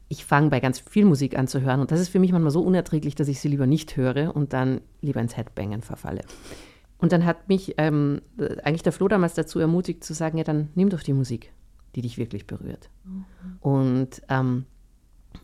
Ich 0.07 0.25
fange 0.25 0.49
bei 0.49 0.59
ganz 0.59 0.79
viel 0.79 1.05
Musik 1.05 1.37
an 1.37 1.47
zu 1.47 1.61
hören 1.61 1.79
und 1.79 1.91
das 1.91 1.99
ist 1.99 2.09
für 2.09 2.19
mich 2.19 2.31
manchmal 2.31 2.51
so 2.51 2.61
unerträglich, 2.61 3.15
dass 3.15 3.27
ich 3.27 3.39
sie 3.39 3.47
lieber 3.47 3.67
nicht 3.67 3.97
höre 3.97 4.35
und 4.35 4.53
dann 4.53 4.81
lieber 5.01 5.21
ins 5.21 5.35
Headbangen 5.35 5.81
verfalle. 5.81 6.21
Und 6.97 7.11
dann 7.11 7.25
hat 7.25 7.49
mich 7.49 7.75
ähm, 7.77 8.21
eigentlich 8.63 8.83
der 8.83 8.93
Flo 8.93 9.07
damals 9.07 9.33
dazu 9.33 9.59
ermutigt 9.59 10.03
zu 10.03 10.13
sagen, 10.13 10.37
ja, 10.37 10.43
dann 10.43 10.69
nimm 10.75 10.89
doch 10.89 11.03
die 11.03 11.13
Musik, 11.13 11.51
die 11.95 12.01
dich 12.01 12.17
wirklich 12.17 12.47
berührt. 12.47 12.89
Mhm. 13.03 13.25
Und 13.59 14.21
ähm, 14.29 14.65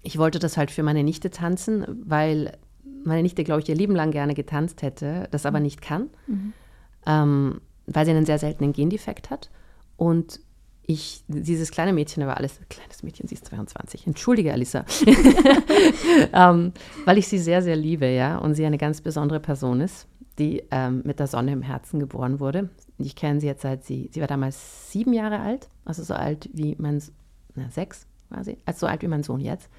ich 0.02 0.18
wollte 0.18 0.40
das 0.40 0.58
halt 0.58 0.72
für 0.72 0.84
meine 0.84 1.04
Nichte 1.04 1.30
tanzen, 1.30 1.86
weil 2.04 2.58
meine 3.04 3.24
Nichte, 3.24 3.44
glaube 3.44 3.62
ich, 3.62 3.70
ihr 3.70 3.76
Leben 3.76 3.96
lang 3.96 4.12
gerne 4.12 4.34
getanzt 4.34 4.82
hätte, 4.82 5.28
das 5.32 5.46
aber 5.46 5.60
mhm. 5.60 5.64
nicht 5.64 5.82
kann, 5.82 6.10
mhm. 6.28 6.54
ähm, 7.06 7.62
weil 7.88 8.06
sie 8.06 8.12
einen 8.12 8.26
sehr 8.26 8.40
seltenen 8.40 8.74
Gendefekt 8.74 9.30
hat. 9.30 9.50
Und 9.98 10.40
ich, 10.84 11.24
dieses 11.28 11.72
kleine 11.72 11.94
Mädchen, 11.94 12.24
aber 12.24 12.38
alles, 12.38 12.60
kleines 12.70 13.04
Mädchen, 13.04 13.28
sie 13.28 13.36
ist 13.36 13.46
22, 13.46 14.08
entschuldige 14.08 14.52
Alissa, 14.52 14.86
ähm, 16.34 16.74
weil 17.06 17.18
ich 17.18 17.28
sie 17.28 17.38
sehr, 17.38 17.62
sehr 17.62 17.76
liebe, 17.76 18.08
ja, 18.08 18.38
und 18.38 18.56
sie 18.56 18.66
eine 18.66 18.78
ganz 18.78 19.02
besondere 19.02 19.40
Person 19.40 19.82
ist 19.82 20.08
die 20.42 20.64
ähm, 20.72 21.02
mit 21.06 21.20
der 21.20 21.28
Sonne 21.28 21.52
im 21.52 21.62
Herzen 21.62 22.00
geboren 22.00 22.40
wurde. 22.40 22.70
Ich 22.98 23.16
kenne 23.16 23.40
sie 23.40 23.48
jetzt 23.48 23.62
seit 23.62 23.84
sie, 23.84 24.10
sie 24.12 24.22
war 24.22 24.28
damals 24.28 24.92
sieben 24.92 25.14
Jahre 25.14 25.40
alt, 25.40 25.70
also 25.86 26.04
so 26.04 26.14
alt 26.14 26.50
wie 26.54 26.76
mein, 26.80 27.02
na, 27.56 27.70
sechs 27.70 28.08
quasi, 28.30 28.58
also 28.66 28.82
so 28.82 28.88
alt 28.88 29.02
wie 29.02 29.08
mein 29.08 29.24
Sohn 29.24 29.40
jetzt, 29.40 29.70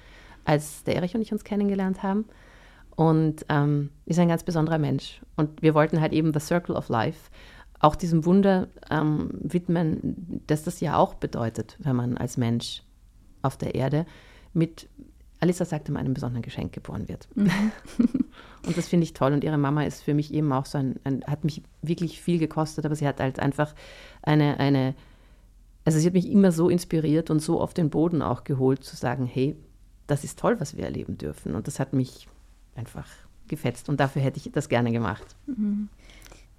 als 0.45 0.83
der 0.83 0.95
Erich 0.95 1.15
und 1.15 1.21
ich 1.21 1.31
uns 1.31 1.43
kennengelernt 1.43 2.03
haben. 2.03 2.25
Und 2.95 3.45
ähm, 3.49 3.89
ist 4.05 4.19
ein 4.19 4.27
ganz 4.27 4.43
besonderer 4.43 4.77
Mensch. 4.77 5.21
Und 5.35 5.61
wir 5.61 5.73
wollten 5.73 5.99
halt 5.99 6.13
eben 6.13 6.31
The 6.33 6.39
Circle 6.39 6.75
of 6.75 6.89
Life 6.89 7.31
auch 7.79 7.95
diesem 7.95 8.25
Wunder 8.25 8.69
ähm, 8.89 9.29
widmen, 9.41 10.41
dass 10.47 10.63
das 10.63 10.79
ja 10.79 10.95
auch 10.95 11.15
bedeutet, 11.15 11.75
wenn 11.79 11.97
man 11.97 12.17
als 12.17 12.37
Mensch 12.37 12.81
auf 13.41 13.57
der 13.57 13.75
Erde 13.75 14.05
mit 14.53 14.87
Alissa 15.41 15.65
sagte, 15.65 15.91
in 15.91 15.97
einem 15.97 16.13
besonderen 16.13 16.41
Geschenk 16.41 16.71
geboren 16.71 17.09
wird. 17.09 17.27
Mhm. 17.35 17.51
und 18.65 18.77
das 18.77 18.87
finde 18.87 19.03
ich 19.03 19.13
toll. 19.13 19.33
Und 19.33 19.43
ihre 19.43 19.57
Mama 19.57 19.83
ist 19.83 20.01
für 20.01 20.13
mich 20.13 20.33
eben 20.33 20.53
auch 20.53 20.65
so 20.65 20.77
ein, 20.77 20.95
ein, 21.03 21.25
hat 21.25 21.43
mich 21.43 21.61
wirklich 21.81 22.21
viel 22.21 22.39
gekostet, 22.39 22.85
aber 22.85 22.95
sie 22.95 23.05
hat 23.05 23.19
halt 23.19 23.41
einfach 23.41 23.75
eine, 24.21 24.61
eine, 24.61 24.95
also 25.83 25.99
sie 25.99 26.05
hat 26.07 26.13
mich 26.13 26.31
immer 26.31 26.53
so 26.53 26.69
inspiriert 26.69 27.29
und 27.29 27.41
so 27.41 27.59
auf 27.59 27.73
den 27.73 27.89
Boden 27.89 28.21
auch 28.21 28.45
geholt, 28.45 28.85
zu 28.85 28.95
sagen, 28.95 29.25
hey, 29.25 29.57
das 30.07 30.23
ist 30.23 30.39
toll, 30.39 30.59
was 30.59 30.75
wir 30.75 30.85
erleben 30.85 31.17
dürfen. 31.17 31.55
Und 31.55 31.67
das 31.67 31.79
hat 31.79 31.93
mich 31.93 32.27
einfach 32.75 33.07
gefetzt 33.47 33.89
und 33.89 33.99
dafür 33.99 34.21
hätte 34.21 34.37
ich 34.37 34.51
das 34.51 34.69
gerne 34.69 34.91
gemacht. 34.91 35.35
Mhm. 35.45 35.89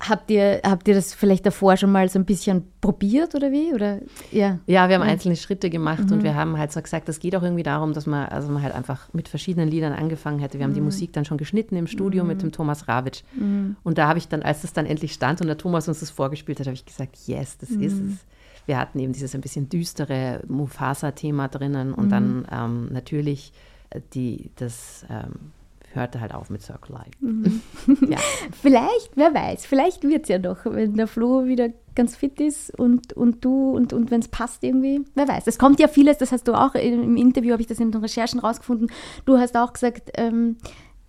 Habt 0.01 0.31
ihr, 0.31 0.61
habt 0.65 0.87
ihr 0.89 0.95
das 0.95 1.15
vielleicht 1.15 1.47
davor 1.47 1.77
schon 1.77 1.91
mal 1.91 2.09
so 2.09 2.19
ein 2.19 2.25
bisschen 2.25 2.65
probiert 2.81 3.35
oder 3.35 3.53
wie? 3.53 3.73
Oder, 3.73 4.01
ja. 4.33 4.59
ja, 4.67 4.89
wir 4.89 4.97
haben 4.97 5.03
einzelne 5.03 5.37
Schritte 5.37 5.71
gemacht 5.71 6.05
mhm. 6.07 6.13
und 6.13 6.23
wir 6.25 6.35
haben 6.35 6.59
halt 6.59 6.73
so 6.73 6.83
gesagt, 6.83 7.09
es 7.09 7.21
geht 7.21 7.35
auch 7.37 7.43
irgendwie 7.43 7.63
darum, 7.63 7.95
dass 7.95 8.05
man, 8.05 8.29
also 8.29 8.51
man 8.51 8.63
halt 8.63 8.75
einfach 8.75 9.13
mit 9.15 9.29
verschiedenen 9.29 9.69
Liedern 9.69 9.93
angefangen 9.93 10.41
hätte. 10.41 10.59
Wir 10.59 10.65
haben 10.65 10.75
die 10.75 10.81
mhm. 10.81 10.87
Musik 10.87 11.13
dann 11.13 11.25
schon 11.25 11.39
geschnitten 11.39 11.77
im 11.77 11.87
Studio 11.87 12.23
mhm. 12.23 12.29
mit 12.29 12.43
dem 12.43 12.53
Thomas 12.53 12.87
Rawitsch. 12.87 13.23
Mhm. 13.35 13.77
Und 13.83 13.97
da 13.97 14.09
habe 14.09 14.19
ich 14.19 14.29
dann, 14.29 14.43
als 14.43 14.63
das 14.63 14.73
dann 14.73 14.85
endlich 14.85 15.13
stand 15.13 15.41
und 15.41 15.47
der 15.47 15.57
Thomas 15.57 15.89
uns 15.89 16.01
das 16.01 16.11
vorgespielt 16.11 16.61
hat, 16.61 16.67
habe 16.67 16.75
ich 16.75 16.85
gesagt, 16.85 17.17
yes, 17.27 17.57
das 17.59 17.71
ist 17.71 17.97
mhm. 17.97 18.11
es. 18.11 18.34
Wir 18.67 18.79
hatten 18.79 18.99
eben 18.99 19.13
dieses 19.13 19.35
ein 19.35 19.41
bisschen 19.41 19.69
düstere 19.69 20.43
Mufasa-Thema 20.49 21.49
drinnen 21.49 21.93
und 21.93 22.11
dann 22.11 22.47
ähm, 22.51 22.89
natürlich 22.93 23.53
äh, 23.91 24.01
die, 24.15 24.51
das 24.57 25.05
ähm, 25.11 25.53
hörte 25.95 26.21
halt 26.21 26.35
auf 26.35 26.51
mit 26.51 26.63
Circle 26.63 26.97
Life. 26.97 27.11
Mhm. 27.21 27.63
ja. 28.11 28.19
Vielleicht, 28.63 29.11
wer 29.15 29.33
weiß, 29.33 29.67
vielleicht 29.67 30.03
wird 30.03 30.25
es 30.25 30.29
ja 30.29 30.39
doch, 30.39 30.59
wenn 30.65 30.95
der 30.95 31.07
Flo 31.07 31.47
wieder 31.47 31.69
ganz 31.95 32.17
fit 32.17 32.41
ist 32.41 32.77
und, 32.79 33.13
und 33.13 33.45
du 33.45 33.71
und, 33.71 33.93
und 33.93 34.11
wenn 34.11 34.21
es 34.21 34.29
passt 34.29 34.65
irgendwie, 34.65 35.03
wer 35.15 35.29
weiß. 35.29 35.47
Es 35.47 35.59
kommt 35.59 35.79
ja 35.79 35.89
vieles, 35.89 36.19
das 36.19 36.33
hast 36.33 36.49
du 36.49 36.55
auch 36.55 36.75
im 36.75 37.17
Interview, 37.17 37.53
habe 37.53 37.63
ich 37.63 37.69
das 37.69 37.79
in 37.79 37.93
den 37.93 38.01
Recherchen 38.01 38.41
rausgefunden. 38.41 38.91
Du 39.25 39.39
hast 39.39 39.57
auch 39.57 39.73
gesagt, 39.73 40.11
ähm, 40.17 40.57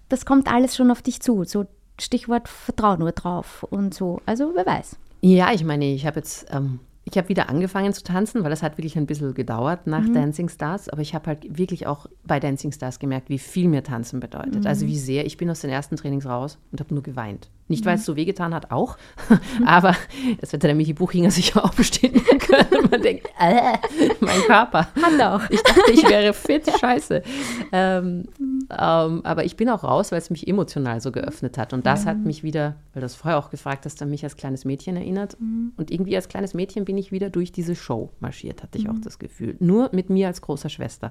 das 0.10 0.26
kommt 0.26 0.48
alles 0.52 0.76
schon 0.76 0.92
auf 0.92 1.02
dich 1.02 1.22
zu. 1.22 1.44
So 1.44 1.66
Stichwort 2.00 2.48
Vertrau 2.48 2.98
nur 2.98 3.14
drauf 3.14 3.64
und 3.64 3.94
so. 3.94 4.22
Also 4.26 4.52
wer 4.54 4.66
weiß. 4.66 4.98
Ja, 5.22 5.52
ich 5.54 5.64
meine, 5.64 5.86
ich 5.86 6.06
habe 6.06 6.18
jetzt 6.18 6.46
ähm, 6.52 6.80
ich 7.08 7.18
habe 7.18 7.30
wieder 7.30 7.50
angefangen 7.50 7.94
zu 7.94 8.04
tanzen, 8.04 8.44
weil 8.44 8.50
das 8.50 8.64
hat 8.64 8.78
wirklich 8.78 8.98
ein 8.98 9.06
bisschen 9.06 9.34
gedauert 9.36 9.86
nach 9.88 10.02
Mhm. 10.02 10.14
Dancing 10.14 10.50
Stars. 10.50 10.90
Aber 10.90 11.02
ich 11.02 11.14
habe 11.14 11.28
halt 11.28 11.58
wirklich 11.58 11.86
auch 11.88 12.08
bei 12.26 12.40
Dancing 12.40 12.72
Stars 12.72 13.00
gemerkt, 13.00 13.30
wie 13.30 13.38
viel 13.40 13.68
mir 13.68 13.84
Tanzen 13.84 14.20
bedeutet. 14.20 14.62
Mhm. 14.62 14.68
Also 14.68 14.88
wie 14.88 14.98
sehr. 14.98 15.26
Ich 15.26 15.38
bin 15.38 15.50
aus 15.50 15.62
den 15.62 15.70
ersten 15.70 15.96
Trainings 15.98 16.26
raus 16.26 16.58
und 16.72 16.80
habe 16.80 16.94
nur 16.94 17.04
geweint. 17.04 17.50
Nicht, 17.68 17.84
Mhm. 17.84 17.90
weil 17.90 17.96
es 17.96 18.06
so 18.06 18.16
wehgetan 18.16 18.54
hat, 18.54 18.70
auch. 18.72 18.96
aber 19.66 19.96
das 20.40 20.54
hätte 20.54 20.68
der 20.68 20.76
Michi 20.76 20.94
Buchinger 20.94 21.32
sicher 21.32 21.66
auch 21.66 21.74
bestätigen 21.74 22.38
können. 22.40 22.90
Man 22.92 23.02
denkt, 23.02 23.28
äh, 23.40 23.78
mein 24.20 24.40
Körper. 24.42 24.88
Hat 25.02 25.20
auch. 25.22 25.50
Ich 25.50 25.64
dachte, 25.64 25.92
ich 25.92 26.08
wäre 26.08 26.34
fit, 26.34 26.70
scheiße. 26.80 27.24
Ähm, 27.72 28.26
ähm, 28.70 29.22
aber 29.24 29.46
ich 29.46 29.56
bin 29.58 29.70
auch 29.70 29.84
raus, 29.84 30.12
weil 30.12 30.20
es 30.20 30.30
mich 30.30 30.48
emotional 30.48 31.02
so 31.02 31.12
geöffnet 31.12 31.58
hat. 31.58 31.74
Und 31.74 31.86
das 31.88 32.06
hat 32.06 32.18
mich 32.20 32.44
wieder, 32.44 32.76
weil 32.94 33.02
du 33.02 33.06
das 33.06 33.16
vorher 33.16 33.40
auch 33.40 33.50
gefragt 33.50 33.86
hast, 33.86 34.00
an 34.02 34.10
mich 34.12 34.24
als 34.24 34.36
kleines 34.38 34.64
Mädchen 34.66 34.96
erinnert. 34.96 35.36
Und 35.40 35.90
irgendwie 35.92 36.16
als 36.16 36.28
kleines 36.28 36.54
Mädchen 36.54 36.86
bin 36.86 36.98
ich 37.00 37.12
wieder 37.12 37.30
durch 37.32 37.52
diese 37.52 37.76
Show 37.76 38.12
marschiert, 38.20 38.62
hatte 38.64 38.78
ich 38.78 38.90
auch 38.90 39.00
das 39.04 39.18
Gefühl. 39.20 39.56
Nur 39.60 39.90
mit 39.92 40.10
mir 40.12 40.28
als 40.28 40.42
großer 40.42 40.70
Schwester. 40.70 41.10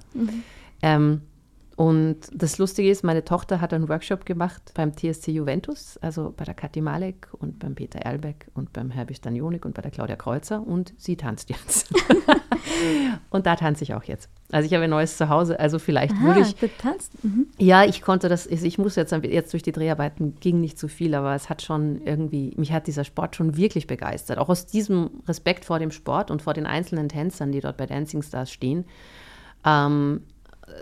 Ähm, 0.82 1.22
und 1.76 2.18
das 2.32 2.58
Lustige 2.58 2.88
ist, 2.88 3.02
meine 3.02 3.24
Tochter 3.24 3.60
hat 3.60 3.72
einen 3.72 3.88
Workshop 3.88 4.24
gemacht 4.26 4.72
beim 4.74 4.92
TSC 4.94 5.32
Juventus, 5.32 5.98
also 5.98 6.32
bei 6.36 6.44
der 6.44 6.54
Kathi 6.54 6.80
Malek 6.80 7.28
und 7.32 7.58
beim 7.58 7.74
Peter 7.74 7.98
Erlbeck 7.98 8.46
und 8.54 8.72
beim 8.72 8.90
Herbie 8.90 9.14
Stanionik 9.14 9.64
und 9.64 9.74
bei 9.74 9.82
der 9.82 9.90
Claudia 9.90 10.14
Kreuzer 10.14 10.64
und 10.64 10.94
sie 10.98 11.16
tanzt 11.16 11.50
jetzt. 11.50 11.92
und 13.30 13.46
da 13.46 13.56
tanze 13.56 13.82
ich 13.82 13.94
auch 13.94 14.04
jetzt. 14.04 14.28
Also 14.52 14.66
ich 14.66 14.74
habe 14.74 14.84
ein 14.84 14.90
neues 14.90 15.16
Zuhause, 15.16 15.58
also 15.58 15.80
vielleicht 15.80 16.20
würde 16.20 16.40
ich, 16.40 16.54
du 16.54 16.68
tanzt. 16.68 17.12
Mhm. 17.24 17.48
ja, 17.58 17.84
ich 17.84 18.02
konnte 18.02 18.28
das, 18.28 18.46
ich 18.46 18.78
muss 18.78 18.94
jetzt, 18.94 19.12
jetzt 19.12 19.52
durch 19.52 19.64
die 19.64 19.72
Dreharbeiten 19.72 20.36
ging 20.36 20.60
nicht 20.60 20.78
so 20.78 20.86
viel, 20.86 21.14
aber 21.16 21.34
es 21.34 21.48
hat 21.50 21.60
schon 21.62 22.02
irgendwie, 22.02 22.52
mich 22.56 22.72
hat 22.72 22.86
dieser 22.86 23.02
Sport 23.02 23.34
schon 23.34 23.56
wirklich 23.56 23.88
begeistert. 23.88 24.38
Auch 24.38 24.48
aus 24.48 24.66
diesem 24.66 25.10
Respekt 25.26 25.64
vor 25.64 25.80
dem 25.80 25.90
Sport 25.90 26.30
und 26.30 26.40
vor 26.40 26.54
den 26.54 26.66
einzelnen 26.66 27.08
Tänzern, 27.08 27.50
die 27.50 27.60
dort 27.60 27.76
bei 27.76 27.86
Dancing 27.86 28.22
Stars 28.22 28.52
stehen. 28.52 28.84
Ähm, 29.64 30.20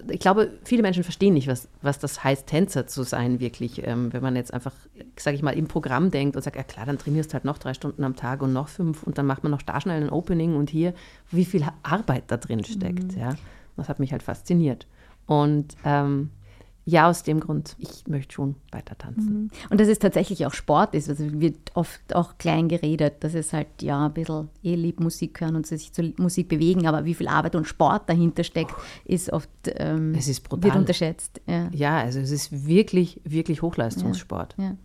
ich 0.08 0.20
glaube, 0.20 0.50
viele 0.64 0.82
Menschen 0.82 1.02
verstehen 1.02 1.34
nicht, 1.34 1.48
was, 1.48 1.68
was 1.80 1.98
das 1.98 2.22
heißt, 2.22 2.46
Tänzer 2.46 2.86
zu 2.86 3.02
sein, 3.02 3.40
wirklich. 3.40 3.86
Ähm, 3.86 4.12
wenn 4.12 4.22
man 4.22 4.36
jetzt 4.36 4.52
einfach, 4.54 4.72
sage 5.18 5.36
ich 5.36 5.42
mal, 5.42 5.52
im 5.52 5.66
Programm 5.66 6.10
denkt 6.10 6.36
und 6.36 6.42
sagt, 6.42 6.56
ja 6.56 6.62
klar, 6.62 6.86
dann 6.86 6.98
trainierst 6.98 7.30
du 7.30 7.34
halt 7.34 7.44
noch 7.44 7.58
drei 7.58 7.74
Stunden 7.74 8.04
am 8.04 8.16
Tag 8.16 8.42
und 8.42 8.52
noch 8.52 8.68
fünf 8.68 9.02
und 9.02 9.18
dann 9.18 9.26
macht 9.26 9.42
man 9.42 9.50
noch 9.50 9.62
da 9.62 9.80
schnell 9.80 10.02
ein 10.02 10.10
Opening 10.10 10.56
und 10.56 10.70
hier, 10.70 10.94
wie 11.30 11.44
viel 11.44 11.64
Arbeit 11.82 12.24
da 12.28 12.36
drin 12.36 12.64
steckt. 12.64 13.14
Ja, 13.16 13.34
das 13.76 13.88
hat 13.88 13.98
mich 13.98 14.12
halt 14.12 14.22
fasziniert. 14.22 14.86
Und 15.26 15.76
ähm, 15.84 16.30
ja, 16.84 17.08
aus 17.08 17.22
dem 17.22 17.38
Grund, 17.38 17.76
ich 17.78 18.08
möchte 18.08 18.34
schon 18.34 18.56
weiter 18.72 18.98
tanzen. 18.98 19.52
Und 19.70 19.80
dass 19.80 19.86
es 19.86 20.00
tatsächlich 20.00 20.46
auch 20.46 20.52
Sport 20.52 20.94
ist. 20.94 21.08
Also 21.08 21.40
wird 21.40 21.56
oft 21.74 22.14
auch 22.14 22.38
klein 22.38 22.68
geredet, 22.68 23.22
dass 23.22 23.34
es 23.34 23.52
halt 23.52 23.68
ja 23.80 24.06
ein 24.06 24.12
bisschen 24.12 24.48
eh 24.64 24.74
lieb 24.74 24.98
Musik 24.98 25.40
hören 25.40 25.54
und 25.54 25.66
sich 25.66 25.92
zur 25.92 26.12
Musik 26.16 26.48
bewegen, 26.48 26.88
aber 26.88 27.04
wie 27.04 27.14
viel 27.14 27.28
Arbeit 27.28 27.54
und 27.54 27.68
Sport 27.68 28.08
dahinter 28.08 28.42
steckt, 28.42 28.74
ist 29.04 29.32
oft 29.32 29.48
ähm, 29.76 30.14
Es 30.16 30.26
ist 30.26 30.42
brutal. 30.42 30.64
wird 30.64 30.76
unterschätzt. 30.76 31.40
Ja. 31.46 31.68
Ja, 31.72 31.98
also 31.98 32.18
es 32.18 32.32
ist 32.32 32.66
wirklich, 32.66 33.20
wirklich 33.22 33.62
Hochleistungssport. 33.62 34.56
Ja. 34.58 34.76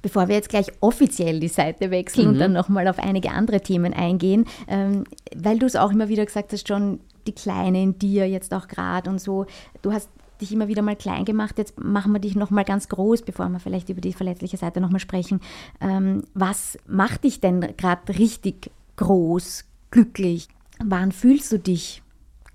Bevor 0.00 0.26
wir 0.26 0.34
jetzt 0.34 0.48
gleich 0.48 0.72
offiziell 0.80 1.38
die 1.38 1.48
Seite 1.48 1.92
wechseln 1.92 2.26
und 2.26 2.38
dann 2.38 2.52
nochmal 2.52 2.88
auf 2.88 2.98
einige 2.98 3.30
andere 3.30 3.60
Themen 3.60 3.92
eingehen, 3.92 4.46
ähm, 4.66 5.04
weil 5.36 5.58
du 5.60 5.66
es 5.66 5.76
auch 5.76 5.92
immer 5.92 6.08
wieder 6.08 6.26
gesagt 6.26 6.52
hast, 6.52 6.66
schon 6.66 6.98
die 7.28 7.32
Kleine 7.32 7.80
in 7.80 7.98
dir 7.98 8.28
jetzt 8.28 8.52
auch 8.52 8.66
gerade 8.66 9.08
und 9.08 9.20
so, 9.20 9.46
du 9.82 9.92
hast 9.92 10.08
dich 10.42 10.52
immer 10.52 10.68
wieder 10.68 10.82
mal 10.82 10.96
klein 10.96 11.24
gemacht, 11.24 11.58
jetzt 11.58 11.78
machen 11.80 12.12
wir 12.12 12.20
dich 12.20 12.36
nochmal 12.36 12.64
ganz 12.64 12.88
groß, 12.88 13.22
bevor 13.22 13.48
wir 13.48 13.60
vielleicht 13.60 13.88
über 13.88 14.00
die 14.00 14.12
verletzliche 14.12 14.56
Seite 14.56 14.80
nochmal 14.80 15.00
sprechen. 15.00 15.40
Ähm, 15.80 16.24
was 16.34 16.78
macht 16.86 17.24
dich 17.24 17.40
denn 17.40 17.60
gerade 17.76 18.18
richtig 18.18 18.70
groß, 18.96 19.64
glücklich? 19.90 20.48
Wann 20.84 21.12
fühlst 21.12 21.52
du 21.52 21.58
dich 21.58 22.02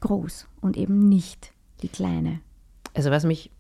groß 0.02 0.48
und 0.62 0.78
eben 0.78 1.10
nicht 1.10 1.52
die 1.82 1.90
Kleine? 1.90 2.42
Also 2.94 3.12
was 3.12 3.24
mich 3.24 3.52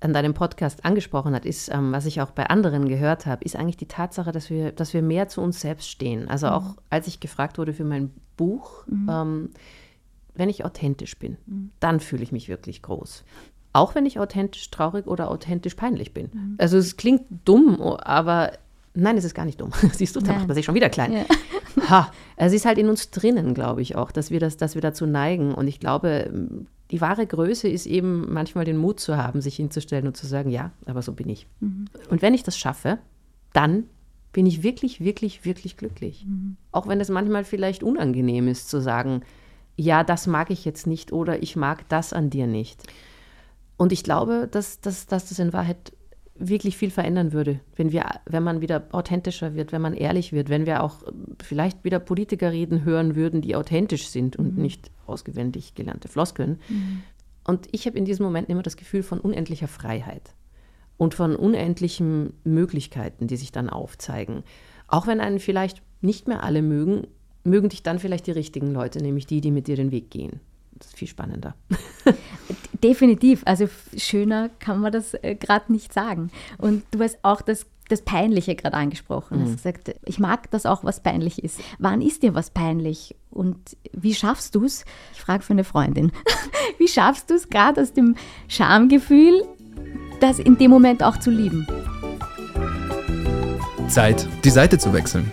an 0.00 0.14
deinem 0.14 0.32
Podcast 0.34 0.84
angesprochen 0.84 1.34
hat, 1.34 1.44
ist, 1.44 1.70
ähm, 1.72 1.92
was 1.92 2.06
ich 2.06 2.20
auch 2.20 2.30
bei 2.30 2.46
anderen 2.46 2.88
gehört 2.88 3.26
habe, 3.26 3.44
ist 3.44 3.54
eigentlich 3.54 3.76
die 3.76 3.88
Tatsache, 3.88 4.32
dass 4.32 4.48
wir, 4.48 4.72
dass 4.72 4.94
wir 4.94 5.02
mehr 5.02 5.28
zu 5.28 5.42
uns 5.42 5.60
selbst 5.60 5.88
stehen. 5.88 6.28
Also 6.28 6.48
auch 6.48 6.76
als 6.88 7.06
ich 7.06 7.20
gefragt 7.20 7.58
wurde 7.58 7.74
für 7.74 7.84
mein 7.84 8.10
Buch, 8.36 8.86
ähm, 8.88 9.50
wenn 10.34 10.48
ich 10.48 10.64
authentisch 10.64 11.18
bin, 11.18 11.36
dann 11.80 12.00
fühle 12.00 12.22
ich 12.22 12.32
mich 12.32 12.48
wirklich 12.48 12.80
groß. 12.80 13.24
Auch 13.72 13.94
wenn 13.94 14.06
ich 14.06 14.18
authentisch 14.18 14.70
traurig 14.70 15.06
oder 15.06 15.30
authentisch 15.30 15.74
peinlich 15.74 16.12
bin. 16.12 16.56
Also 16.58 16.76
es 16.76 16.96
klingt 16.96 17.22
dumm, 17.44 17.80
aber 17.80 18.52
nein, 18.94 19.16
es 19.16 19.24
ist 19.24 19.34
gar 19.34 19.44
nicht 19.44 19.60
dumm. 19.60 19.70
Siehst 19.92 20.16
du, 20.16 20.20
da 20.20 20.28
Nein. 20.28 20.36
macht 20.38 20.48
man 20.48 20.54
sich 20.54 20.64
schon 20.64 20.74
wieder 20.74 20.90
klein. 20.90 21.12
Ja. 21.12 21.24
Ha, 21.88 22.12
es 22.36 22.52
ist 22.52 22.64
halt 22.64 22.78
in 22.78 22.88
uns 22.88 23.10
drinnen, 23.10 23.54
glaube 23.54 23.82
ich 23.82 23.94
auch, 23.94 24.10
dass 24.10 24.30
wir, 24.30 24.40
das, 24.40 24.56
dass 24.56 24.74
wir 24.74 24.82
dazu 24.82 25.06
neigen. 25.06 25.54
Und 25.54 25.68
ich 25.68 25.78
glaube, 25.78 26.30
die 26.90 27.00
wahre 27.00 27.26
Größe 27.26 27.68
ist 27.68 27.86
eben 27.86 28.32
manchmal 28.32 28.64
den 28.64 28.76
Mut 28.76 28.98
zu 28.98 29.16
haben, 29.16 29.40
sich 29.40 29.56
hinzustellen 29.56 30.08
und 30.08 30.16
zu 30.16 30.26
sagen, 30.26 30.50
ja, 30.50 30.72
aber 30.86 31.02
so 31.02 31.12
bin 31.12 31.28
ich. 31.28 31.46
Und 31.60 32.22
wenn 32.22 32.34
ich 32.34 32.42
das 32.42 32.58
schaffe, 32.58 32.98
dann 33.52 33.84
bin 34.32 34.46
ich 34.46 34.62
wirklich, 34.62 35.00
wirklich, 35.00 35.44
wirklich 35.44 35.76
glücklich. 35.76 36.26
Auch 36.72 36.88
wenn 36.88 37.00
es 37.00 37.08
manchmal 37.08 37.44
vielleicht 37.44 37.82
unangenehm 37.82 38.48
ist 38.48 38.68
zu 38.68 38.80
sagen, 38.80 39.22
ja, 39.76 40.04
das 40.04 40.26
mag 40.26 40.50
ich 40.50 40.64
jetzt 40.64 40.86
nicht 40.86 41.12
oder 41.12 41.42
ich 41.42 41.56
mag 41.56 41.88
das 41.88 42.12
an 42.12 42.30
dir 42.30 42.46
nicht. 42.46 42.82
Und 43.80 43.92
ich 43.92 44.04
glaube, 44.04 44.46
dass, 44.46 44.82
dass, 44.82 45.06
dass 45.06 45.30
das 45.30 45.38
in 45.38 45.54
Wahrheit 45.54 45.94
wirklich 46.34 46.76
viel 46.76 46.90
verändern 46.90 47.32
würde, 47.32 47.60
wenn 47.76 47.92
wir, 47.92 48.04
wenn 48.26 48.42
man 48.42 48.60
wieder 48.60 48.86
authentischer 48.92 49.54
wird, 49.54 49.72
wenn 49.72 49.80
man 49.80 49.94
ehrlich 49.94 50.34
wird, 50.34 50.50
wenn 50.50 50.66
wir 50.66 50.82
auch 50.82 51.02
äh, 51.02 51.12
vielleicht 51.42 51.82
wieder 51.82 51.98
Politiker 51.98 52.52
reden 52.52 52.84
hören 52.84 53.16
würden, 53.16 53.40
die 53.40 53.56
authentisch 53.56 54.08
sind 54.08 54.36
und 54.36 54.58
nicht 54.58 54.90
ausgewendig 55.06 55.74
gelernte 55.76 56.08
Floskeln. 56.08 56.60
Und 57.44 57.68
ich 57.72 57.86
habe 57.86 57.96
in 57.96 58.04
diesem 58.04 58.26
Moment 58.26 58.50
immer 58.50 58.62
das 58.62 58.76
Gefühl 58.76 59.02
von 59.02 59.18
unendlicher 59.18 59.66
Freiheit 59.66 60.34
und 60.98 61.14
von 61.14 61.34
unendlichen 61.34 62.34
Möglichkeiten, 62.44 63.28
die 63.28 63.38
sich 63.38 63.50
dann 63.50 63.70
aufzeigen. 63.70 64.42
Auch 64.88 65.06
wenn 65.06 65.20
einen 65.20 65.38
vielleicht 65.38 65.80
nicht 66.02 66.28
mehr 66.28 66.44
alle 66.44 66.60
mögen, 66.60 67.06
mögen 67.44 67.70
dich 67.70 67.82
dann 67.82 67.98
vielleicht 67.98 68.26
die 68.26 68.32
richtigen 68.32 68.72
Leute, 68.72 69.00
nämlich 69.00 69.24
die, 69.24 69.40
die 69.40 69.50
mit 69.50 69.68
dir 69.68 69.76
den 69.76 69.90
Weg 69.90 70.10
gehen. 70.10 70.40
Das 70.80 70.88
ist 70.88 70.96
viel 70.96 71.08
spannender. 71.08 71.54
Definitiv. 72.82 73.42
Also 73.44 73.68
schöner 73.96 74.48
kann 74.58 74.80
man 74.80 74.90
das 74.90 75.14
äh, 75.14 75.36
gerade 75.36 75.70
nicht 75.70 75.92
sagen. 75.92 76.30
Und 76.58 76.82
du 76.90 77.00
hast 77.00 77.18
auch 77.22 77.42
das, 77.42 77.66
das 77.90 78.02
Peinliche 78.02 78.56
gerade 78.56 78.76
angesprochen. 78.76 79.38
Du 79.38 79.44
hast 79.44 79.56
gesagt, 79.56 79.94
ich 80.06 80.18
mag 80.18 80.50
das 80.50 80.64
auch, 80.64 80.82
was 80.82 81.02
peinlich 81.02 81.44
ist. 81.44 81.60
Wann 81.78 82.00
ist 82.00 82.22
dir 82.22 82.34
was 82.34 82.50
peinlich? 82.50 83.14
Und 83.30 83.76
wie 83.92 84.14
schaffst 84.14 84.54
du 84.54 84.64
es? 84.64 84.86
Ich 85.12 85.20
frage 85.20 85.42
für 85.42 85.52
eine 85.52 85.64
Freundin. 85.64 86.12
wie 86.78 86.88
schaffst 86.88 87.28
du 87.28 87.34
es 87.34 87.50
gerade 87.50 87.82
aus 87.82 87.92
dem 87.92 88.16
Schamgefühl, 88.48 89.44
das 90.20 90.38
in 90.38 90.56
dem 90.56 90.70
Moment 90.70 91.02
auch 91.02 91.18
zu 91.18 91.30
lieben? 91.30 91.66
Zeit, 93.88 94.26
die 94.44 94.50
Seite 94.50 94.78
zu 94.78 94.92
wechseln. 94.94 95.30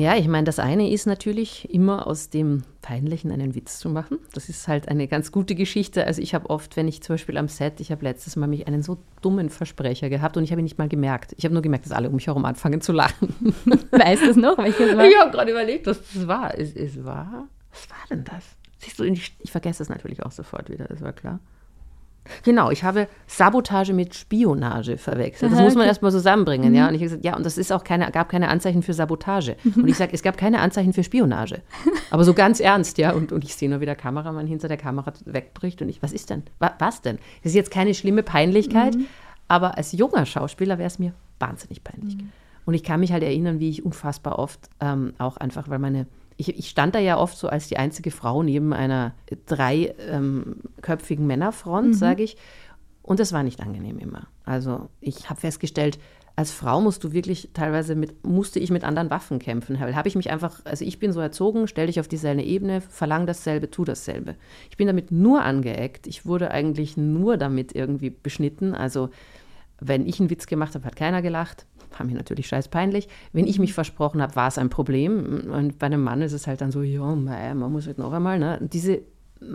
Ja, 0.00 0.16
ich 0.16 0.28
meine, 0.28 0.44
das 0.44 0.58
eine 0.58 0.90
ist 0.90 1.06
natürlich 1.06 1.68
immer 1.74 2.06
aus 2.06 2.30
dem 2.30 2.62
Peinlichen 2.80 3.30
einen 3.30 3.54
Witz 3.54 3.78
zu 3.78 3.90
machen. 3.90 4.18
Das 4.32 4.48
ist 4.48 4.66
halt 4.66 4.88
eine 4.88 5.06
ganz 5.08 5.30
gute 5.30 5.54
Geschichte. 5.54 6.06
Also 6.06 6.22
ich 6.22 6.34
habe 6.34 6.48
oft, 6.48 6.74
wenn 6.78 6.88
ich 6.88 7.02
zum 7.02 7.14
Beispiel 7.14 7.36
am 7.36 7.48
Set, 7.48 7.80
ich 7.80 7.92
habe 7.92 8.02
letztes 8.02 8.34
Mal 8.34 8.46
mich 8.46 8.66
einen 8.66 8.82
so 8.82 8.96
dummen 9.20 9.50
Versprecher 9.50 10.08
gehabt 10.08 10.38
und 10.38 10.44
ich 10.44 10.52
habe 10.52 10.62
ihn 10.62 10.64
nicht 10.64 10.78
mal 10.78 10.88
gemerkt. 10.88 11.34
Ich 11.36 11.44
habe 11.44 11.52
nur 11.52 11.62
gemerkt, 11.62 11.84
dass 11.84 11.92
alle 11.92 12.08
um 12.08 12.14
mich 12.14 12.28
herum 12.28 12.46
anfangen 12.46 12.80
zu 12.80 12.92
lachen. 12.92 13.34
Weißt 13.90 14.22
du 14.22 14.30
es 14.30 14.36
noch? 14.36 14.56
Welches 14.56 14.78
war? 14.96 15.04
Ich 15.04 15.18
habe 15.18 15.30
gerade 15.30 15.50
überlegt, 15.50 15.86
was 15.86 16.00
das 16.00 16.26
war. 16.26 16.58
Es, 16.58 16.74
es 16.74 17.04
war. 17.04 17.46
Was 17.70 17.90
war 17.90 17.98
denn 18.08 18.24
das? 18.24 18.44
Siehst 18.78 18.98
du, 18.98 19.04
ich, 19.04 19.36
ich 19.38 19.52
vergesse 19.52 19.82
es 19.82 19.90
natürlich 19.90 20.22
auch 20.22 20.32
sofort 20.32 20.70
wieder, 20.70 20.86
das 20.86 21.02
war 21.02 21.12
klar. 21.12 21.40
Genau, 22.44 22.70
ich 22.70 22.84
habe 22.84 23.08
Sabotage 23.26 23.92
mit 23.92 24.14
Spionage 24.14 24.98
verwechselt. 24.98 25.52
Das 25.52 25.60
muss 25.60 25.74
man 25.74 25.86
erstmal 25.86 26.12
zusammenbringen, 26.12 26.74
ja. 26.74 26.88
Und 26.88 26.94
ich 26.94 27.00
habe 27.00 27.08
gesagt, 27.08 27.24
ja, 27.24 27.36
und 27.36 27.44
das 27.44 27.58
ist 27.58 27.72
auch 27.72 27.82
keine, 27.82 28.10
gab 28.10 28.28
keine 28.28 28.48
Anzeichen 28.48 28.82
für 28.82 28.92
Sabotage. 28.92 29.56
Und 29.76 29.88
ich 29.88 29.96
sage, 29.96 30.12
es 30.12 30.22
gab 30.22 30.36
keine 30.36 30.60
Anzeichen 30.60 30.92
für 30.92 31.02
Spionage. 31.02 31.62
Aber 32.10 32.24
so 32.24 32.34
ganz 32.34 32.60
ernst, 32.60 32.98
ja. 32.98 33.12
Und, 33.12 33.32
und 33.32 33.44
ich 33.44 33.54
sehe 33.54 33.68
nur, 33.68 33.80
wie 33.80 33.86
der 33.86 33.96
Kameramann 33.96 34.46
hinter 34.46 34.68
der 34.68 34.76
Kamera 34.76 35.12
wegbricht. 35.24 35.82
Und 35.82 35.88
ich, 35.88 36.02
was 36.02 36.12
ist 36.12 36.30
denn? 36.30 36.42
Wa, 36.58 36.72
was 36.78 37.02
denn? 37.02 37.16
Das 37.42 37.50
ist 37.50 37.56
jetzt 37.56 37.70
keine 37.70 37.94
schlimme 37.94 38.22
Peinlichkeit, 38.22 38.96
aber 39.48 39.76
als 39.76 39.92
junger 39.92 40.26
Schauspieler 40.26 40.78
wäre 40.78 40.86
es 40.86 40.98
mir 40.98 41.12
wahnsinnig 41.38 41.82
peinlich. 41.82 42.16
Und 42.66 42.74
ich 42.74 42.84
kann 42.84 43.00
mich 43.00 43.12
halt 43.12 43.22
erinnern, 43.22 43.58
wie 43.58 43.70
ich 43.70 43.84
unfassbar 43.84 44.38
oft 44.38 44.68
ähm, 44.80 45.14
auch 45.18 45.38
einfach, 45.38 45.68
weil 45.68 45.78
meine 45.78 46.06
ich, 46.40 46.58
ich, 46.58 46.68
stand 46.70 46.94
da 46.94 46.98
ja 46.98 47.18
oft 47.18 47.36
so 47.36 47.48
als 47.48 47.68
die 47.68 47.76
einzige 47.76 48.10
Frau 48.10 48.42
neben 48.42 48.72
einer 48.72 49.14
dreiköpfigen 49.46 51.24
ähm, 51.24 51.26
Männerfront, 51.26 51.88
mhm. 51.88 51.94
sage 51.94 52.22
ich. 52.22 52.36
Und 53.02 53.20
das 53.20 53.32
war 53.32 53.42
nicht 53.42 53.60
angenehm 53.60 53.98
immer. 53.98 54.28
Also 54.44 54.88
ich 55.00 55.28
habe 55.28 55.40
festgestellt, 55.40 55.98
als 56.36 56.52
Frau 56.52 56.80
musst 56.80 57.04
du 57.04 57.12
wirklich 57.12 57.50
teilweise 57.52 57.94
mit, 57.94 58.24
musste 58.24 58.58
ich 58.58 58.70
mit 58.70 58.84
anderen 58.84 59.10
Waffen 59.10 59.38
kämpfen. 59.38 59.80
Habe 59.80 60.08
ich 60.08 60.16
mich 60.16 60.30
einfach, 60.30 60.64
also 60.64 60.84
ich 60.84 60.98
bin 60.98 61.12
so 61.12 61.20
erzogen, 61.20 61.68
stell 61.68 61.88
dich 61.88 62.00
auf 62.00 62.08
dieselbe 62.08 62.42
Ebene, 62.42 62.80
verlang 62.80 63.26
dasselbe, 63.26 63.70
tu 63.70 63.84
dasselbe. 63.84 64.36
Ich 64.70 64.78
bin 64.78 64.86
damit 64.86 65.12
nur 65.12 65.42
angeeckt. 65.42 66.06
Ich 66.06 66.24
wurde 66.24 66.50
eigentlich 66.50 66.96
nur 66.96 67.36
damit 67.36 67.74
irgendwie 67.74 68.08
beschnitten. 68.10 68.74
Also 68.74 69.10
Wenn 69.80 70.06
ich 70.06 70.20
einen 70.20 70.30
Witz 70.30 70.46
gemacht 70.46 70.74
habe, 70.74 70.86
hat 70.86 70.96
keiner 70.96 71.20
gelacht. 71.20 71.66
War 71.96 72.06
mir 72.06 72.14
natürlich 72.14 72.46
scheiß 72.46 72.68
peinlich. 72.68 73.08
Wenn 73.32 73.46
ich 73.46 73.58
mich 73.58 73.74
versprochen 73.74 74.22
habe, 74.22 74.36
war 74.36 74.48
es 74.48 74.58
ein 74.58 74.70
Problem. 74.70 75.50
Und 75.50 75.78
bei 75.78 75.86
einem 75.86 76.02
Mann 76.02 76.22
ist 76.22 76.32
es 76.32 76.46
halt 76.46 76.60
dann 76.60 76.70
so, 76.70 76.82
ja, 76.82 77.14
man 77.14 77.72
muss 77.72 77.86
halt 77.86 77.98
noch 77.98 78.12
einmal. 78.12 78.38
Ne? 78.38 78.58
Diese, 78.62 79.02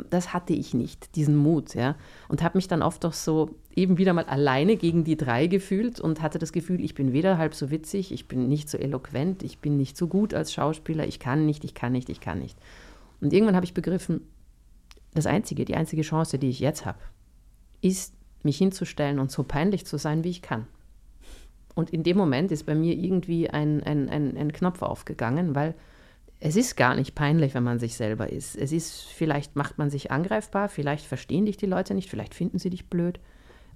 das 0.10 0.34
hatte 0.34 0.54
ich 0.54 0.74
nicht, 0.74 1.16
diesen 1.16 1.36
Mut. 1.36 1.76
Ja? 1.76 1.96
Und 2.28 2.44
habe 2.44 2.58
mich 2.58 2.68
dann 2.68 2.82
oft 2.82 3.06
auch 3.06 3.14
so 3.14 3.56
eben 3.76 3.98
wieder 3.98 4.14
mal 4.14 4.26
alleine 4.26 4.76
gegen 4.76 5.04
die 5.04 5.18
drei 5.18 5.48
gefühlt 5.48 6.00
und 6.00 6.22
hatte 6.22 6.40
das 6.40 6.52
Gefühl, 6.52 6.84
ich 6.84 6.96
bin 6.96 7.14
weder 7.14 7.38
halb 7.38 7.54
so 7.54 7.72
witzig, 7.72 8.12
ich 8.12 8.28
bin 8.28 8.48
nicht 8.48 8.70
so 8.70 8.78
eloquent, 8.78 9.44
ich 9.44 9.60
bin 9.60 9.78
nicht 9.78 9.98
so 9.98 10.08
gut 10.08 10.34
als 10.34 10.54
Schauspieler, 10.54 11.08
ich 11.08 11.20
kann 11.20 11.46
nicht, 11.46 11.64
ich 11.64 11.74
kann 11.74 11.92
nicht, 11.92 12.10
ich 12.10 12.20
kann 12.20 12.40
nicht. 12.40 12.58
Und 13.22 13.34
irgendwann 13.34 13.56
habe 13.56 13.66
ich 13.66 13.74
begriffen, 13.74 14.22
das 15.14 15.26
Einzige, 15.26 15.66
die 15.66 15.76
einzige 15.76 16.02
Chance, 16.02 16.38
die 16.38 16.50
ich 16.50 16.60
jetzt 16.60 16.86
habe, 16.86 17.00
ist, 17.82 18.14
mich 18.44 18.58
hinzustellen 18.58 19.20
und 19.20 19.32
so 19.32 19.44
peinlich 19.44 19.86
zu 19.86 19.98
sein, 19.98 20.24
wie 20.24 20.30
ich 20.30 20.42
kann. 20.42 20.68
Und 21.76 21.90
in 21.92 22.04
dem 22.04 22.18
Moment 22.18 22.52
ist 22.52 22.66
bei 22.66 22.76
mir 22.76 22.96
irgendwie 22.96 23.50
ein, 23.50 23.84
ein, 23.84 24.10
ein, 24.10 24.38
ein 24.38 24.52
Knopf 24.54 24.82
aufgegangen, 24.82 25.56
weil 25.56 25.76
es 26.40 26.56
ist 26.56 26.76
gar 26.76 26.96
nicht 26.96 27.16
peinlich, 27.16 27.54
wenn 27.54 27.64
man 27.64 27.80
sich 27.80 27.96
selber 27.96 28.30
ist. 28.30 28.56
Es 28.56 28.72
ist, 28.72 29.04
vielleicht 29.04 29.56
macht 29.56 29.78
man 29.78 29.90
sich 29.90 30.12
angreifbar, 30.12 30.70
vielleicht 30.70 31.06
verstehen 31.06 31.46
dich 31.46 31.58
die 31.58 31.66
Leute 31.66 31.94
nicht, 31.94 32.10
vielleicht 32.10 32.34
finden 32.34 32.60
sie 32.60 32.70
dich 32.70 32.90
blöd. 32.90 33.20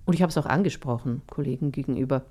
Und 0.06 0.14
ich 0.14 0.22
habe 0.22 0.30
es 0.30 0.38
auch 0.38 0.46
angesprochen, 0.46 1.22
Kollegen 1.28 1.72
gegenüber 1.72 2.26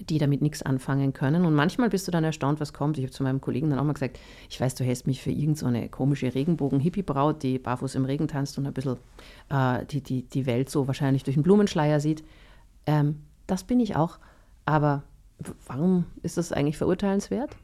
die 0.00 0.18
damit 0.18 0.42
nichts 0.42 0.62
anfangen 0.62 1.12
können. 1.12 1.44
Und 1.44 1.54
manchmal 1.54 1.88
bist 1.88 2.06
du 2.06 2.12
dann 2.12 2.24
erstaunt, 2.24 2.60
was 2.60 2.72
kommt. 2.72 2.98
Ich 2.98 3.04
habe 3.04 3.12
zu 3.12 3.22
meinem 3.22 3.40
Kollegen 3.40 3.70
dann 3.70 3.78
auch 3.78 3.84
mal 3.84 3.92
gesagt, 3.92 4.18
ich 4.50 4.60
weiß, 4.60 4.74
du 4.74 4.84
hältst 4.84 5.06
mich 5.06 5.22
für 5.22 5.30
irgendeine 5.30 5.82
so 5.82 5.88
komische 5.88 6.34
Regenbogen-Hippie-Braut, 6.34 7.42
die 7.42 7.58
barfuß 7.58 7.94
im 7.94 8.04
Regen 8.04 8.28
tanzt 8.28 8.58
und 8.58 8.66
ein 8.66 8.72
bisschen 8.72 8.96
äh, 9.50 9.84
die, 9.86 10.00
die, 10.00 10.22
die 10.22 10.46
Welt 10.46 10.68
so 10.68 10.86
wahrscheinlich 10.86 11.22
durch 11.22 11.36
einen 11.36 11.44
Blumenschleier 11.44 12.00
sieht. 12.00 12.24
Ähm, 12.86 13.20
das 13.46 13.64
bin 13.64 13.80
ich 13.80 13.94
auch. 13.94 14.18
Aber 14.64 15.02
warum 15.66 16.06
ist 16.22 16.36
das 16.36 16.52
eigentlich 16.52 16.78
verurteilenswert? 16.78 17.56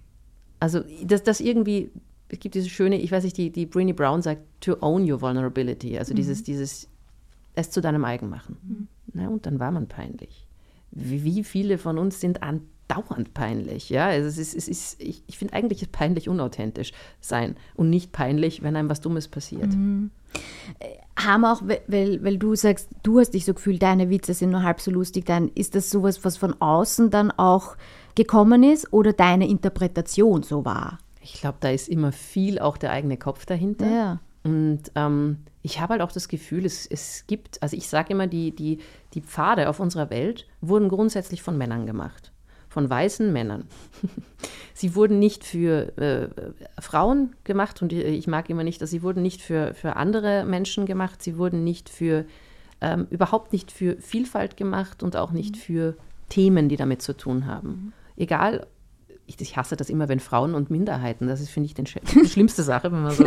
Also, 0.58 0.82
dass 1.04 1.22
das 1.22 1.40
irgendwie, 1.40 1.90
es 2.28 2.38
gibt 2.40 2.54
diese 2.54 2.68
schöne, 2.68 3.00
ich 3.00 3.10
weiß 3.12 3.24
nicht, 3.24 3.36
die, 3.36 3.50
die 3.50 3.66
Brini 3.66 3.92
Brown 3.92 4.22
sagt, 4.22 4.42
to 4.60 4.76
own 4.80 5.10
your 5.10 5.20
vulnerability. 5.20 5.98
Also 5.98 6.12
mhm. 6.12 6.16
dieses, 6.16 6.42
dieses, 6.42 6.88
es 7.54 7.70
zu 7.70 7.80
deinem 7.80 8.04
eigen 8.04 8.28
machen. 8.28 8.56
Mhm. 8.62 8.88
Na, 9.14 9.28
und 9.28 9.46
dann 9.46 9.58
war 9.58 9.70
man 9.70 9.88
peinlich 9.88 10.46
wie 10.90 11.44
viele 11.44 11.78
von 11.78 11.98
uns 11.98 12.20
sind 12.20 12.42
andauernd 12.90 13.34
peinlich. 13.34 13.90
Ja, 13.90 14.06
also 14.06 14.28
es 14.28 14.38
ist, 14.38 14.54
es 14.54 14.68
ist, 14.68 15.00
ich, 15.00 15.22
ich 15.26 15.38
finde 15.38 15.54
eigentlich 15.54 15.82
ist 15.82 15.92
peinlich 15.92 16.28
unauthentisch 16.28 16.92
sein 17.20 17.56
und 17.74 17.90
nicht 17.90 18.12
peinlich, 18.12 18.62
wenn 18.62 18.76
einem 18.76 18.90
was 18.90 19.00
Dummes 19.00 19.28
passiert. 19.28 19.68
Mhm. 19.68 20.10
Äh, 20.78 20.86
haben 21.18 21.44
auch, 21.44 21.62
weil, 21.62 22.22
weil 22.22 22.38
du 22.38 22.54
sagst, 22.54 22.88
du 23.02 23.18
hast 23.18 23.30
dich 23.30 23.44
so 23.44 23.54
gefühlt, 23.54 23.82
deine 23.82 24.10
Witze 24.10 24.34
sind 24.34 24.50
nur 24.50 24.62
halb 24.62 24.80
so 24.80 24.90
lustig, 24.90 25.26
dann 25.26 25.48
ist 25.54 25.74
das 25.74 25.90
sowas, 25.90 26.24
was 26.24 26.36
von 26.36 26.54
außen 26.60 27.10
dann 27.10 27.30
auch 27.30 27.76
gekommen 28.14 28.62
ist 28.62 28.92
oder 28.92 29.12
deine 29.12 29.48
Interpretation 29.48 30.42
so 30.42 30.64
war? 30.64 30.98
Ich 31.20 31.34
glaube, 31.34 31.58
da 31.60 31.70
ist 31.70 31.88
immer 31.88 32.12
viel 32.12 32.58
auch 32.58 32.76
der 32.76 32.92
eigene 32.92 33.16
Kopf 33.16 33.44
dahinter. 33.44 33.86
Ja. 33.86 34.20
Und 34.42 34.90
ähm, 34.94 35.38
ich 35.62 35.80
habe 35.80 35.92
halt 35.92 36.02
auch 36.02 36.12
das 36.12 36.28
Gefühl, 36.28 36.64
es, 36.64 36.86
es 36.86 37.26
gibt, 37.26 37.62
also 37.62 37.76
ich 37.76 37.88
sage 37.88 38.14
immer, 38.14 38.26
die, 38.26 38.54
die, 38.54 38.78
die 39.12 39.20
Pfade 39.20 39.68
auf 39.68 39.80
unserer 39.80 40.08
Welt 40.08 40.46
wurden 40.62 40.88
grundsätzlich 40.88 41.42
von 41.42 41.58
Männern 41.58 41.84
gemacht. 41.84 42.32
Von 42.70 42.88
weißen 42.88 43.32
Männern. 43.32 43.64
sie 44.74 44.94
wurden 44.94 45.18
nicht 45.18 45.44
für 45.44 45.98
äh, 45.98 46.28
Frauen 46.80 47.34
gemacht 47.44 47.82
und 47.82 47.92
ich 47.92 48.28
mag 48.28 48.48
immer 48.48 48.62
nicht, 48.62 48.80
dass 48.80 48.90
sie 48.90 49.02
wurden 49.02 49.22
nicht 49.22 49.42
für, 49.42 49.74
für 49.74 49.96
andere 49.96 50.44
Menschen 50.44 50.86
gemacht. 50.86 51.20
Sie 51.20 51.36
wurden 51.36 51.64
nicht 51.64 51.88
für, 51.88 52.24
ähm, 52.80 53.08
überhaupt 53.10 53.52
nicht 53.52 53.72
für 53.72 53.96
Vielfalt 53.96 54.56
gemacht 54.56 55.02
und 55.02 55.16
auch 55.16 55.32
nicht 55.32 55.56
mhm. 55.56 55.60
für 55.60 55.96
Themen, 56.28 56.68
die 56.68 56.76
damit 56.76 57.02
zu 57.02 57.16
tun 57.16 57.46
haben. 57.46 57.68
Mhm. 57.68 57.92
Egal, 58.16 58.66
ich, 59.26 59.40
ich, 59.40 59.56
hasse 59.56 59.76
das 59.76 59.90
immer, 59.90 60.08
wenn 60.08 60.20
Frauen 60.20 60.54
und 60.54 60.70
Minderheiten, 60.70 61.26
das 61.26 61.40
ist, 61.40 61.50
finde 61.50 61.66
ich, 61.66 61.74
den, 61.74 61.86
die 61.86 62.26
schlimmste 62.28 62.62
Sache, 62.62 62.92
wenn 62.92 63.02
man 63.02 63.12
so, 63.12 63.24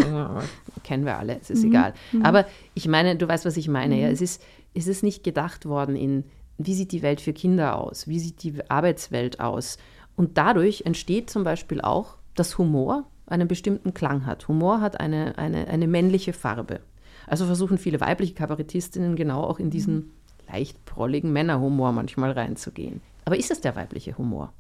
kennen 0.83 1.05
wir 1.05 1.17
alle, 1.17 1.37
es 1.41 1.49
ist 1.49 1.63
mhm. 1.63 1.69
egal. 1.69 1.93
Mhm. 2.13 2.23
Aber 2.23 2.45
ich 2.75 2.87
meine, 2.87 3.17
du 3.17 3.27
weißt, 3.27 3.45
was 3.45 3.57
ich 3.57 3.67
meine. 3.67 3.99
Ja, 3.99 4.07
mhm. 4.07 4.13
es, 4.13 4.21
ist, 4.21 4.41
es 4.73 4.87
ist 4.87 5.03
nicht 5.03 5.23
gedacht 5.23 5.65
worden 5.65 5.97
in, 5.97 6.23
wie 6.57 6.73
sieht 6.73 6.91
die 6.91 7.01
Welt 7.01 7.21
für 7.21 7.33
Kinder 7.33 7.77
aus, 7.77 8.07
wie 8.07 8.19
sieht 8.19 8.43
die 8.43 8.55
Arbeitswelt 8.69 9.39
aus. 9.39 9.77
Und 10.15 10.37
dadurch 10.37 10.83
entsteht 10.85 11.29
zum 11.29 11.43
Beispiel 11.43 11.81
auch, 11.81 12.17
dass 12.35 12.57
Humor 12.57 13.05
einen 13.25 13.47
bestimmten 13.47 13.93
Klang 13.93 14.25
hat. 14.25 14.47
Humor 14.47 14.81
hat 14.81 14.99
eine, 14.99 15.37
eine, 15.37 15.67
eine 15.67 15.87
männliche 15.87 16.33
Farbe. 16.33 16.81
Also 17.25 17.45
versuchen 17.45 17.77
viele 17.77 18.01
weibliche 18.01 18.33
Kabarettistinnen 18.33 19.15
genau 19.15 19.43
auch 19.43 19.59
in 19.59 19.69
diesen 19.69 20.11
leicht 20.51 20.83
prolligen 20.85 21.31
Männerhumor 21.31 21.91
manchmal 21.93 22.31
reinzugehen. 22.31 23.01
Aber 23.25 23.37
ist 23.37 23.51
es 23.51 23.61
der 23.61 23.75
weibliche 23.75 24.17
Humor? 24.17 24.53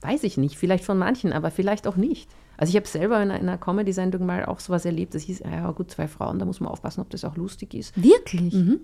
Weiß 0.00 0.24
ich 0.24 0.36
nicht, 0.36 0.56
vielleicht 0.56 0.84
von 0.84 0.98
manchen, 0.98 1.32
aber 1.32 1.52
vielleicht 1.52 1.86
auch 1.86 1.96
nicht. 1.96 2.28
Also 2.56 2.70
ich 2.70 2.76
habe 2.76 2.88
selber 2.88 3.22
in 3.22 3.30
einer 3.30 3.56
Comedy-Sendung 3.56 4.26
mal 4.26 4.44
auch 4.44 4.58
sowas 4.58 4.84
erlebt, 4.84 5.14
das 5.14 5.22
hieß, 5.22 5.40
ja 5.40 5.70
gut, 5.70 5.90
zwei 5.90 6.08
Frauen, 6.08 6.40
da 6.40 6.44
muss 6.44 6.60
man 6.60 6.70
aufpassen, 6.70 7.00
ob 7.00 7.10
das 7.10 7.24
auch 7.24 7.36
lustig 7.36 7.72
ist. 7.74 8.02
Wirklich? 8.02 8.52
Mhm. 8.52 8.80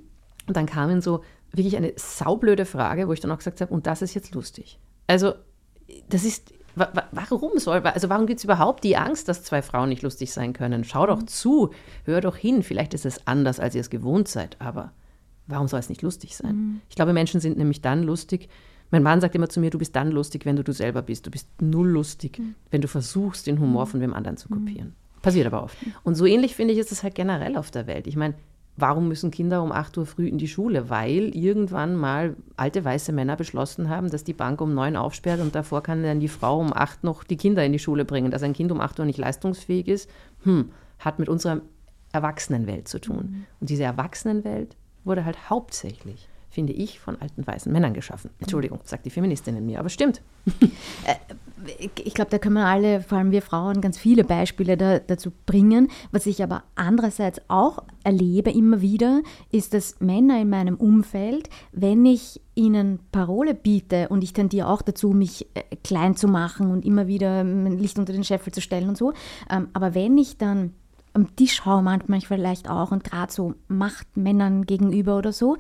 Und 0.49 0.57
dann 0.57 0.67
kamen 0.67 1.01
so 1.01 1.23
wirklich 1.53 1.77
eine 1.77 1.93
saublöde 1.97 2.65
Frage, 2.65 3.09
wo 3.09 3.13
ich 3.13 3.21
dann 3.21 3.31
auch 3.31 3.39
gesagt 3.39 3.61
habe, 3.61 3.73
und 3.73 3.87
das 3.87 4.03
ist 4.03 4.15
jetzt 4.15 4.35
lustig. 4.35 4.79
Also 5.07 5.35
das 6.09 6.25
ist, 6.25 6.53
warum 6.75 7.59
soll, 7.59 7.79
also 7.79 8.09
warum 8.09 8.27
gibt 8.27 8.39
es 8.39 8.45
überhaupt 8.45 8.85
die 8.85 8.97
Angst, 8.97 9.29
dass 9.29 9.45
zwei 9.45 9.63
Frauen 9.63 9.89
nicht 9.89 10.03
lustig 10.03 10.33
sein 10.33 10.53
können? 10.53 10.85
Schau 10.85 11.07
doch 11.07 11.21
mhm. 11.21 11.27
zu, 11.27 11.71
hör 12.05 12.21
doch 12.21 12.37
hin, 12.37 12.63
vielleicht 12.63 12.95
ist 12.95 13.07
es 13.07 13.27
anders, 13.27 13.61
als 13.61 13.75
ihr 13.75 13.81
es 13.81 13.91
gewohnt 13.91 14.29
seid, 14.29 14.61
aber 14.61 14.93
warum 15.47 15.69
soll 15.69 15.81
es 15.81 15.89
nicht 15.89 16.03
lustig 16.03 16.37
sein? 16.37 16.57
Mhm. 16.57 16.81
Ich 16.89 16.97
glaube, 16.97 17.13
Menschen 17.13 17.41
sind 17.41 17.57
nämlich 17.57 17.81
dann 17.81 18.03
lustig, 18.03 18.49
mein 18.91 19.03
Mann 19.03 19.21
sagt 19.21 19.35
immer 19.35 19.49
zu 19.49 19.61
mir, 19.61 19.71
du 19.71 19.79
bist 19.79 19.95
dann 19.97 20.11
lustig, 20.11 20.47
wenn 20.47 20.57
du 20.57 20.65
du 20.65 20.73
selber 20.73 21.03
bist. 21.03 21.27
Du 21.27 21.31
bist 21.31 21.49
null 21.61 21.89
lustig, 21.89 22.39
mhm. 22.39 22.55
wenn 22.71 22.81
du 22.81 22.89
versuchst, 22.89 23.47
den 23.47 23.61
Humor 23.61 23.85
mhm. 23.85 23.91
von 23.91 24.01
wem 24.01 24.15
anderen 24.15 24.37
zu 24.37 24.49
kopieren. 24.49 24.89
Mhm. 24.89 25.21
Passiert 25.21 25.47
aber 25.47 25.63
oft. 25.63 25.77
Und 26.05 26.15
so 26.15 26.27
ähnlich 26.27 26.55
finde 26.55 26.73
ich, 26.73 26.81
ist 26.81 26.93
es 26.93 27.03
halt 27.03 27.15
generell 27.15 27.57
auf 27.57 27.71
der 27.71 27.87
Welt. 27.87 28.07
Ich 28.07 28.17
meine, 28.17 28.35
warum 28.81 29.09
müssen 29.09 29.31
Kinder 29.31 29.63
um 29.63 29.73
8 29.73 29.99
Uhr 29.99 30.07
früh 30.07 30.29
in 30.29 30.39
die 30.39 30.49
Schule? 30.49 30.91
Weil 30.91 31.35
irgendwann 31.35 31.97
mal 31.97 32.37
alte 32.57 32.85
weiße 32.85 33.13
Männer 33.13 33.37
beschlossen 33.37 33.89
haben, 33.89 34.11
dass 34.11 34.25
die 34.25 34.33
Bank 34.33 34.61
um 34.61 34.75
9 34.75 34.97
aufsperrt 34.97 35.41
und 35.41 35.55
davor 35.55 35.83
kann 35.83 36.03
dann 36.03 36.21
die 36.21 36.29
Frau 36.29 36.59
um 36.61 36.73
8 36.73 37.05
noch 37.05 37.25
die 37.25 37.37
Kinder 37.37 37.65
in 37.65 37.73
die 37.73 37.79
Schule 37.79 38.05
bringen. 38.05 38.31
Dass 38.31 38.43
ein 38.43 38.53
Kind 38.53 38.73
um 38.73 38.81
8 38.81 39.01
Uhr 39.01 39.07
nicht 39.07 39.19
leistungsfähig 39.19 39.89
ist, 39.89 40.11
hm, 40.45 40.71
hat 40.99 41.19
mit 41.19 41.29
unserer 41.29 41.61
Erwachsenenwelt 42.13 42.89
zu 42.89 43.01
tun. 43.01 43.17
Mhm. 43.17 43.47
Und 43.61 43.71
diese 43.71 43.85
Erwachsenenwelt 43.85 44.77
wurde 45.05 45.25
halt 45.25 45.51
hauptsächlich 45.51 46.29
finde 46.51 46.73
ich, 46.73 46.99
von 46.99 47.21
alten 47.21 47.47
weißen 47.47 47.71
Männern 47.71 47.95
geschaffen. 47.95 48.31
Entschuldigung, 48.41 48.81
sagt 48.83 49.07
die 49.07 49.11
Feministin 49.11 49.57
in 49.57 49.67
mir, 49.67 49.79
aber 49.79 49.91
stimmt. 49.91 50.23
Ich 52.05 52.15
glaube, 52.15 52.31
da 52.31 52.39
können 52.39 52.55
wir 52.55 52.67
alle, 52.67 53.01
vor 53.01 53.19
allem 53.19 53.31
wir 53.31 53.43
Frauen, 53.43 53.81
ganz 53.81 53.99
viele 53.99 54.25
Beispiele 54.25 54.77
da, 54.77 54.99
dazu 54.99 55.33
bringen. 55.47 55.89
Was 56.11 56.27
ich 56.27 56.43
aber 56.43 56.65
andererseits 56.75 57.41
auch 57.49 57.83
erlebe 58.05 58.51
immer 58.51 58.81
wieder, 58.81 59.23
ist, 59.51 59.75
dass 59.75 60.01
Männer 60.01 60.41
in 60.41 60.51
meinem 60.51 60.77
Umfeld, 60.77 61.49
wenn 61.73 62.05
ich 62.07 62.41
ihnen 62.55 63.01
Parole 63.13 63.55
biete 63.55 64.09
und 64.09 64.23
ich 64.23 64.33
tendiere 64.33 64.69
auch 64.69 64.83
dazu, 64.83 65.11
mich 65.11 65.47
äh, 65.55 65.77
klein 65.85 66.17
zu 66.17 66.29
machen 66.29 66.71
und 66.71 66.85
immer 66.85 67.07
wieder 67.07 67.45
mein 67.45 67.79
Licht 67.79 67.99
unter 67.99 68.13
den 68.13 68.25
Scheffel 68.25 68.53
zu 68.53 68.61
stellen 68.61 68.89
und 68.89 68.99
so, 68.99 69.13
ähm, 69.51 69.69
aber 69.73 69.95
wenn 69.95 70.19
ich 70.19 70.39
dann 70.39 70.73
am 71.15 71.35
Tisch 71.37 71.65
haue, 71.65 71.83
manchmal 71.83 72.21
vielleicht 72.21 72.69
auch 72.71 72.93
und 72.93 73.05
gerade 73.05 73.33
so 73.33 73.55
Machtmännern 73.69 74.67
gegenüber 74.67 75.19
oder 75.19 75.33
so, 75.33 75.57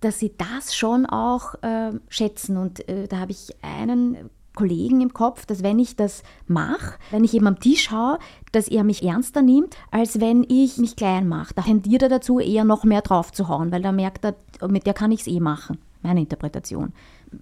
dass 0.00 0.18
sie 0.18 0.32
das 0.36 0.76
schon 0.76 1.06
auch 1.06 1.54
äh, 1.62 1.92
schätzen. 2.08 2.56
Und 2.56 2.88
äh, 2.88 3.08
da 3.08 3.18
habe 3.18 3.32
ich 3.32 3.50
einen 3.62 4.30
Kollegen 4.58 5.00
im 5.00 5.12
Kopf, 5.12 5.46
dass 5.46 5.62
wenn 5.62 5.78
ich 5.78 5.94
das 5.94 6.24
mache, 6.48 6.98
wenn 7.12 7.22
ich 7.22 7.32
eben 7.32 7.46
am 7.46 7.60
Tisch 7.60 7.92
haue, 7.92 8.18
dass 8.50 8.66
er 8.66 8.82
mich 8.82 9.04
ernster 9.04 9.40
nimmt, 9.40 9.76
als 9.92 10.18
wenn 10.18 10.44
ich 10.48 10.78
mich 10.78 10.96
klein 10.96 11.28
mache. 11.28 11.54
Da 11.54 11.62
tendiert 11.62 12.02
er 12.02 12.08
dazu, 12.08 12.40
eher 12.40 12.64
noch 12.64 12.82
mehr 12.82 13.02
drauf 13.02 13.30
zu 13.30 13.46
hauen, 13.46 13.70
weil 13.70 13.82
da 13.82 13.92
merkt 13.92 14.24
er, 14.24 14.34
mit 14.68 14.84
der 14.84 14.94
kann 14.94 15.12
ich 15.12 15.20
es 15.20 15.26
eh 15.28 15.38
machen. 15.38 15.78
Meine 16.02 16.18
Interpretation. 16.18 16.92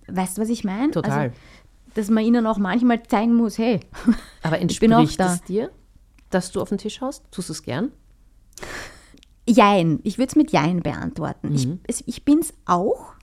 Weißt 0.08 0.36
du, 0.36 0.42
was 0.42 0.50
ich 0.50 0.62
meine? 0.62 0.90
Total. 0.90 1.18
Also, 1.18 1.34
dass 1.94 2.10
man 2.10 2.22
ihnen 2.22 2.46
auch 2.46 2.58
manchmal 2.58 3.02
zeigen 3.02 3.34
muss, 3.34 3.56
hey, 3.56 3.80
aber 4.42 4.58
entspricht 4.58 5.18
es 5.18 5.42
dir, 5.44 5.70
dass 6.28 6.52
du 6.52 6.60
auf 6.60 6.68
den 6.68 6.76
Tisch 6.76 7.00
haust? 7.00 7.24
Tust 7.30 7.48
du 7.48 7.54
es 7.54 7.62
gern? 7.62 7.92
Jein. 9.48 10.00
Ich 10.02 10.18
würde 10.18 10.28
es 10.28 10.36
mit 10.36 10.52
Jein 10.52 10.82
beantworten. 10.82 11.48
Mhm. 11.54 11.80
Ich, 11.86 12.06
ich 12.06 12.26
bin 12.26 12.40
es 12.40 12.52
auch. 12.66 13.14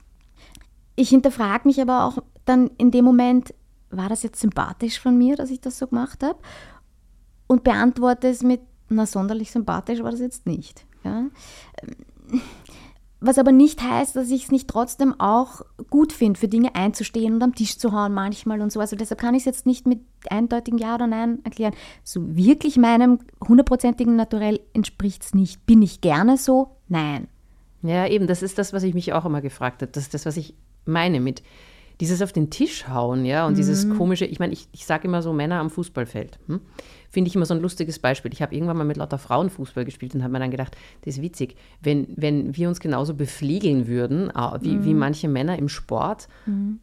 Ich 0.96 1.10
hinterfrage 1.10 1.68
mich 1.68 1.80
aber 1.80 2.06
auch 2.06 2.18
dann 2.44 2.70
in 2.76 2.90
dem 2.90 3.04
Moment, 3.04 3.54
war 3.96 4.08
das 4.08 4.22
jetzt 4.22 4.40
sympathisch 4.40 5.00
von 5.00 5.16
mir, 5.16 5.36
dass 5.36 5.50
ich 5.50 5.60
das 5.60 5.78
so 5.78 5.86
gemacht 5.86 6.22
habe? 6.22 6.38
Und 7.46 7.64
beantworte 7.64 8.28
es 8.28 8.42
mit, 8.42 8.60
na, 8.88 9.06
sonderlich 9.06 9.50
sympathisch 9.50 10.02
war 10.02 10.10
das 10.10 10.20
jetzt 10.20 10.46
nicht. 10.46 10.86
Ja? 11.04 11.26
Was 13.20 13.38
aber 13.38 13.52
nicht 13.52 13.82
heißt, 13.82 14.16
dass 14.16 14.30
ich 14.30 14.44
es 14.44 14.50
nicht 14.50 14.68
trotzdem 14.68 15.18
auch 15.18 15.62
gut 15.88 16.12
finde, 16.12 16.38
für 16.38 16.48
Dinge 16.48 16.74
einzustehen 16.74 17.34
und 17.34 17.42
am 17.42 17.54
Tisch 17.54 17.78
zu 17.78 17.92
hauen 17.92 18.12
manchmal 18.12 18.60
und 18.60 18.70
so. 18.70 18.80
Also 18.80 18.96
deshalb 18.96 19.18
kann 19.18 19.34
ich 19.34 19.40
es 19.42 19.46
jetzt 19.46 19.66
nicht 19.66 19.86
mit 19.86 20.00
eindeutigen 20.28 20.78
Ja 20.78 20.94
oder 20.94 21.06
Nein 21.06 21.38
erklären. 21.44 21.74
So 22.02 22.36
wirklich 22.36 22.76
meinem 22.76 23.20
hundertprozentigen 23.46 24.16
Naturell 24.16 24.60
entspricht 24.74 25.24
es 25.24 25.34
nicht. 25.34 25.64
Bin 25.64 25.80
ich 25.80 26.02
gerne 26.02 26.36
so? 26.36 26.76
Nein. 26.88 27.28
Ja, 27.82 28.06
eben, 28.06 28.26
das 28.26 28.42
ist 28.42 28.58
das, 28.58 28.72
was 28.72 28.82
ich 28.82 28.94
mich 28.94 29.12
auch 29.12 29.24
immer 29.24 29.40
gefragt 29.40 29.82
habe. 29.82 29.92
Das 29.92 30.04
ist 30.04 30.14
das, 30.14 30.26
was 30.26 30.36
ich 30.36 30.54
meine 30.84 31.20
mit 31.20 31.42
dieses 32.00 32.22
auf 32.22 32.32
den 32.32 32.50
Tisch 32.50 32.88
hauen, 32.88 33.24
ja, 33.24 33.46
und 33.46 33.52
mhm. 33.52 33.56
dieses 33.56 33.88
komische, 33.88 34.24
ich 34.24 34.38
meine, 34.38 34.52
ich, 34.52 34.68
ich 34.72 34.86
sage 34.86 35.06
immer 35.06 35.22
so 35.22 35.32
Männer 35.32 35.60
am 35.60 35.70
Fußballfeld. 35.70 36.38
Hm? 36.46 36.60
Finde 37.08 37.28
ich 37.28 37.36
immer 37.36 37.46
so 37.46 37.54
ein 37.54 37.60
lustiges 37.60 37.98
Beispiel. 37.98 38.32
Ich 38.32 38.42
habe 38.42 38.54
irgendwann 38.54 38.76
mal 38.76 38.84
mit 38.84 38.96
lauter 38.96 39.18
Frauen 39.18 39.50
Fußball 39.50 39.84
gespielt 39.84 40.14
und 40.14 40.22
habe 40.22 40.32
mir 40.32 40.40
dann 40.40 40.50
gedacht, 40.50 40.76
das 41.02 41.16
ist 41.16 41.22
witzig, 41.22 41.56
wenn, 41.80 42.08
wenn 42.16 42.56
wir 42.56 42.68
uns 42.68 42.80
genauso 42.80 43.14
befliegeln 43.14 43.86
würden, 43.86 44.32
wie, 44.60 44.76
mhm. 44.76 44.84
wie 44.84 44.94
manche 44.94 45.28
Männer 45.28 45.58
im 45.58 45.68
Sport, 45.68 46.28
mhm 46.46 46.80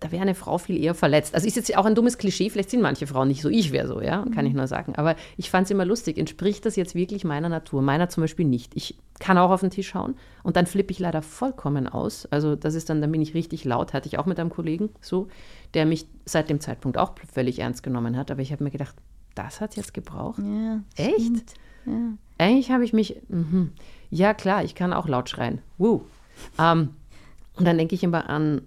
da 0.00 0.12
wäre 0.12 0.22
eine 0.22 0.34
Frau 0.34 0.58
viel 0.58 0.82
eher 0.82 0.94
verletzt. 0.94 1.34
Also 1.34 1.46
ist 1.46 1.56
jetzt 1.56 1.76
auch 1.76 1.84
ein 1.84 1.94
dummes 1.94 2.18
Klischee, 2.18 2.50
vielleicht 2.50 2.70
sind 2.70 2.82
manche 2.82 3.06
Frauen 3.06 3.28
nicht 3.28 3.42
so, 3.42 3.48
ich 3.48 3.72
wäre 3.72 3.88
so, 3.88 4.00
ja, 4.00 4.24
kann 4.34 4.46
ich 4.46 4.52
mhm. 4.52 4.58
nur 4.58 4.66
sagen. 4.66 4.94
Aber 4.96 5.16
ich 5.36 5.50
fand 5.50 5.64
es 5.64 5.70
immer 5.70 5.84
lustig. 5.84 6.18
Entspricht 6.18 6.66
das 6.66 6.76
jetzt 6.76 6.94
wirklich 6.94 7.24
meiner 7.24 7.48
Natur? 7.48 7.82
Meiner 7.82 8.08
zum 8.08 8.22
Beispiel 8.22 8.46
nicht. 8.46 8.76
Ich 8.76 8.96
kann 9.18 9.38
auch 9.38 9.50
auf 9.50 9.60
den 9.60 9.70
Tisch 9.70 9.94
hauen 9.94 10.14
und 10.42 10.56
dann 10.56 10.66
flippe 10.66 10.92
ich 10.92 10.98
leider 10.98 11.22
vollkommen 11.22 11.88
aus. 11.88 12.26
Also 12.26 12.56
das 12.56 12.74
ist 12.74 12.90
dann, 12.90 13.00
dann 13.00 13.12
bin 13.12 13.22
ich 13.22 13.34
richtig 13.34 13.64
laut, 13.64 13.92
hatte 13.92 14.08
ich 14.08 14.18
auch 14.18 14.26
mit 14.26 14.38
einem 14.38 14.50
Kollegen 14.50 14.90
so, 15.00 15.28
der 15.74 15.86
mich 15.86 16.06
seit 16.24 16.50
dem 16.50 16.60
Zeitpunkt 16.60 16.98
auch 16.98 17.14
völlig 17.32 17.58
ernst 17.58 17.82
genommen 17.82 18.16
hat. 18.16 18.30
Aber 18.30 18.40
ich 18.40 18.52
habe 18.52 18.64
mir 18.64 18.70
gedacht, 18.70 18.96
das 19.34 19.60
hat 19.60 19.76
jetzt 19.76 19.94
gebraucht. 19.94 20.40
Ja, 20.40 20.80
Echt? 20.96 21.54
Ja. 21.86 22.12
Eigentlich 22.38 22.70
habe 22.70 22.84
ich 22.84 22.92
mich, 22.92 23.16
mh, 23.28 23.68
ja 24.10 24.34
klar, 24.34 24.64
ich 24.64 24.74
kann 24.74 24.92
auch 24.92 25.08
laut 25.08 25.28
schreien. 25.28 25.60
Woo. 25.78 26.02
Ähm, 26.58 26.90
und 27.56 27.64
dann 27.66 27.78
denke 27.78 27.94
ich 27.94 28.02
immer 28.02 28.28
an 28.28 28.62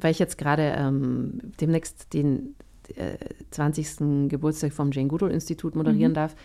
weil 0.00 0.12
ich 0.12 0.18
jetzt 0.18 0.38
gerade 0.38 0.74
ähm, 0.76 1.38
demnächst 1.60 2.12
den 2.12 2.54
äh, 2.96 3.16
20. 3.50 4.28
Geburtstag 4.28 4.72
vom 4.72 4.92
Jane 4.92 5.08
Goodall 5.08 5.30
Institut 5.30 5.74
moderieren 5.76 6.12
mhm. 6.12 6.16
darf. 6.16 6.36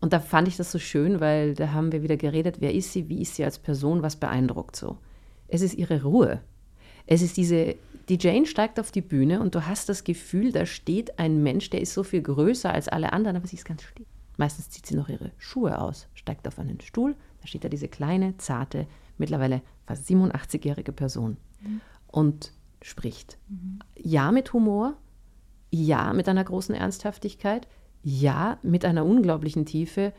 Und 0.00 0.12
da 0.12 0.20
fand 0.20 0.48
ich 0.48 0.56
das 0.56 0.72
so 0.72 0.78
schön, 0.78 1.20
weil 1.20 1.54
da 1.54 1.72
haben 1.72 1.92
wir 1.92 2.02
wieder 2.02 2.16
geredet, 2.16 2.56
wer 2.60 2.74
ist 2.74 2.92
sie, 2.92 3.08
wie 3.08 3.22
ist 3.22 3.36
sie 3.36 3.44
als 3.44 3.58
Person, 3.58 4.02
was 4.02 4.16
beeindruckt 4.16 4.76
so. 4.76 4.98
Es 5.48 5.62
ist 5.62 5.74
ihre 5.74 6.02
Ruhe. 6.02 6.40
Es 7.06 7.22
ist 7.22 7.36
diese, 7.36 7.76
die 8.08 8.18
Jane 8.20 8.46
steigt 8.46 8.78
auf 8.78 8.90
die 8.90 9.00
Bühne 9.00 9.40
und 9.40 9.54
du 9.54 9.66
hast 9.66 9.88
das 9.88 10.04
Gefühl, 10.04 10.52
da 10.52 10.66
steht 10.66 11.18
ein 11.18 11.42
Mensch, 11.42 11.70
der 11.70 11.80
ist 11.80 11.94
so 11.94 12.02
viel 12.02 12.22
größer 12.22 12.72
als 12.72 12.88
alle 12.88 13.12
anderen, 13.12 13.36
aber 13.36 13.46
sie 13.46 13.56
ist 13.56 13.64
ganz 13.64 13.82
still. 13.82 14.06
Meistens 14.36 14.68
zieht 14.68 14.86
sie 14.86 14.96
noch 14.96 15.08
ihre 15.08 15.32
Schuhe 15.38 15.80
aus, 15.80 16.08
steigt 16.14 16.46
auf 16.46 16.58
einen 16.58 16.80
Stuhl, 16.80 17.14
da 17.40 17.46
steht 17.46 17.64
da 17.64 17.68
diese 17.68 17.88
kleine, 17.88 18.36
zarte, 18.36 18.86
mittlerweile 19.18 19.62
fast 19.86 20.08
87-jährige 20.10 20.92
Person. 20.92 21.38
Mhm. 21.60 21.80
Und 22.08 22.52
spricht. 22.82 23.38
Mhm. 23.48 23.78
Ja 23.96 24.32
mit 24.32 24.52
Humor, 24.52 24.94
ja 25.70 26.12
mit 26.12 26.28
einer 26.28 26.44
großen 26.44 26.74
Ernsthaftigkeit, 26.74 27.66
ja 28.02 28.58
mit 28.62 28.84
einer 28.84 29.04
unglaublichen 29.04 29.66
Tiefe, 29.66 30.12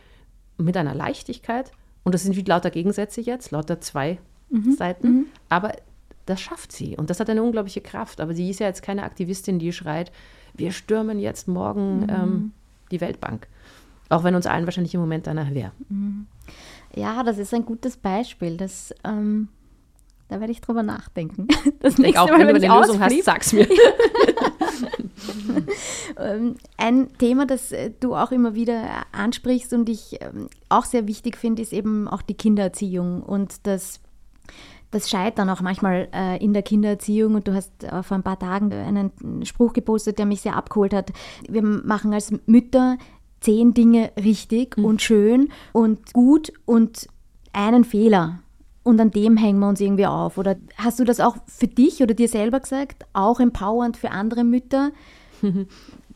mit 0.58 0.78
einer 0.78 0.96
Leichtigkeit. 0.96 1.72
Und 2.04 2.14
das 2.14 2.24
sind 2.24 2.36
wie 2.36 2.42
lauter 2.42 2.72
Gegensätze 2.72 3.22
jetzt, 3.22 3.52
lauter 3.52 3.80
zwei 3.80 4.20
mhm. 4.50 4.74
Seiten. 4.74 5.08
Mhm. 5.08 5.26
Aber 5.50 5.74
das 6.26 6.42
schafft 6.42 6.72
sie 6.72 6.98
und 6.98 7.10
das 7.10 7.20
hat 7.20 7.30
eine 7.30 7.44
unglaubliche 7.44 7.82
Kraft. 7.82 8.22
Aber 8.22 8.34
sie 8.34 8.50
ist 8.50 8.60
ja 8.60 8.68
jetzt 8.68 8.82
keine 8.82 9.04
Aktivistin, 9.04 9.60
die 9.60 9.72
schreit, 9.72 10.12
wir 10.54 10.72
stürmen 10.72 11.20
jetzt 11.20 11.48
morgen 11.48 12.02
mhm. 12.02 12.10
ähm, 12.10 12.52
die 12.92 13.02
Weltbank. 13.02 13.48
Auch 14.10 14.24
wenn 14.24 14.36
uns 14.36 14.46
allen 14.46 14.66
wahrscheinlich 14.66 14.94
im 14.94 15.02
Moment 15.02 15.28
danach 15.28 15.54
wäre. 15.54 15.72
Mhm. 15.90 16.28
Ja, 16.96 17.24
das 17.24 17.38
ist 17.38 17.54
ein 17.54 17.66
gutes 17.66 17.98
Beispiel. 17.98 18.58
Das 18.58 18.94
ähm, 19.04 19.50
da 20.30 20.40
werde 20.40 20.52
ich 20.52 20.62
drüber 20.62 20.84
nachdenken. 20.84 21.48
Das 21.80 21.94
ich 21.94 22.00
nächste 22.00 22.22
auch, 22.22 22.30
Mal, 22.30 22.40
wenn, 22.40 22.48
wenn 22.48 22.62
du 22.62 22.72
eine 22.72 22.82
Lösung 22.82 23.00
hast, 23.00 23.24
sag's 23.24 23.54
mir. 23.54 23.68
Ähm, 26.20 26.56
ein 26.78 27.16
Thema, 27.18 27.46
das 27.46 27.72
äh, 27.72 27.92
du 28.00 28.16
auch 28.16 28.32
immer 28.32 28.56
wieder 28.56 29.06
ansprichst 29.12 29.74
und 29.74 29.88
ich 29.88 30.18
ähm, 30.22 30.50
auch 30.70 30.86
sehr 30.86 31.08
wichtig 31.08 31.38
finde, 31.38 31.62
ist 31.62 31.74
eben 31.74 32.08
auch 32.08 32.22
die 32.22 32.34
Kindererziehung 32.34 33.22
und 33.22 33.68
das 33.68 34.00
das 34.90 35.10
Scheitern 35.10 35.50
auch 35.50 35.62
manchmal 35.62 36.08
äh, 36.14 36.44
in 36.44 36.54
der 36.54 36.64
Kindererziehung. 36.64 37.36
Und 37.36 37.48
du 37.48 37.54
hast 37.54 37.84
äh, 37.84 38.04
vor 38.04 38.18
ein 38.18 38.24
paar 38.24 38.40
Tagen 38.40 38.72
einen 38.72 39.46
Spruch 39.46 39.74
gepostet, 39.74 40.18
der 40.18 40.26
mich 40.26 40.42
sehr 40.42 40.56
abgeholt 40.56 40.94
hat. 40.94 41.12
Wir 41.48 41.62
machen 41.62 42.14
als 42.14 42.32
Mütter 42.46 42.98
zehn 43.42 43.74
Dinge 43.74 44.12
richtig 44.18 44.78
mhm. 44.78 44.86
und 44.86 45.02
schön 45.02 45.50
und 45.74 46.14
gut 46.14 46.54
und 46.66 47.08
einen 47.54 47.84
Fehler 47.84 48.40
und 48.88 49.00
an 49.00 49.12
dem 49.12 49.38
hängen 49.38 49.60
wir 49.60 49.68
uns 49.68 49.82
irgendwie 49.82 50.06
auf. 50.06 50.38
Oder 50.38 50.56
hast 50.78 51.00
du 51.00 51.04
das 51.04 51.20
auch 51.20 51.36
für 51.46 51.68
dich 51.68 52.02
oder 52.02 52.14
dir 52.14 52.30
selber 52.30 52.60
gesagt, 52.60 53.06
auch 53.14 53.40
empowernd 53.40 53.98
für 53.98 54.12
andere 54.12 54.44
Mütter? 54.44 54.92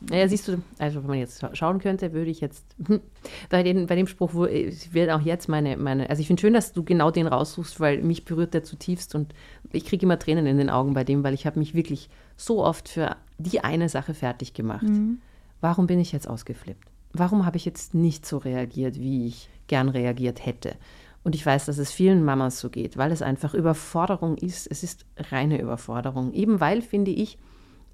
Naja, 0.09 0.28
siehst 0.28 0.47
du, 0.47 0.63
also 0.80 1.01
wenn 1.01 1.09
man 1.09 1.19
jetzt 1.19 1.45
schauen 1.53 1.78
könnte, 1.78 2.11
würde 2.11 2.32
ich 2.32 2.41
jetzt 2.41 2.65
bei, 3.49 3.61
den, 3.61 3.86
bei 3.86 3.95
dem 3.95 4.07
Spruch, 4.07 4.34
wo, 4.34 4.45
ich 4.45 4.95
werde 4.95 5.15
auch 5.15 5.22
jetzt 5.22 5.47
meine, 5.47 5.78
meine, 5.78 6.09
also 6.09 6.22
ich 6.22 6.28
finde 6.28 6.41
schön, 6.41 6.55
dass 6.55 6.74
du 6.74 6.84
genau 6.84 7.11
den 7.11 7.28
raussuchst, 7.28 7.80
weil 7.80 8.01
mich 8.01 8.26
berührt 8.26 8.55
der 8.55 8.63
zutiefst 8.63 9.13
und 9.13 9.36
ich 9.72 9.86
kriege 9.86 10.03
immer 10.07 10.17
Tränen 10.17 10.47
in 10.47 10.57
den 10.57 10.72
Augen 10.72 10.95
bei 10.95 11.03
dem, 11.03 11.24
weil 11.24 11.36
ich 11.36 11.45
habe 11.45 11.59
mich 11.59 11.76
wirklich 11.76 12.09
so 12.36 12.65
oft 12.65 12.89
für 12.89 13.15
die 13.38 13.63
eine 13.63 13.89
Sache 13.89 14.15
fertig 14.15 14.55
gemacht. 14.55 14.82
Mhm. 14.82 15.19
Warum 15.59 15.86
bin 15.86 15.99
ich 15.99 16.11
jetzt 16.11 16.28
ausgeflippt? 16.28 16.88
Warum 17.13 17.45
habe 17.45 17.57
ich 17.57 17.65
jetzt 17.65 17.93
nicht 17.93 18.26
so 18.26 18.39
reagiert, 18.39 18.99
wie 18.99 19.28
ich 19.28 19.49
gern 19.67 19.88
reagiert 19.88 20.43
hätte? 20.43 20.78
Und 21.24 21.36
ich 21.36 21.45
weiß, 21.45 21.65
dass 21.65 21.78
es 21.78 21.91
vielen 21.91 22.24
Mamas 22.24 22.59
so 22.59 22.69
geht, 22.69 22.97
weil 22.97 23.11
es 23.11 23.22
einfach 23.22 23.53
Überforderung 23.53 24.38
ist. 24.38 24.67
Es 24.69 24.84
ist 24.84 25.05
reine 25.17 25.61
Überforderung. 25.61 26.34
Eben 26.34 26.59
weil, 26.59 26.82
finde 26.82 27.11
ich, 27.11 27.38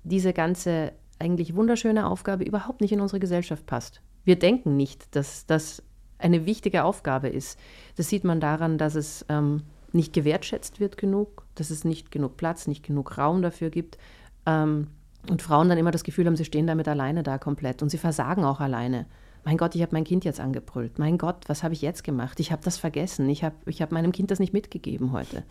diese 0.03 0.32
ganze 0.34 0.93
eigentlich 1.19 1.55
wunderschöne 1.55 2.07
Aufgabe 2.07 2.43
überhaupt 2.43 2.82
nicht 2.82 2.91
in 2.91 3.01
unsere 3.01 3.19
Gesellschaft 3.19 3.65
passt. 3.65 4.01
Wir 4.23 4.38
denken 4.38 4.78
nicht, 4.78 5.15
dass 5.15 5.45
das 5.45 5.84
eine 6.19 6.45
wichtige 6.45 6.84
Aufgabe 6.84 7.28
ist. 7.28 7.59
Das 7.95 8.09
sieht 8.09 8.23
man 8.23 8.39
daran, 8.39 8.78
dass 8.78 8.95
es 8.95 9.25
ähm, 9.30 9.63
nicht 9.91 10.13
gewertschätzt 10.13 10.80
wird 10.80 10.97
genug, 10.97 11.45
dass 11.55 11.69
es 11.69 11.84
nicht 11.84 12.11
genug 12.11 12.38
Platz, 12.38 12.67
nicht 12.67 12.84
genug 12.86 13.17
Raum 13.17 13.41
dafür 13.41 13.69
gibt. 13.69 13.97
Ähm, 14.45 14.88
und 15.30 15.41
Frauen 15.41 15.69
dann 15.69 15.78
immer 15.78 15.91
das 15.91 16.03
Gefühl 16.03 16.25
haben, 16.25 16.38
sie 16.38 16.45
stehen 16.45 16.67
damit 16.67 16.88
alleine 16.88 17.23
da 17.23 17.38
komplett 17.38 17.82
und 17.82 17.89
sie 17.89 17.97
versagen 17.97 18.45
auch 18.45 18.61
alleine 18.61 19.05
mein 19.47 19.55
Gott, 19.55 19.75
ich 19.75 19.81
habe 19.81 19.93
mein 19.93 20.03
Kind 20.03 20.25
jetzt 20.25 20.41
angebrüllt. 20.41 20.99
Mein 20.99 21.17
Gott, 21.17 21.45
was 21.47 21.63
habe 21.63 21.73
ich 21.73 21.81
jetzt 21.81 22.03
gemacht? 22.03 22.37
Ich 22.41 22.51
habe 22.51 22.61
das 22.65 22.77
vergessen. 22.77 23.29
Ich 23.29 23.45
habe 23.45 23.55
ich 23.65 23.81
hab 23.81 23.93
meinem 23.93 24.11
Kind 24.11 24.29
das 24.29 24.39
nicht 24.39 24.51
mitgegeben 24.51 25.13
heute. 25.13 25.43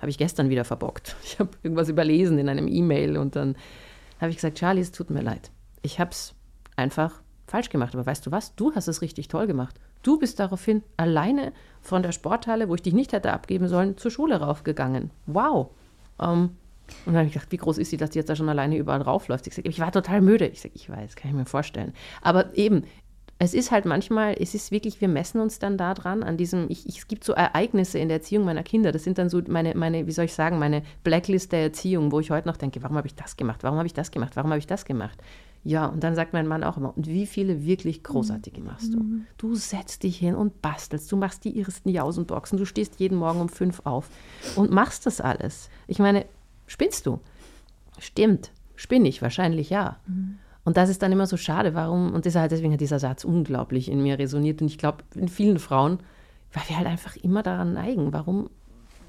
Habe 0.00 0.10
ich 0.10 0.18
gestern 0.18 0.50
wieder 0.50 0.64
verbockt. 0.64 1.14
Ich 1.24 1.38
habe 1.38 1.50
irgendwas 1.62 1.88
überlesen 1.88 2.36
in 2.38 2.48
einem 2.48 2.66
E-Mail 2.66 3.16
und 3.16 3.36
dann 3.36 3.54
habe 4.20 4.30
ich 4.30 4.38
gesagt, 4.38 4.58
Charlie, 4.58 4.80
es 4.80 4.90
tut 4.90 5.10
mir 5.10 5.22
leid. 5.22 5.52
Ich 5.82 6.00
habe 6.00 6.10
es 6.10 6.34
einfach 6.74 7.22
falsch 7.46 7.70
gemacht. 7.70 7.94
Aber 7.94 8.04
weißt 8.06 8.26
du 8.26 8.32
was? 8.32 8.56
Du 8.56 8.74
hast 8.74 8.88
es 8.88 9.02
richtig 9.02 9.28
toll 9.28 9.46
gemacht. 9.46 9.76
Du 10.02 10.18
bist 10.18 10.40
daraufhin 10.40 10.82
alleine 10.96 11.52
von 11.80 12.02
der 12.02 12.10
Sporthalle, 12.10 12.68
wo 12.68 12.74
ich 12.74 12.82
dich 12.82 12.92
nicht 12.92 13.12
hätte 13.12 13.32
abgeben 13.32 13.68
sollen, 13.68 13.96
zur 13.96 14.10
Schule 14.10 14.40
raufgegangen. 14.40 15.12
Wow. 15.26 15.70
Um, 16.18 16.28
ähm, 16.28 16.50
und 17.06 17.12
dann 17.12 17.18
habe 17.18 17.26
ich 17.28 17.34
gedacht, 17.34 17.52
wie 17.52 17.58
groß 17.58 17.78
ist 17.78 17.90
sie, 17.90 17.98
dass 17.98 18.10
die 18.10 18.18
jetzt 18.18 18.30
da 18.30 18.34
schon 18.34 18.48
alleine 18.48 18.76
überall 18.76 19.02
raufläuft? 19.02 19.46
Ich 19.46 19.54
sage, 19.54 19.68
ich 19.68 19.78
war 19.78 19.92
total 19.92 20.22
müde. 20.22 20.48
Ich 20.48 20.60
sage, 20.60 20.74
ich 20.74 20.90
weiß, 20.90 21.14
kann 21.14 21.30
ich 21.30 21.36
mir 21.36 21.44
vorstellen. 21.44 21.92
Aber 22.22 22.56
eben, 22.56 22.82
es 23.40 23.54
ist 23.54 23.70
halt 23.70 23.84
manchmal, 23.84 24.34
es 24.38 24.54
ist 24.54 24.72
wirklich, 24.72 25.00
wir 25.00 25.06
messen 25.08 25.40
uns 25.40 25.60
dann 25.60 25.78
da 25.78 25.94
dran, 25.94 26.24
an 26.24 26.36
diesem, 26.36 26.66
ich, 26.68 26.88
ich, 26.88 26.98
es 26.98 27.08
gibt 27.08 27.22
so 27.22 27.34
Ereignisse 27.34 27.98
in 27.98 28.08
der 28.08 28.16
Erziehung 28.16 28.44
meiner 28.44 28.64
Kinder, 28.64 28.90
das 28.90 29.04
sind 29.04 29.16
dann 29.16 29.28
so 29.28 29.40
meine, 29.46 29.76
meine, 29.76 30.06
wie 30.08 30.12
soll 30.12 30.24
ich 30.24 30.34
sagen, 30.34 30.58
meine 30.58 30.82
Blacklist 31.04 31.52
der 31.52 31.62
Erziehung, 31.62 32.10
wo 32.10 32.18
ich 32.18 32.32
heute 32.32 32.48
noch 32.48 32.56
denke, 32.56 32.82
warum 32.82 32.96
habe 32.96 33.06
ich 33.06 33.14
das 33.14 33.36
gemacht, 33.36 33.62
warum 33.62 33.78
habe 33.78 33.86
ich 33.86 33.94
das 33.94 34.10
gemacht, 34.10 34.34
warum 34.34 34.50
habe 34.50 34.58
ich 34.58 34.66
das 34.66 34.84
gemacht? 34.84 35.18
Ja, 35.62 35.86
und 35.86 36.02
dann 36.02 36.14
sagt 36.14 36.32
mein 36.32 36.48
Mann 36.48 36.64
auch 36.64 36.76
immer, 36.76 36.96
und 36.96 37.06
wie 37.06 37.26
viele 37.26 37.64
wirklich 37.64 38.02
großartige 38.02 38.60
machst 38.60 38.94
du? 38.94 39.00
Mhm. 39.00 39.26
Du 39.38 39.54
setzt 39.54 40.02
dich 40.02 40.16
hin 40.16 40.34
und 40.34 40.60
bastelst, 40.60 41.10
du 41.10 41.16
machst 41.16 41.44
die 41.44 41.60
ersten 41.60 41.90
Jausenboxen, 41.90 42.58
du 42.58 42.64
stehst 42.64 42.98
jeden 42.98 43.18
Morgen 43.18 43.40
um 43.40 43.48
fünf 43.48 43.82
auf 43.84 44.08
und 44.56 44.70
machst 44.72 45.06
das 45.06 45.20
alles. 45.20 45.68
Ich 45.86 46.00
meine, 46.00 46.26
spinnst 46.66 47.06
du? 47.06 47.20
Stimmt, 47.98 48.50
spinne 48.74 49.08
ich, 49.08 49.22
wahrscheinlich 49.22 49.70
ja. 49.70 49.98
Mhm. 50.06 50.38
Und 50.68 50.76
das 50.76 50.90
ist 50.90 51.00
dann 51.02 51.12
immer 51.12 51.26
so 51.26 51.38
schade, 51.38 51.72
warum, 51.72 52.12
und 52.12 52.26
deswegen 52.26 52.74
hat 52.74 52.80
dieser 52.82 52.98
Satz 52.98 53.24
unglaublich 53.24 53.90
in 53.90 54.02
mir 54.02 54.18
resoniert 54.18 54.60
und 54.60 54.66
ich 54.66 54.76
glaube 54.76 54.98
in 55.14 55.28
vielen 55.28 55.58
Frauen, 55.58 56.00
weil 56.52 56.62
wir 56.68 56.76
halt 56.76 56.86
einfach 56.86 57.16
immer 57.16 57.42
daran 57.42 57.72
neigen, 57.72 58.12
warum 58.12 58.50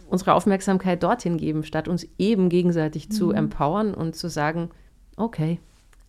unsere 0.10 0.36
Aufmerksamkeit 0.36 1.04
dorthin 1.04 1.36
geben, 1.36 1.66
statt 1.66 1.90
uns 1.90 2.08
eben 2.18 2.48
gegenseitig 2.48 3.10
mhm. 3.10 3.12
zu 3.12 3.32
empowern 3.32 3.94
und 3.94 4.16
zu 4.16 4.30
sagen, 4.30 4.70
okay, 5.18 5.60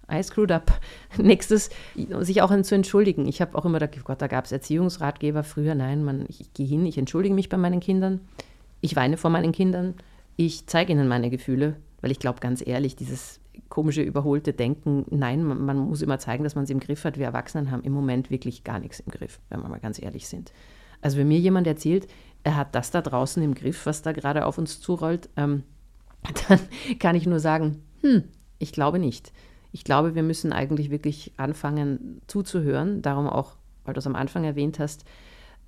I 0.08 0.22
screwed 0.22 0.52
up. 0.52 0.70
Nächstes, 1.18 1.70
sich 1.96 2.42
auch 2.42 2.62
zu 2.62 2.76
entschuldigen. 2.76 3.26
Ich 3.26 3.40
habe 3.40 3.58
auch 3.58 3.64
immer 3.64 3.80
gedacht, 3.80 3.98
oh 3.98 4.04
Gott, 4.04 4.22
da 4.22 4.28
gab 4.28 4.44
es 4.44 4.52
Erziehungsratgeber 4.52 5.42
früher. 5.42 5.74
Nein, 5.74 6.04
man, 6.04 6.26
ich, 6.28 6.42
ich 6.42 6.54
gehe 6.54 6.66
hin, 6.68 6.86
ich 6.86 6.96
entschuldige 6.96 7.34
mich 7.34 7.48
bei 7.48 7.56
meinen 7.56 7.80
Kindern. 7.80 8.20
Ich 8.82 8.94
weine 8.94 9.16
vor 9.16 9.30
meinen 9.30 9.50
Kindern. 9.50 9.94
Ich 10.36 10.68
zeige 10.68 10.92
ihnen 10.92 11.08
meine 11.08 11.28
Gefühle, 11.28 11.74
weil 12.02 12.12
ich 12.12 12.20
glaube 12.20 12.38
ganz 12.38 12.64
ehrlich, 12.64 12.94
dieses 12.94 13.39
komische, 13.70 14.02
überholte 14.02 14.52
Denken, 14.52 15.06
nein, 15.10 15.42
man, 15.42 15.64
man, 15.64 15.78
muss 15.78 16.02
immer 16.02 16.18
zeigen, 16.18 16.44
dass 16.44 16.54
man 16.54 16.64
es 16.64 16.70
im 16.70 16.80
Griff 16.80 17.04
hat. 17.04 17.16
Wir 17.16 17.26
Erwachsenen 17.26 17.70
haben 17.70 17.82
im 17.82 17.92
Moment 17.92 18.30
wirklich 18.30 18.64
gar 18.64 18.78
nichts 18.78 19.00
im 19.00 19.10
Griff, 19.10 19.40
wenn 19.48 19.62
wir 19.62 19.68
mal 19.68 19.80
ganz 19.80 20.02
ehrlich 20.02 20.28
sind. 20.28 20.52
Also 21.00 21.16
wenn 21.16 21.28
mir 21.28 21.38
jemand 21.38 21.66
erzählt, 21.66 22.06
er 22.42 22.56
hat 22.56 22.74
das 22.74 22.90
da 22.90 23.00
draußen 23.00 23.42
im 23.42 23.54
Griff, 23.54 23.86
was 23.86 24.02
da 24.02 24.12
gerade 24.12 24.44
auf 24.44 24.58
uns 24.58 24.80
zurollt, 24.80 25.30
ähm, 25.36 25.62
dann 26.48 26.60
kann 26.98 27.16
ich 27.16 27.26
nur 27.26 27.40
sagen, 27.40 27.82
hm, 28.02 28.24
ich 28.58 28.72
glaube 28.72 28.98
nicht. 28.98 29.32
Ich 29.72 29.84
glaube, 29.84 30.14
wir 30.14 30.24
müssen 30.24 30.52
eigentlich 30.52 30.90
wirklich 30.90 31.32
anfangen 31.36 32.20
zuzuhören. 32.26 33.02
Darum 33.02 33.28
auch, 33.28 33.56
weil 33.84 33.94
du 33.94 34.00
es 34.00 34.06
am 34.06 34.16
Anfang 34.16 34.44
erwähnt 34.44 34.80
hast, 34.80 35.04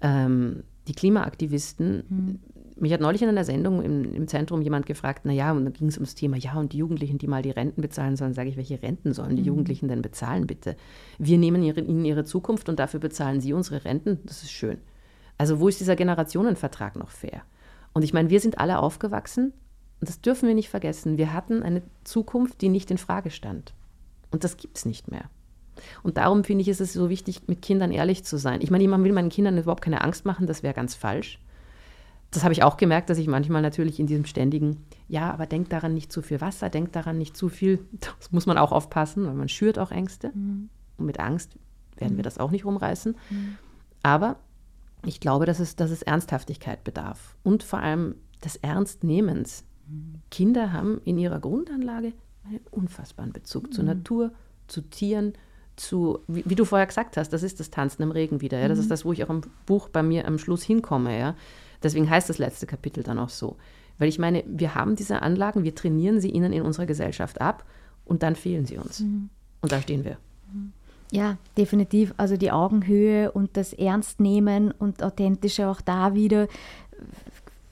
ähm, 0.01 0.65
die 0.89 0.95
Klimaaktivisten, 0.95 2.03
mhm 2.09 2.41
Mich 2.83 2.93
hat 2.93 3.01
neulich 3.01 3.23
in 3.23 3.29
einer 3.29 3.45
Sendung 3.45 3.81
im, 3.81 4.13
im 4.13 4.27
Zentrum 4.27 4.61
jemand 4.61 4.87
gefragt, 4.87 5.25
naja, 5.25 5.53
und 5.53 5.65
dann 5.65 5.73
ging 5.73 5.87
es 5.87 5.99
ums 5.99 6.17
Thema, 6.17 6.37
ja, 6.37 6.55
und 6.55 6.73
die 6.73 6.79
Jugendlichen, 6.79 7.17
die 7.17 7.29
mal 7.29 7.41
die 7.41 7.53
Renten 7.53 7.81
bezahlen 7.81 8.17
sollen, 8.17 8.35
sage 8.35 8.49
ich, 8.49 8.57
welche 8.57 8.83
Renten 8.83 9.15
sollen 9.15 9.37
die 9.37 9.43
mhm. 9.43 9.49
Jugendlichen 9.49 9.87
denn 9.87 10.03
bezahlen, 10.03 10.49
bitte? 10.49 10.75
Wir 11.17 11.39
nehmen 11.39 11.63
ihre, 11.63 11.81
ihnen 11.81 12.05
ihre 12.05 12.25
Zukunft 12.25 12.69
und 12.69 12.81
dafür 12.81 12.99
bezahlen 12.99 13.41
sie 13.41 13.53
unsere 13.53 13.85
Renten, 13.85 14.19
das 14.25 14.43
ist 14.43 14.51
schön. 14.51 14.79
Also 15.39 15.61
wo 15.61 15.69
ist 15.69 15.79
dieser 15.79 15.95
Generationenvertrag 15.95 16.97
noch 16.97 17.11
fair? 17.11 17.43
Und 17.93 18.03
ich 18.03 18.13
meine, 18.13 18.31
wir 18.31 18.41
sind 18.41 18.59
alle 18.59 18.81
aufgewachsen 18.81 19.53
und 20.01 20.09
das 20.09 20.21
dürfen 20.21 20.49
wir 20.49 20.57
nicht 20.57 20.69
vergessen. 20.69 21.19
Wir 21.19 21.33
hatten 21.33 21.63
eine 21.63 21.83
Zukunft, 22.03 22.63
die 22.63 22.69
nicht 22.69 22.91
in 22.91 22.99
Frage 22.99 23.31
stand. 23.31 23.75
Und 24.33 24.43
das 24.43 24.57
gibt 24.57 24.77
es 24.77 24.87
nicht 24.87 25.09
mehr. 25.09 25.31
Und 26.03 26.17
darum 26.17 26.43
finde 26.43 26.63
ich, 26.63 26.69
ist 26.69 26.81
es 26.81 26.93
so 26.93 27.11
wichtig, 27.11 27.47
mit 27.47 27.63
Kindern 27.63 27.93
ehrlich 27.93 28.25
zu 28.25 28.39
sein. 28.39 28.61
Ich 28.61 28.73
meine, 28.73 28.89
man 28.89 29.05
will 29.05 29.13
meinen 29.13 29.29
Kindern 29.29 29.57
überhaupt 29.57 29.85
keine 29.85 30.01
Angst 30.01 30.25
machen, 30.25 30.49
das 30.49 30.65
wäre 30.65 30.75
ganz 30.75 30.97
falsch. 30.97 31.39
Das 32.33 32.43
habe 32.43 32.53
ich 32.53 32.63
auch 32.63 32.77
gemerkt, 32.77 33.11
dass 33.11 33.19
ich 33.19 33.29
manchmal 33.29 33.63
natürlich 33.63 34.01
in 34.01 34.07
diesem 34.07 34.25
ständigen, 34.25 34.85
ja, 35.07 35.33
aber 35.33 35.47
denk 35.47 35.69
daran 35.69 35.95
nicht 35.95 36.11
zu 36.11 36.23
viel 36.23 36.41
Wasser, 36.41 36.71
denk 36.71 36.93
daran 36.93 37.19
nicht 37.19 37.37
zu 37.37 37.49
viel, 37.49 37.87
das 38.01 38.33
muss 38.33 38.47
man 38.47 38.59
auch 38.59 38.73
aufpassen, 38.73 39.27
weil 39.27 39.35
man 39.35 39.49
schürt 39.49 39.79
auch 39.79 39.91
Ängste. 39.91 40.31
Mhm. 40.35 40.69
Und 40.97 41.07
mit 41.07 41.21
Angst 41.21 41.57
werden 41.97 42.15
mhm. 42.15 42.17
wir 42.17 42.25
das 42.25 42.39
auch 42.39 42.51
nicht 42.51 42.65
rumreißen. 42.65 43.17
Mhm. 43.31 43.57
Aber 44.03 44.37
ich 45.05 45.21
glaube, 45.21 45.47
dass 45.47 45.61
es, 45.61 45.77
dass 45.77 45.91
es 45.91 46.03
Ernsthaftigkeit 46.03 46.85
bedarf 46.85 47.37
und 47.43 47.63
vor 47.63 47.79
allem 47.79 48.17
des 48.45 48.57
Ernstnehmens. 48.57 49.65
Mhm. 49.89 50.15
Kinder 50.31 50.73
haben 50.73 51.01
in 51.05 51.19
ihrer 51.19 51.41
Grundanlage 51.41 52.13
einen 52.45 52.61
unfassbaren 52.71 53.33
Bezug 53.33 53.73
zur 53.73 53.85
mhm. 53.85 53.91
Natur, 53.91 54.33
zu 54.67 54.83
Tieren, 54.83 55.35
zu, 55.77 56.21
wie, 56.29 56.45
wie, 56.47 56.55
du 56.55 56.65
vorher 56.65 56.87
gesagt 56.87 57.17
hast, 57.17 57.33
das 57.33 57.43
ist 57.43 57.61
das 57.61 57.71
Tanzen 57.71 58.03
im 58.03 58.11
Regen 58.11 58.41
wieder. 58.41 58.59
Ja? 58.59 58.69
Das 58.69 58.79
mhm. 58.79 58.83
ist 58.83 58.91
das, 58.91 59.05
wo 59.05 59.13
ich 59.13 59.25
auch 59.25 59.31
im 59.31 59.43
Buch 59.67 59.89
bei 59.89 60.03
mir 60.03 60.27
am 60.27 60.39
Schluss 60.39 60.63
hinkomme. 60.63 61.19
Ja? 61.19 61.35
Deswegen 61.83 62.09
heißt 62.09 62.29
das 62.29 62.39
letzte 62.39 62.67
Kapitel 62.67 63.03
dann 63.03 63.19
auch 63.19 63.29
so. 63.29 63.57
Weil 63.99 64.09
ich 64.09 64.19
meine, 64.19 64.45
wir 64.47 64.75
haben 64.75 64.97
diese 64.97 65.23
Anlagen, 65.23 65.65
wir 65.65 65.75
trainieren 65.75 66.21
sie 66.21 66.31
ihnen 66.31 66.53
in 66.53 66.63
unserer 66.63 66.87
Gesellschaft 66.87 67.41
ab 67.41 67.65
und 68.05 68.23
dann 68.23 68.37
fehlen 68.37 68.67
sie 68.67 68.79
uns. 68.79 69.01
Mhm. 69.01 69.29
Und 69.61 69.73
da 69.73 69.81
stehen 69.81 70.05
wir. 70.05 70.19
Ja, 71.13 71.37
definitiv. 71.59 72.15
Also 72.17 72.39
die 72.39 72.51
Augenhöhe 72.51 73.31
und 73.31 73.57
das 73.59 73.75
Ernstnehmen 73.75 74.71
und 74.71 75.03
Authentische 75.03 75.69
auch 75.69 75.83
da 75.83 76.15
wieder 76.15 76.49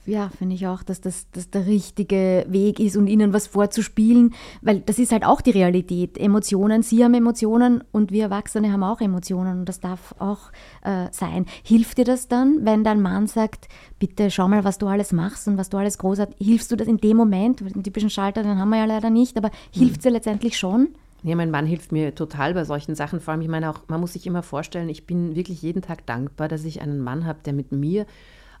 ja, 0.05 0.29
finde 0.29 0.55
ich 0.55 0.65
auch, 0.65 0.81
dass 0.81 0.99
das, 0.99 1.27
das 1.31 1.51
der 1.51 1.67
richtige 1.67 2.45
Weg 2.47 2.79
ist 2.79 2.97
und 2.97 3.07
ihnen 3.07 3.33
was 3.33 3.47
vorzuspielen, 3.47 4.33
weil 4.61 4.79
das 4.79 4.97
ist 4.97 5.11
halt 5.11 5.23
auch 5.23 5.41
die 5.41 5.51
Realität. 5.51 6.17
Emotionen, 6.17 6.81
sie 6.81 7.03
haben 7.03 7.13
Emotionen 7.13 7.83
und 7.91 8.11
wir 8.11 8.23
Erwachsene 8.23 8.71
haben 8.71 8.83
auch 8.83 8.99
Emotionen 8.99 9.59
und 9.59 9.65
das 9.69 9.79
darf 9.79 10.15
auch 10.17 10.51
äh, 10.83 11.07
sein. 11.11 11.45
Hilft 11.63 11.99
dir 11.99 12.05
das 12.05 12.27
dann, 12.27 12.65
wenn 12.65 12.83
dein 12.83 13.01
Mann 13.01 13.27
sagt, 13.27 13.67
bitte 13.99 14.31
schau 14.31 14.47
mal, 14.47 14.63
was 14.63 14.79
du 14.79 14.87
alles 14.87 15.11
machst 15.11 15.47
und 15.47 15.57
was 15.57 15.69
du 15.69 15.77
alles 15.77 15.99
großartig, 15.99 16.35
hilfst 16.39 16.71
du 16.71 16.75
das 16.75 16.87
in 16.87 16.97
dem 16.97 17.17
Moment? 17.17 17.59
Den 17.59 17.83
typischen 17.83 18.09
Schalter, 18.09 18.41
den 18.41 18.57
haben 18.57 18.69
wir 18.69 18.79
ja 18.79 18.85
leider 18.85 19.11
nicht, 19.11 19.37
aber 19.37 19.51
hilft 19.71 19.97
es 19.97 20.03
dir 20.03 20.11
letztendlich 20.11 20.57
schon? 20.57 20.89
Ja, 21.23 21.35
mein 21.35 21.51
Mann 21.51 21.67
hilft 21.67 21.91
mir 21.91 22.15
total 22.15 22.55
bei 22.55 22.65
solchen 22.65 22.95
Sachen. 22.95 23.19
Vor 23.19 23.33
allem, 23.33 23.41
ich 23.41 23.47
meine 23.47 23.69
auch, 23.69 23.87
man 23.87 24.01
muss 24.01 24.13
sich 24.13 24.25
immer 24.25 24.41
vorstellen, 24.41 24.89
ich 24.89 25.05
bin 25.05 25.35
wirklich 25.35 25.61
jeden 25.61 25.83
Tag 25.83 26.07
dankbar, 26.07 26.47
dass 26.47 26.65
ich 26.65 26.81
einen 26.81 26.99
Mann 26.99 27.27
habe, 27.27 27.39
der 27.45 27.53
mit 27.53 27.71
mir 27.71 28.07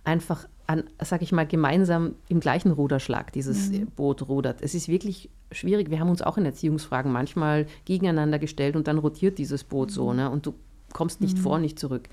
einfach 0.03 0.45
an, 0.71 0.83
sag 0.99 1.21
ich 1.21 1.31
mal, 1.31 1.45
gemeinsam 1.45 2.15
im 2.29 2.39
gleichen 2.39 2.71
Ruderschlag 2.71 3.33
dieses 3.33 3.69
mhm. 3.69 3.87
Boot 3.87 4.27
rudert. 4.27 4.61
Es 4.61 4.73
ist 4.73 4.87
wirklich 4.87 5.29
schwierig. 5.51 5.89
Wir 5.89 5.99
haben 5.99 6.09
uns 6.09 6.21
auch 6.21 6.37
in 6.37 6.45
Erziehungsfragen 6.45 7.11
manchmal 7.11 7.65
gegeneinander 7.85 8.39
gestellt 8.39 8.75
und 8.75 8.87
dann 8.87 8.97
rotiert 8.97 9.37
dieses 9.37 9.63
Boot 9.63 9.89
mhm. 9.89 9.93
so, 9.93 10.13
ne? 10.13 10.29
Und 10.29 10.45
du 10.45 10.53
kommst 10.93 11.21
nicht 11.21 11.37
mhm. 11.37 11.41
vor, 11.41 11.59
nicht 11.59 11.77
zurück. 11.77 12.09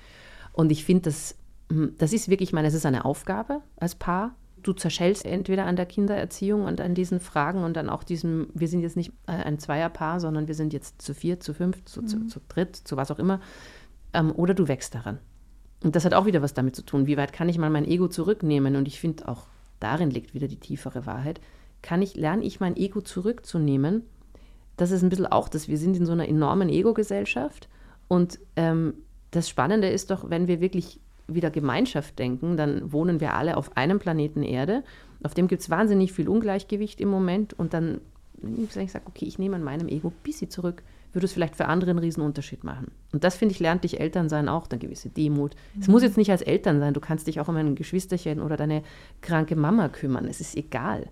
Und 0.53 0.71
ich 0.71 0.83
finde, 0.83 1.03
das, 1.03 1.35
hm, 1.71 1.93
das 1.97 2.13
ist 2.13 2.29
wirklich, 2.29 2.49
ich 2.49 2.53
meine, 2.53 2.67
es 2.67 2.73
ist 2.73 2.85
eine 2.85 3.05
Aufgabe 3.05 3.61
als 3.77 3.95
Paar. 3.95 4.35
Du 4.61 4.73
zerschellst 4.73 5.25
entweder 5.25 5.65
an 5.65 5.77
der 5.77 5.85
Kindererziehung 5.85 6.65
und 6.65 6.81
an 6.81 6.93
diesen 6.93 7.21
Fragen 7.21 7.63
und 7.63 7.77
dann 7.77 7.89
auch 7.89 8.03
diesem, 8.03 8.47
wir 8.53 8.67
sind 8.67 8.81
jetzt 8.81 8.97
nicht 8.97 9.13
äh, 9.25 9.31
ein 9.31 9.57
Zweierpaar, 9.57 10.19
sondern 10.19 10.49
wir 10.49 10.55
sind 10.55 10.73
jetzt 10.73 11.01
zu 11.01 11.13
vier, 11.13 11.39
zu 11.39 11.53
fünf, 11.53 11.85
zu, 11.85 12.01
zu, 12.01 12.17
mhm. 12.17 12.27
zu 12.27 12.41
dritt, 12.49 12.75
zu 12.75 12.97
was 12.97 13.09
auch 13.09 13.19
immer. 13.19 13.39
Ähm, 14.13 14.33
oder 14.35 14.53
du 14.53 14.67
wächst 14.67 14.95
daran. 14.95 15.19
Und 15.83 15.95
das 15.95 16.05
hat 16.05 16.13
auch 16.13 16.25
wieder 16.25 16.41
was 16.41 16.53
damit 16.53 16.75
zu 16.75 16.81
tun, 16.83 17.07
wie 17.07 17.17
weit 17.17 17.33
kann 17.33 17.49
ich 17.49 17.57
mal 17.57 17.69
mein 17.69 17.85
Ego 17.85 18.07
zurücknehmen? 18.07 18.75
Und 18.75 18.87
ich 18.87 18.99
finde 18.99 19.27
auch 19.27 19.47
darin 19.79 20.11
liegt 20.11 20.33
wieder 20.33 20.47
die 20.47 20.57
tiefere 20.57 21.05
Wahrheit. 21.05 21.39
Kann 21.81 22.01
ich, 22.01 22.15
lerne 22.15 22.43
ich 22.43 22.59
mein 22.59 22.75
Ego 22.75 23.01
zurückzunehmen? 23.01 24.03
Das 24.77 24.91
ist 24.91 25.03
ein 25.03 25.09
bisschen 25.09 25.27
auch 25.27 25.49
das, 25.49 25.67
wir 25.67 25.77
sind 25.77 25.95
in 25.97 26.05
so 26.05 26.11
einer 26.11 26.27
enormen 26.27 26.69
Ego-Gesellschaft. 26.69 27.69
Und 28.07 28.39
ähm, 28.55 28.93
das 29.31 29.47
Spannende 29.47 29.89
ist 29.89 30.11
doch, 30.11 30.29
wenn 30.29 30.47
wir 30.47 30.61
wirklich 30.61 30.99
wieder 31.27 31.51
Gemeinschaft 31.51 32.17
denken, 32.17 32.57
dann 32.57 32.91
wohnen 32.91 33.19
wir 33.19 33.33
alle 33.35 33.55
auf 33.55 33.77
einem 33.77 33.99
Planeten 33.99 34.43
Erde. 34.43 34.83
Auf 35.23 35.33
dem 35.33 35.47
gibt 35.47 35.61
es 35.61 35.69
wahnsinnig 35.69 36.11
viel 36.11 36.27
Ungleichgewicht 36.27 36.99
im 36.99 37.09
Moment. 37.09 37.53
Und 37.53 37.73
dann, 37.73 38.01
wenn 38.41 38.83
ich 38.83 38.91
sage, 38.91 39.05
okay, 39.05 39.25
ich 39.25 39.37
nehme 39.37 39.55
an 39.55 39.63
meinem 39.63 39.87
Ego 39.87 40.09
ein 40.09 40.23
bisschen 40.23 40.49
zurück, 40.49 40.81
würde 41.11 41.25
es 41.25 41.33
vielleicht 41.33 41.55
für 41.55 41.67
andere 41.67 41.91
einen 41.91 41.99
Riesenunterschied 41.99 42.63
machen. 42.63 42.91
Und 43.11 43.23
das, 43.23 43.35
finde 43.35 43.53
ich, 43.53 43.59
lernt 43.59 43.83
dich 43.83 43.99
Elternsein 43.99 44.49
auch, 44.49 44.67
eine 44.69 44.79
gewisse 44.79 45.09
Demut. 45.09 45.55
Mhm. 45.73 45.81
Es 45.81 45.87
muss 45.87 46.03
jetzt 46.03 46.17
nicht 46.17 46.31
als 46.31 46.41
Eltern 46.41 46.79
sein, 46.79 46.93
du 46.93 46.99
kannst 46.99 47.27
dich 47.27 47.39
auch 47.39 47.47
um 47.47 47.55
ein 47.55 47.75
Geschwisterchen 47.75 48.41
oder 48.41 48.57
deine 48.57 48.83
kranke 49.21 49.55
Mama 49.55 49.89
kümmern, 49.89 50.25
es 50.25 50.41
ist 50.41 50.55
egal. 50.55 51.07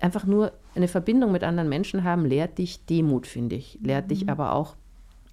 Einfach 0.00 0.26
nur 0.26 0.52
eine 0.74 0.88
Verbindung 0.88 1.32
mit 1.32 1.42
anderen 1.42 1.68
Menschen 1.68 2.04
haben, 2.04 2.26
lehrt 2.26 2.58
dich 2.58 2.84
Demut, 2.84 3.26
finde 3.26 3.56
ich. 3.56 3.78
Lehrt 3.82 4.06
mhm. 4.06 4.08
dich 4.08 4.28
aber 4.28 4.52
auch 4.52 4.76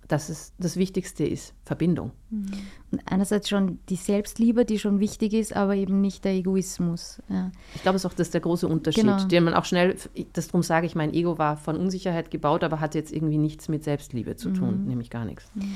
dass 0.07 0.29
es 0.29 0.53
das 0.59 0.77
Wichtigste 0.77 1.25
ist, 1.25 1.53
Verbindung. 1.63 2.11
Mhm. 2.29 2.51
Und 2.91 3.01
einerseits 3.05 3.49
schon 3.49 3.79
die 3.89 3.95
Selbstliebe, 3.95 4.65
die 4.65 4.79
schon 4.79 4.99
wichtig 4.99 5.33
ist, 5.33 5.55
aber 5.55 5.75
eben 5.75 6.01
nicht 6.01 6.25
der 6.25 6.33
Egoismus. 6.33 7.21
Ja. 7.29 7.51
Ich 7.75 7.81
glaube, 7.81 7.95
es 7.95 8.05
ist 8.05 8.11
auch 8.11 8.15
das 8.15 8.29
der 8.31 8.41
große 8.41 8.67
Unterschied, 8.67 9.03
genau. 9.03 9.23
den 9.25 9.43
man 9.43 9.53
auch 9.53 9.65
schnell, 9.65 9.95
das 10.33 10.47
darum 10.47 10.63
sage 10.63 10.85
ich, 10.85 10.95
mein 10.95 11.13
Ego 11.13 11.37
war 11.37 11.57
von 11.57 11.77
Unsicherheit 11.77 12.31
gebaut, 12.31 12.63
aber 12.63 12.79
hat 12.79 12.95
jetzt 12.95 13.11
irgendwie 13.11 13.37
nichts 13.37 13.69
mit 13.69 13.83
Selbstliebe 13.83 14.35
zu 14.35 14.51
tun, 14.51 14.81
mhm. 14.81 14.87
nämlich 14.87 15.09
gar 15.09 15.25
nichts. 15.25 15.45
Mhm. 15.55 15.73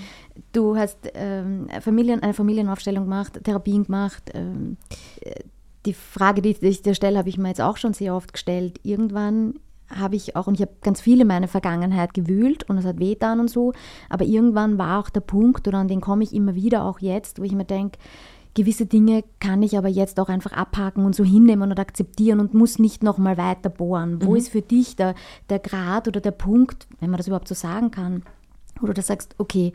Du 0.53 0.75
hast 0.75 0.97
ähm, 1.13 1.67
Familien, 1.82 2.21
eine 2.21 2.34
Familienaufstellung 2.34 3.05
gemacht, 3.05 3.39
Therapien 3.43 3.86
gemacht. 3.86 4.32
Ähm, 4.34 4.78
die 5.86 5.93
Frage, 5.93 6.41
die 6.41 6.57
ich 6.61 6.82
dir 6.82 6.95
stelle, 6.95 7.17
habe 7.17 7.30
ich 7.30 7.38
mir 7.38 7.47
jetzt 7.47 7.61
auch 7.61 7.78
schon 7.78 7.93
sehr 7.93 8.13
oft 8.13 8.34
gestellt. 8.34 8.80
Irgendwann 8.84 9.55
habe 9.89 10.15
ich 10.15 10.35
auch, 10.35 10.47
und 10.47 10.55
ich 10.55 10.61
habe 10.61 10.73
ganz 10.81 11.01
viel 11.01 11.21
in 11.21 11.27
meiner 11.27 11.47
Vergangenheit 11.47 12.13
gewühlt 12.13 12.69
und 12.69 12.77
es 12.77 12.85
hat 12.85 12.99
wehtan 12.99 13.39
und 13.39 13.49
so, 13.49 13.73
aber 14.09 14.25
irgendwann 14.25 14.77
war 14.77 14.99
auch 14.99 15.09
der 15.09 15.21
Punkt, 15.21 15.67
oder 15.67 15.77
an 15.77 15.88
den 15.88 16.01
komme 16.01 16.23
ich 16.23 16.33
immer 16.33 16.55
wieder, 16.55 16.83
auch 16.85 16.99
jetzt, 16.99 17.39
wo 17.39 17.43
ich 17.43 17.53
mir 17.53 17.65
denke, 17.65 17.97
gewisse 18.57 18.88
Dinge 18.88 19.23
kann 19.39 19.61
ich 19.61 19.77
aber 19.77 19.88
jetzt 19.88 20.19
auch 20.19 20.29
einfach 20.29 20.51
abhaken 20.51 21.05
und 21.05 21.15
so 21.15 21.23
hinnehmen 21.23 21.71
und 21.71 21.79
akzeptieren 21.79 22.39
und 22.39 22.55
muss 22.55 22.79
nicht 22.79 23.03
nochmal 23.03 23.38
weiter 23.38 23.69
bohren. 23.69 24.23
Wo 24.23 24.31
mhm. 24.31 24.38
ist 24.38 24.49
für 24.49 24.63
dich 24.63 24.95
der, 24.95 25.13
der 25.49 25.59
Grad 25.59 26.07
oder 26.07 26.21
der 26.21 26.31
Punkt, 26.31 26.88
wenn 26.99 27.11
man 27.11 27.17
das 27.17 27.27
überhaupt 27.27 27.47
so 27.47 27.53
sagen 27.53 27.91
kann, 27.91 28.23
wo 28.81 28.88
du 28.88 29.01
sagst, 29.01 29.35
okay, 29.38 29.73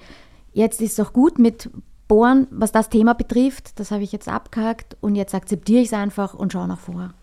jetzt 0.52 0.80
ist 0.80 0.98
es 0.98 1.06
auch 1.06 1.12
gut 1.12 1.38
mit 1.38 1.70
Bohren, 2.08 2.48
was 2.50 2.72
das 2.72 2.90
Thema 2.90 3.14
betrifft, 3.14 3.78
das 3.78 3.92
habe 3.92 4.02
ich 4.02 4.10
jetzt 4.10 4.28
abgehakt 4.28 4.96
und 5.00 5.14
jetzt 5.14 5.34
akzeptiere 5.34 5.80
ich 5.80 5.86
es 5.86 5.94
einfach 5.94 6.34
und 6.34 6.52
schaue 6.52 6.66
nach 6.66 6.80
vor. 6.80 7.14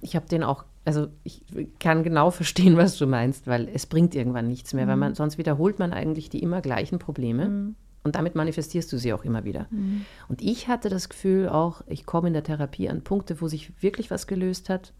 Ich 0.00 0.16
habe 0.16 0.26
den 0.26 0.42
auch 0.42 0.64
also 0.86 1.08
ich 1.24 1.42
kann 1.80 2.04
genau 2.04 2.30
verstehen, 2.30 2.76
was 2.76 2.96
du 2.96 3.06
meinst, 3.06 3.46
weil 3.46 3.68
es 3.68 3.86
bringt 3.86 4.14
irgendwann 4.14 4.46
nichts 4.46 4.72
mehr, 4.72 4.86
mhm. 4.86 4.90
weil 4.90 4.96
man 4.96 5.14
sonst 5.14 5.36
wiederholt 5.36 5.78
man 5.78 5.92
eigentlich 5.92 6.30
die 6.30 6.42
immer 6.42 6.62
gleichen 6.62 6.98
Probleme 6.98 7.48
mhm. 7.48 7.74
und 8.04 8.14
damit 8.14 8.36
manifestierst 8.36 8.90
du 8.92 8.96
sie 8.96 9.12
auch 9.12 9.24
immer 9.24 9.44
wieder. 9.44 9.66
Mhm. 9.70 10.06
Und 10.28 10.40
ich 10.40 10.68
hatte 10.68 10.88
das 10.88 11.08
Gefühl 11.08 11.48
auch, 11.48 11.82
ich 11.88 12.06
komme 12.06 12.28
in 12.28 12.34
der 12.34 12.44
Therapie 12.44 12.88
an 12.88 13.02
Punkte, 13.02 13.40
wo 13.40 13.48
sich 13.48 13.72
wirklich 13.82 14.10
was 14.12 14.28
gelöst 14.28 14.68
hat 14.70 14.92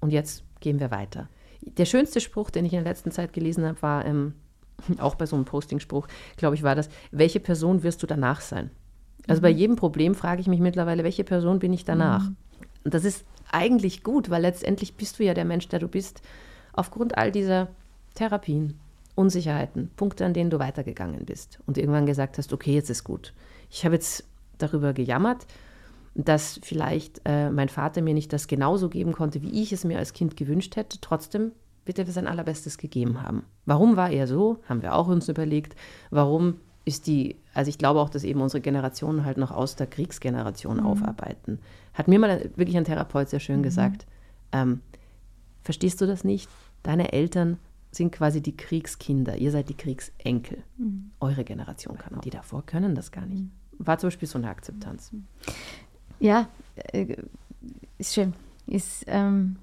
und 0.00 0.10
jetzt 0.10 0.42
gehen 0.60 0.80
wir 0.80 0.90
weiter. 0.90 1.28
Der 1.60 1.84
schönste 1.84 2.20
Spruch, 2.20 2.48
den 2.48 2.64
ich 2.64 2.72
in 2.72 2.82
der 2.82 2.90
letzten 2.90 3.10
Zeit 3.10 3.34
gelesen 3.34 3.66
habe, 3.66 3.80
war 3.82 4.06
ähm, 4.06 4.32
auch 4.98 5.16
bei 5.16 5.26
so 5.26 5.36
einem 5.36 5.44
Posting-Spruch, 5.44 6.08
glaube 6.38 6.54
ich, 6.54 6.62
war 6.62 6.74
das, 6.74 6.88
welche 7.10 7.40
Person 7.40 7.82
wirst 7.82 8.02
du 8.02 8.06
danach 8.06 8.40
sein? 8.40 8.70
Also 9.28 9.42
bei 9.42 9.52
mhm. 9.52 9.58
jedem 9.58 9.76
Problem 9.76 10.14
frage 10.14 10.40
ich 10.40 10.46
mich 10.46 10.60
mittlerweile, 10.60 11.04
welche 11.04 11.24
Person 11.24 11.58
bin 11.58 11.74
ich 11.74 11.84
danach? 11.84 12.22
Mhm. 12.22 12.36
Und 12.84 12.94
das 12.94 13.04
ist 13.04 13.26
eigentlich 13.50 14.02
gut, 14.02 14.30
weil 14.30 14.42
letztendlich 14.42 14.94
bist 14.94 15.18
du 15.18 15.24
ja 15.24 15.34
der 15.34 15.44
Mensch, 15.44 15.68
der 15.68 15.78
du 15.78 15.88
bist, 15.88 16.22
aufgrund 16.72 17.16
all 17.16 17.32
dieser 17.32 17.68
Therapien, 18.14 18.78
Unsicherheiten, 19.14 19.90
Punkte, 19.96 20.26
an 20.26 20.34
denen 20.34 20.50
du 20.50 20.58
weitergegangen 20.58 21.24
bist 21.24 21.58
und 21.66 21.78
irgendwann 21.78 22.06
gesagt 22.06 22.38
hast, 22.38 22.52
okay, 22.52 22.74
jetzt 22.74 22.90
ist 22.90 23.04
gut. 23.04 23.32
Ich 23.70 23.84
habe 23.84 23.94
jetzt 23.94 24.24
darüber 24.58 24.92
gejammert, 24.92 25.46
dass 26.14 26.60
vielleicht 26.62 27.20
äh, 27.24 27.50
mein 27.50 27.68
Vater 27.68 28.02
mir 28.02 28.14
nicht 28.14 28.32
das 28.32 28.46
genauso 28.46 28.88
geben 28.88 29.12
konnte, 29.12 29.42
wie 29.42 29.62
ich 29.62 29.72
es 29.72 29.84
mir 29.84 29.98
als 29.98 30.12
Kind 30.12 30.36
gewünscht 30.36 30.76
hätte. 30.76 30.98
Trotzdem 31.00 31.52
wird 31.84 31.98
er 31.98 32.06
sein 32.06 32.26
allerbestes 32.26 32.78
gegeben 32.78 33.22
haben. 33.22 33.44
Warum 33.64 33.96
war 33.96 34.10
er 34.10 34.26
so? 34.26 34.58
Haben 34.68 34.82
wir 34.82 34.94
auch 34.94 35.08
uns 35.08 35.28
überlegt. 35.28 35.76
Warum 36.10 36.60
ist 36.86 37.06
die, 37.06 37.36
also 37.52 37.68
ich 37.68 37.78
glaube 37.78 38.00
auch, 38.00 38.08
dass 38.08 38.24
eben 38.24 38.40
unsere 38.40 38.60
Generationen 38.60 39.24
halt 39.24 39.38
noch 39.38 39.50
aus 39.50 39.76
der 39.76 39.88
Kriegsgeneration 39.88 40.78
mhm. 40.78 40.86
aufarbeiten. 40.86 41.58
Hat 41.96 42.08
mir 42.08 42.18
mal 42.18 42.50
wirklich 42.56 42.76
ein 42.76 42.84
Therapeut 42.84 43.30
sehr 43.30 43.40
schön 43.40 43.58
mhm. 43.58 43.64
gesagt, 43.64 44.06
ähm, 44.52 44.82
verstehst 45.62 46.00
du 46.00 46.06
das 46.06 46.24
nicht? 46.24 46.48
Deine 46.82 47.12
Eltern 47.12 47.58
sind 47.90 48.12
quasi 48.12 48.42
die 48.42 48.54
Kriegskinder, 48.54 49.36
ihr 49.38 49.50
seid 49.50 49.70
die 49.70 49.76
Kriegsenkel. 49.76 50.62
Mhm. 50.76 51.10
Eure 51.20 51.42
Generation 51.42 51.96
kann. 51.96 52.20
Die 52.22 52.30
davor 52.30 52.64
können 52.66 52.94
das 52.94 53.10
gar 53.10 53.24
nicht. 53.24 53.44
Mhm. 53.44 53.50
War 53.78 53.98
zum 53.98 54.08
Beispiel 54.08 54.28
so 54.28 54.38
eine 54.38 54.50
Akzeptanz. 54.50 55.10
Ja, 56.20 56.48
äh, 56.92 57.16
ist 57.96 58.14
schön. 58.14 58.34
ist, 58.66 59.04
ähm, 59.06 59.56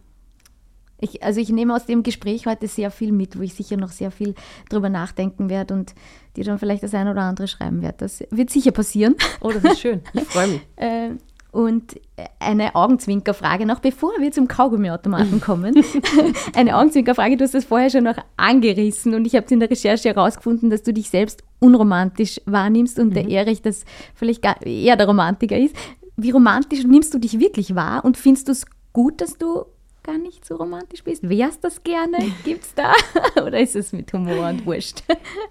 ich, 0.99 1.21
also 1.21 1.39
ich 1.39 1.49
nehme 1.49 1.75
aus 1.75 1.85
dem 1.85 2.01
Gespräch 2.01 2.47
heute 2.47 2.67
sehr 2.67 2.89
viel 2.89 3.11
mit, 3.11 3.37
wo 3.37 3.43
ich 3.43 3.53
sicher 3.53 3.77
noch 3.77 3.91
sehr 3.91 4.09
viel 4.09 4.33
drüber 4.69 4.89
nachdenken 4.89 5.49
werde 5.49 5.73
und 5.75 5.93
dir 6.35 6.45
dann 6.45 6.57
vielleicht 6.57 6.81
das 6.81 6.95
eine 6.95 7.11
oder 7.11 7.21
andere 7.21 7.47
schreiben 7.47 7.81
werde. 7.81 7.97
Das 7.99 8.23
wird 8.31 8.49
sicher 8.49 8.71
passieren. 8.71 9.15
Oh, 9.41 9.51
das 9.51 9.63
ist 9.63 9.81
schön. 9.81 10.01
Ich 10.13 10.23
freue 10.23 10.47
mich. 10.47 10.61
äh, 10.77 11.11
und 11.53 11.99
eine 12.39 12.75
Augenzwinkerfrage 12.75 13.65
noch, 13.65 13.79
bevor 13.79 14.11
wir 14.19 14.31
zum 14.31 14.47
Kaugummiautomaten 14.47 15.39
kommen. 15.41 15.75
eine 16.55 16.75
Augenzwinkerfrage, 16.75 17.37
du 17.37 17.43
hast 17.43 17.53
das 17.53 17.65
vorher 17.65 17.91
schon 17.91 18.03
noch 18.03 18.17
angerissen 18.37 19.13
und 19.13 19.25
ich 19.25 19.35
habe 19.35 19.45
in 19.51 19.59
der 19.59 19.69
Recherche 19.69 20.09
herausgefunden, 20.09 20.71
dass 20.71 20.81
du 20.81 20.93
dich 20.93 21.09
selbst 21.09 21.43
unromantisch 21.59 22.41
wahrnimmst 22.45 22.97
und 22.97 23.09
mhm. 23.09 23.13
der 23.13 23.29
Erich 23.29 23.61
das 23.61 23.85
vielleicht 24.15 24.43
eher 24.65 24.95
der 24.95 25.07
Romantiker 25.07 25.57
ist. 25.57 25.75
Wie 26.17 26.31
romantisch 26.31 26.83
nimmst 26.85 27.13
du 27.13 27.19
dich 27.19 27.39
wirklich 27.39 27.75
wahr 27.75 28.03
und 28.03 28.17
findest 28.17 28.47
du 28.47 28.51
es 28.51 28.65
gut, 28.91 29.21
dass 29.21 29.37
du 29.37 29.65
gar 30.01 30.17
nicht 30.17 30.45
so 30.45 30.55
romantisch 30.55 31.03
bist? 31.03 31.27
Wärst 31.29 31.63
das 31.63 31.83
gerne? 31.83 32.17
Gibt's 32.43 32.73
da? 32.73 32.93
Oder 33.35 33.59
ist 33.59 33.75
es 33.75 33.93
mit 33.93 34.11
Humor 34.11 34.49
und 34.49 34.65
Wurscht? 34.65 35.03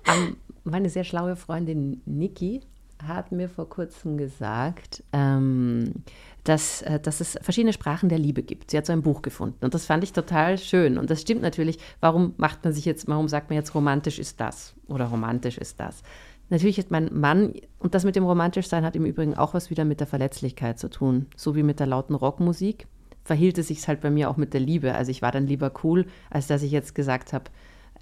Um, 0.06 0.36
meine 0.64 0.90
sehr 0.90 1.04
schlaue 1.04 1.36
Freundin 1.36 2.02
Niki 2.06 2.60
hat 3.06 3.32
mir 3.32 3.48
vor 3.48 3.68
kurzem 3.68 4.16
gesagt, 4.16 5.02
ähm, 5.12 6.04
dass, 6.44 6.82
äh, 6.82 6.98
dass 7.00 7.20
es 7.20 7.38
verschiedene 7.42 7.72
Sprachen 7.72 8.08
der 8.08 8.18
Liebe 8.18 8.42
gibt. 8.42 8.70
Sie 8.70 8.78
hat 8.78 8.86
so 8.86 8.92
ein 8.92 9.02
Buch 9.02 9.22
gefunden 9.22 9.64
und 9.64 9.74
das 9.74 9.86
fand 9.86 10.04
ich 10.04 10.12
total 10.12 10.58
schön. 10.58 10.98
Und 10.98 11.10
das 11.10 11.20
stimmt 11.20 11.42
natürlich. 11.42 11.78
Warum 12.00 12.34
macht 12.36 12.64
man 12.64 12.72
sich 12.72 12.84
jetzt, 12.84 13.08
warum 13.08 13.28
sagt 13.28 13.50
man 13.50 13.56
jetzt 13.56 13.74
romantisch 13.74 14.18
ist 14.18 14.40
das 14.40 14.74
oder 14.86 15.06
romantisch 15.06 15.58
ist 15.58 15.78
das? 15.80 16.02
Natürlich 16.50 16.78
ist 16.78 16.90
mein 16.90 17.08
Mann, 17.12 17.54
und 17.78 17.94
das 17.94 18.04
mit 18.04 18.14
dem 18.14 18.24
romantisch 18.24 18.68
sein 18.68 18.84
hat 18.84 18.94
im 18.94 19.06
Übrigen 19.06 19.34
auch 19.34 19.54
was 19.54 19.70
wieder 19.70 19.84
mit 19.84 20.00
der 20.00 20.06
Verletzlichkeit 20.06 20.78
zu 20.78 20.90
tun. 20.90 21.26
So 21.34 21.56
wie 21.56 21.62
mit 21.62 21.80
der 21.80 21.86
lauten 21.86 22.14
Rockmusik 22.14 22.86
verhielt 23.24 23.56
es 23.58 23.68
sich 23.68 23.86
halt 23.88 24.00
bei 24.00 24.10
mir 24.10 24.28
auch 24.28 24.36
mit 24.36 24.52
der 24.52 24.60
Liebe. 24.60 24.94
Also 24.94 25.10
ich 25.10 25.22
war 25.22 25.32
dann 25.32 25.46
lieber 25.46 25.72
cool, 25.82 26.06
als 26.28 26.48
dass 26.48 26.62
ich 26.62 26.72
jetzt 26.72 26.94
gesagt 26.94 27.32
habe, 27.32 27.44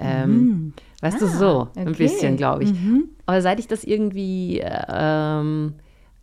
ähm, 0.01 0.31
mhm. 0.31 0.73
Weißt 1.03 1.17
ah, 1.17 1.21
du, 1.21 1.27
so 1.29 1.61
okay. 1.61 1.81
ein 1.81 1.95
bisschen, 1.95 2.37
glaube 2.37 2.65
ich. 2.65 2.73
Mhm. 2.73 3.09
Aber 3.27 3.41
seit 3.43 3.59
ich 3.59 3.67
das 3.67 3.85
irgendwie 3.85 4.63
ähm, 4.63 5.75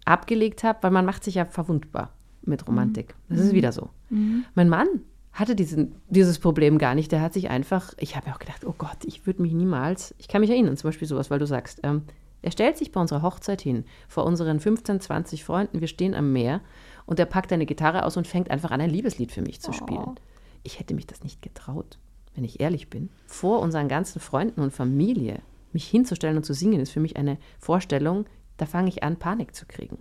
abgelegt 0.05 0.63
habe, 0.63 0.79
weil 0.81 0.91
man 0.91 1.05
macht 1.05 1.23
sich 1.23 1.35
ja 1.35 1.45
verwundbar 1.45 2.11
mit 2.43 2.67
Romantik. 2.67 3.15
Mhm. 3.27 3.35
Das 3.35 3.45
ist 3.45 3.53
wieder 3.53 3.71
so. 3.71 3.89
Mhm. 4.09 4.45
Mein 4.55 4.69
Mann 4.69 4.87
hatte 5.31 5.55
diesen, 5.55 5.95
dieses 6.09 6.39
Problem 6.39 6.77
gar 6.77 6.95
nicht. 6.95 7.11
Der 7.11 7.21
hat 7.21 7.33
sich 7.33 7.49
einfach, 7.49 7.93
ich 7.99 8.15
habe 8.15 8.27
ja 8.27 8.33
auch 8.33 8.39
gedacht, 8.39 8.65
oh 8.65 8.73
Gott, 8.77 9.05
ich 9.05 9.25
würde 9.25 9.41
mich 9.41 9.53
niemals, 9.53 10.15
ich 10.17 10.27
kann 10.27 10.41
mich 10.41 10.49
erinnern, 10.49 10.77
zum 10.77 10.87
Beispiel 10.89 11.07
sowas, 11.07 11.29
weil 11.29 11.39
du 11.39 11.45
sagst, 11.45 11.79
ähm, 11.83 12.03
er 12.41 12.51
stellt 12.51 12.77
sich 12.77 12.91
bei 12.91 13.01
unserer 13.01 13.23
Hochzeit 13.23 13.61
hin, 13.61 13.83
vor 14.07 14.25
unseren 14.25 14.59
15, 14.59 14.99
20 15.01 15.43
Freunden, 15.43 15.81
wir 15.81 15.87
stehen 15.87 16.13
am 16.13 16.31
Meer 16.33 16.61
und 17.05 17.19
er 17.19 17.25
packt 17.25 17.51
eine 17.51 17.65
Gitarre 17.65 18.05
aus 18.05 18.15
und 18.15 18.27
fängt 18.27 18.49
einfach 18.49 18.71
an, 18.71 18.81
ein 18.81 18.89
Liebeslied 18.89 19.31
für 19.31 19.41
mich 19.41 19.59
zu 19.59 19.73
spielen. 19.73 20.03
Oh. 20.05 20.15
Ich 20.63 20.79
hätte 20.79 20.93
mich 20.93 21.07
das 21.07 21.23
nicht 21.23 21.41
getraut 21.41 21.97
wenn 22.37 22.43
ich 22.43 22.59
ehrlich 22.59 22.89
bin, 22.89 23.09
vor 23.25 23.59
unseren 23.59 23.87
ganzen 23.87 24.21
Freunden 24.21 24.61
und 24.61 24.71
Familie 24.71 25.39
mich 25.73 25.87
hinzustellen 25.87 26.37
und 26.37 26.43
zu 26.43 26.53
singen, 26.53 26.79
ist 26.79 26.91
für 26.91 26.99
mich 26.99 27.17
eine 27.17 27.39
Vorstellung, 27.57 28.27
da 28.57 28.67
fange 28.67 28.89
ich 28.89 29.01
an, 29.03 29.17
Panik 29.17 29.55
zu 29.55 29.65
kriegen. 29.65 29.97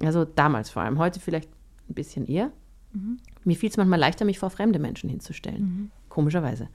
Also 0.00 0.24
damals 0.24 0.70
vor 0.70 0.82
allem, 0.82 0.98
heute 0.98 1.20
vielleicht 1.20 1.48
ein 1.88 1.94
bisschen 1.94 2.26
eher. 2.26 2.50
Mhm. 2.92 3.18
Mir 3.44 3.56
fiel 3.56 3.70
es 3.70 3.76
manchmal 3.76 4.00
leichter, 4.00 4.24
mich 4.24 4.40
vor 4.40 4.50
fremde 4.50 4.80
Menschen 4.80 5.08
hinzustellen, 5.08 5.62
mhm. 5.62 5.90
komischerweise. 6.08 6.68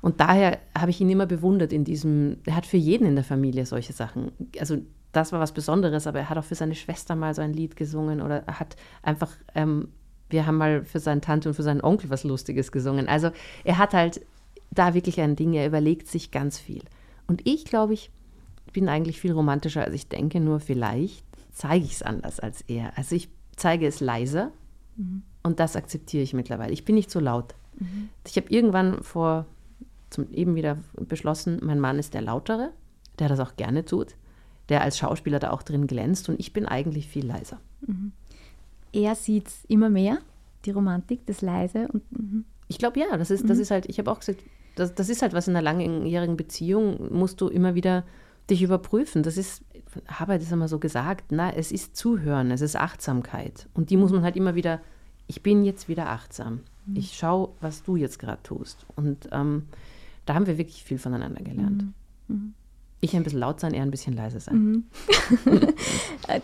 Und 0.00 0.20
daher 0.20 0.58
habe 0.76 0.90
ich 0.90 1.00
ihn 1.02 1.10
immer 1.10 1.26
bewundert 1.26 1.72
in 1.72 1.84
diesem, 1.84 2.38
er 2.46 2.56
hat 2.56 2.64
für 2.64 2.78
jeden 2.78 3.06
in 3.06 3.16
der 3.16 3.24
Familie 3.24 3.66
solche 3.66 3.92
Sachen. 3.92 4.32
Also 4.58 4.78
das 5.12 5.32
war 5.32 5.40
was 5.40 5.52
Besonderes, 5.52 6.06
aber 6.06 6.20
er 6.20 6.30
hat 6.30 6.38
auch 6.38 6.44
für 6.44 6.54
seine 6.54 6.74
Schwester 6.74 7.14
mal 7.14 7.34
so 7.34 7.42
ein 7.42 7.52
Lied 7.52 7.76
gesungen 7.76 8.22
oder 8.22 8.42
er 8.46 8.58
hat 8.58 8.76
einfach 9.02 9.32
ähm, 9.54 9.88
wir 10.34 10.46
haben 10.46 10.58
mal 10.58 10.84
für 10.84 10.98
seine 10.98 11.20
Tante 11.20 11.48
und 11.48 11.54
für 11.54 11.62
seinen 11.62 11.80
Onkel 11.80 12.10
was 12.10 12.24
Lustiges 12.24 12.72
gesungen. 12.72 13.08
Also 13.08 13.30
er 13.62 13.78
hat 13.78 13.94
halt 13.94 14.20
da 14.72 14.92
wirklich 14.92 15.20
ein 15.20 15.36
Ding, 15.36 15.54
er 15.54 15.66
überlegt 15.66 16.08
sich 16.08 16.32
ganz 16.32 16.58
viel. 16.58 16.82
Und 17.28 17.46
ich 17.46 17.64
glaube, 17.64 17.94
ich 17.94 18.10
bin 18.72 18.88
eigentlich 18.88 19.20
viel 19.20 19.32
romantischer, 19.32 19.82
als 19.82 19.94
ich 19.94 20.08
denke, 20.08 20.40
nur 20.40 20.58
vielleicht 20.58 21.24
zeige 21.52 21.84
ich 21.84 21.92
es 21.92 22.02
anders 22.02 22.40
als 22.40 22.62
er. 22.62 22.98
Also 22.98 23.14
ich 23.14 23.28
zeige 23.54 23.86
es 23.86 24.00
leiser 24.00 24.50
mhm. 24.96 25.22
und 25.44 25.60
das 25.60 25.76
akzeptiere 25.76 26.24
ich 26.24 26.34
mittlerweile. 26.34 26.72
Ich 26.72 26.84
bin 26.84 26.96
nicht 26.96 27.12
so 27.12 27.20
laut. 27.20 27.54
Mhm. 27.78 28.08
Ich 28.26 28.36
habe 28.36 28.50
irgendwann 28.50 29.04
vor, 29.04 29.46
zum, 30.10 30.32
eben 30.32 30.56
wieder 30.56 30.78
beschlossen, 30.96 31.60
mein 31.62 31.78
Mann 31.78 32.00
ist 32.00 32.12
der 32.12 32.22
Lautere, 32.22 32.72
der 33.20 33.28
das 33.28 33.38
auch 33.38 33.54
gerne 33.54 33.84
tut, 33.84 34.16
der 34.68 34.82
als 34.82 34.98
Schauspieler 34.98 35.38
da 35.38 35.50
auch 35.52 35.62
drin 35.62 35.86
glänzt 35.86 36.28
und 36.28 36.40
ich 36.40 36.52
bin 36.52 36.66
eigentlich 36.66 37.06
viel 37.06 37.24
leiser. 37.24 37.60
Mhm 37.86 38.10
er 38.94 39.14
sieht 39.14 39.48
es 39.48 39.64
immer 39.66 39.90
mehr, 39.90 40.18
die 40.64 40.70
Romantik, 40.70 41.26
das 41.26 41.42
Leise. 41.42 41.88
Und, 41.92 42.10
mhm. 42.12 42.44
Ich 42.68 42.78
glaube 42.78 43.00
ja, 43.00 43.16
das 43.16 43.30
ist, 43.30 43.48
das 43.48 43.58
mhm. 43.58 43.62
ist 43.62 43.70
halt, 43.70 43.86
ich 43.88 43.98
habe 43.98 44.10
auch 44.10 44.20
gesagt, 44.20 44.42
das, 44.76 44.94
das 44.94 45.08
ist 45.08 45.22
halt 45.22 45.32
was 45.32 45.48
in 45.48 45.56
einer 45.56 45.62
langjährigen 45.62 46.36
Beziehung, 46.36 47.12
musst 47.12 47.40
du 47.40 47.48
immer 47.48 47.74
wieder 47.74 48.04
dich 48.50 48.62
überprüfen. 48.62 49.22
Das 49.22 49.36
ist, 49.36 49.62
habe 50.06 50.38
das 50.38 50.50
immer 50.50 50.68
so 50.68 50.78
gesagt, 50.78 51.30
na, 51.30 51.52
es 51.52 51.72
ist 51.72 51.96
Zuhören, 51.96 52.50
es 52.50 52.60
ist 52.60 52.76
Achtsamkeit. 52.76 53.68
Und 53.74 53.90
die 53.90 53.96
muss 53.96 54.12
man 54.12 54.22
halt 54.22 54.36
immer 54.36 54.54
wieder, 54.54 54.80
ich 55.26 55.42
bin 55.42 55.64
jetzt 55.64 55.88
wieder 55.88 56.08
achtsam. 56.08 56.60
Mhm. 56.86 56.96
Ich 56.96 57.14
schaue, 57.14 57.50
was 57.60 57.82
du 57.82 57.96
jetzt 57.96 58.18
gerade 58.18 58.42
tust. 58.42 58.86
Und 58.96 59.28
ähm, 59.32 59.64
da 60.26 60.34
haben 60.34 60.46
wir 60.46 60.58
wirklich 60.58 60.84
viel 60.84 60.98
voneinander 60.98 61.42
gelernt. 61.42 61.84
Mhm. 62.28 62.54
Ich 63.04 63.14
ein 63.14 63.22
bisschen 63.22 63.40
laut 63.40 63.60
sein, 63.60 63.74
er 63.74 63.82
ein 63.82 63.90
bisschen 63.90 64.14
leise 64.14 64.40
sein. 64.40 64.56
Mhm. 64.56 64.84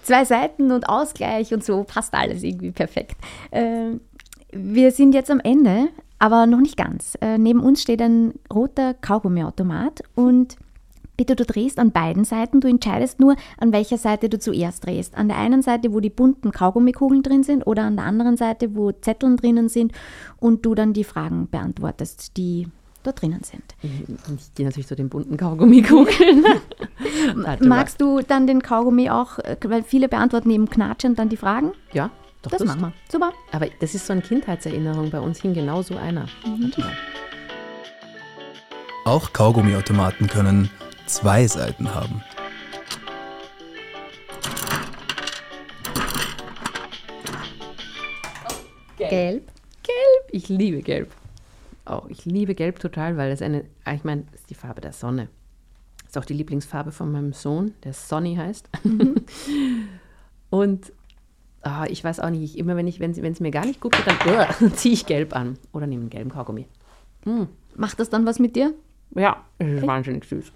Zwei 0.03 0.27
Seiten 0.27 0.73
und 0.73 0.91
Ausgleich 0.91 1.55
und 1.55 1.65
so 1.65 1.85
passt 1.85 2.13
alles 2.13 2.43
irgendwie 2.43 2.71
perfekt. 2.71 3.17
Äh, 3.51 3.93
wir 4.53 4.93
sind 4.93 5.15
jetzt 5.15 5.31
am 5.31 5.41
Ende, 5.41 5.89
aber 6.19 6.47
noch 6.47 6.61
nicht 6.61 6.77
ganz. 6.77 7.17
Äh, 7.23 7.39
neben 7.39 7.61
uns 7.61 7.81
steht 7.81 8.03
ein 8.03 8.35
roter 8.53 8.93
Kaugummiautomat 8.93 10.03
und 10.15 10.59
bitte 11.17 11.35
du 11.35 11.47
drehst 11.47 11.79
an 11.79 11.93
beiden 11.93 12.25
Seiten. 12.25 12.61
Du 12.61 12.69
entscheidest 12.69 13.21
nur, 13.21 13.37
an 13.57 13.73
welcher 13.73 13.97
Seite 13.97 14.29
du 14.29 14.39
zuerst 14.39 14.85
drehst. 14.85 15.17
An 15.17 15.29
der 15.29 15.39
einen 15.39 15.63
Seite, 15.63 15.95
wo 15.95 16.01
die 16.01 16.11
bunten 16.11 16.51
Kaugummikugeln 16.51 17.23
drin 17.23 17.43
sind 17.43 17.67
oder 17.67 17.85
an 17.85 17.97
der 17.97 18.05
anderen 18.05 18.37
Seite, 18.37 18.77
wo 18.77 18.93
Zetteln 18.93 19.39
drinnen 19.39 19.71
sind 19.71 19.93
und 20.39 20.67
du 20.67 20.75
dann 20.75 20.93
die 20.93 21.05
Fragen 21.05 21.49
beantwortest, 21.49 22.37
die 22.37 22.69
da 23.03 23.13
drinnen 23.13 23.43
sind. 23.43 23.63
Ich 23.83 24.55
gehe 24.55 24.67
natürlich 24.67 24.87
zu 24.87 24.97
den 24.97 25.09
bunten 25.09 25.37
Kaugummikugeln. 25.37 26.45
Magst 27.61 28.01
du 28.01 28.21
dann 28.21 28.47
den 28.47 28.63
Kaugummi 28.63 29.11
auch, 29.11 29.39
äh, 29.39 29.57
weil 29.65 29.83
viele 29.83 30.09
beantworten 30.09 30.51
eben 30.51 30.69
knatschend 30.69 31.19
dann 31.19 31.29
die 31.29 31.37
Fragen? 31.37 31.73
Ja, 31.93 32.11
doch, 32.43 32.51
das, 32.51 32.61
das 32.61 32.69
machen 32.69 32.81
wir. 32.81 32.93
Super. 33.11 33.33
Aber 33.53 33.67
das 33.81 33.95
ist 33.95 34.07
so 34.07 34.13
eine 34.13 34.23
Kindheitserinnerung. 34.23 35.11
Bei 35.11 35.21
uns 35.21 35.41
hing 35.41 35.55
genau 35.55 35.83
so 35.83 35.97
einer. 35.97 36.27
Mhm. 36.45 36.73
Auch 39.05 39.33
Kaugummiautomaten 39.33 40.27
können 40.27 40.71
zwei 41.07 41.47
Seiten 41.47 41.95
haben. 41.95 42.23
Gelb. 48.99 49.11
Gelb. 49.11 49.53
Gelb. 49.83 50.29
Ich 50.31 50.49
liebe 50.49 50.83
Gelb 50.83 51.11
auch. 51.91 52.09
Ich 52.09 52.25
liebe 52.25 52.55
Gelb 52.55 52.79
total, 52.79 53.17
weil 53.17 53.31
das 53.31 53.43
eine, 53.43 53.65
ah, 53.85 53.95
ich 53.95 54.05
meine, 54.05 54.25
ist 54.35 54.51
die 54.51 54.55
Farbe 54.55 54.81
der 54.81 54.93
Sonne. 54.93 55.29
Ist 56.07 56.19
auch 56.19 56.25
die 56.25 56.35
Lieblingsfarbe 56.35 56.93
von 56.93 57.13
meinem 57.13 57.33
Sohn, 57.33 57.75
der 57.85 57.93
Sonny 57.93 58.37
heißt. 58.37 58.69
Und 60.51 60.93
oh, 61.65 61.85
ich 61.89 62.03
weiß 62.03 62.21
auch 62.21 62.31
nicht, 62.31 62.43
ich, 62.43 62.59
immer 62.59 62.77
wenn 62.77 62.89
ich, 62.89 63.01
wenn 63.01 63.13
es 63.13 63.41
mir 63.41 63.51
gar 63.51 63.65
nicht 63.65 63.81
gut 63.81 63.93
geht, 63.93 64.07
dann 64.07 64.49
uh, 64.61 64.71
ziehe 64.75 64.95
ich 64.95 65.07
Gelb 65.07 65.35
an 65.37 65.59
oder 65.73 65.87
nehme 65.87 66.03
einen 66.03 66.11
gelben 66.11 66.31
Kaugummi. 66.31 66.67
Mm. 67.25 67.45
Macht 67.77 68.01
das 68.01 68.11
dann 68.11 68.27
was 68.27 68.39
mit 68.39 68.57
dir? 68.57 68.75
Ja, 69.15 69.45
es 69.59 69.69
ist 69.69 69.87
wahnsinnig 69.87 70.25
süß. 70.25 70.53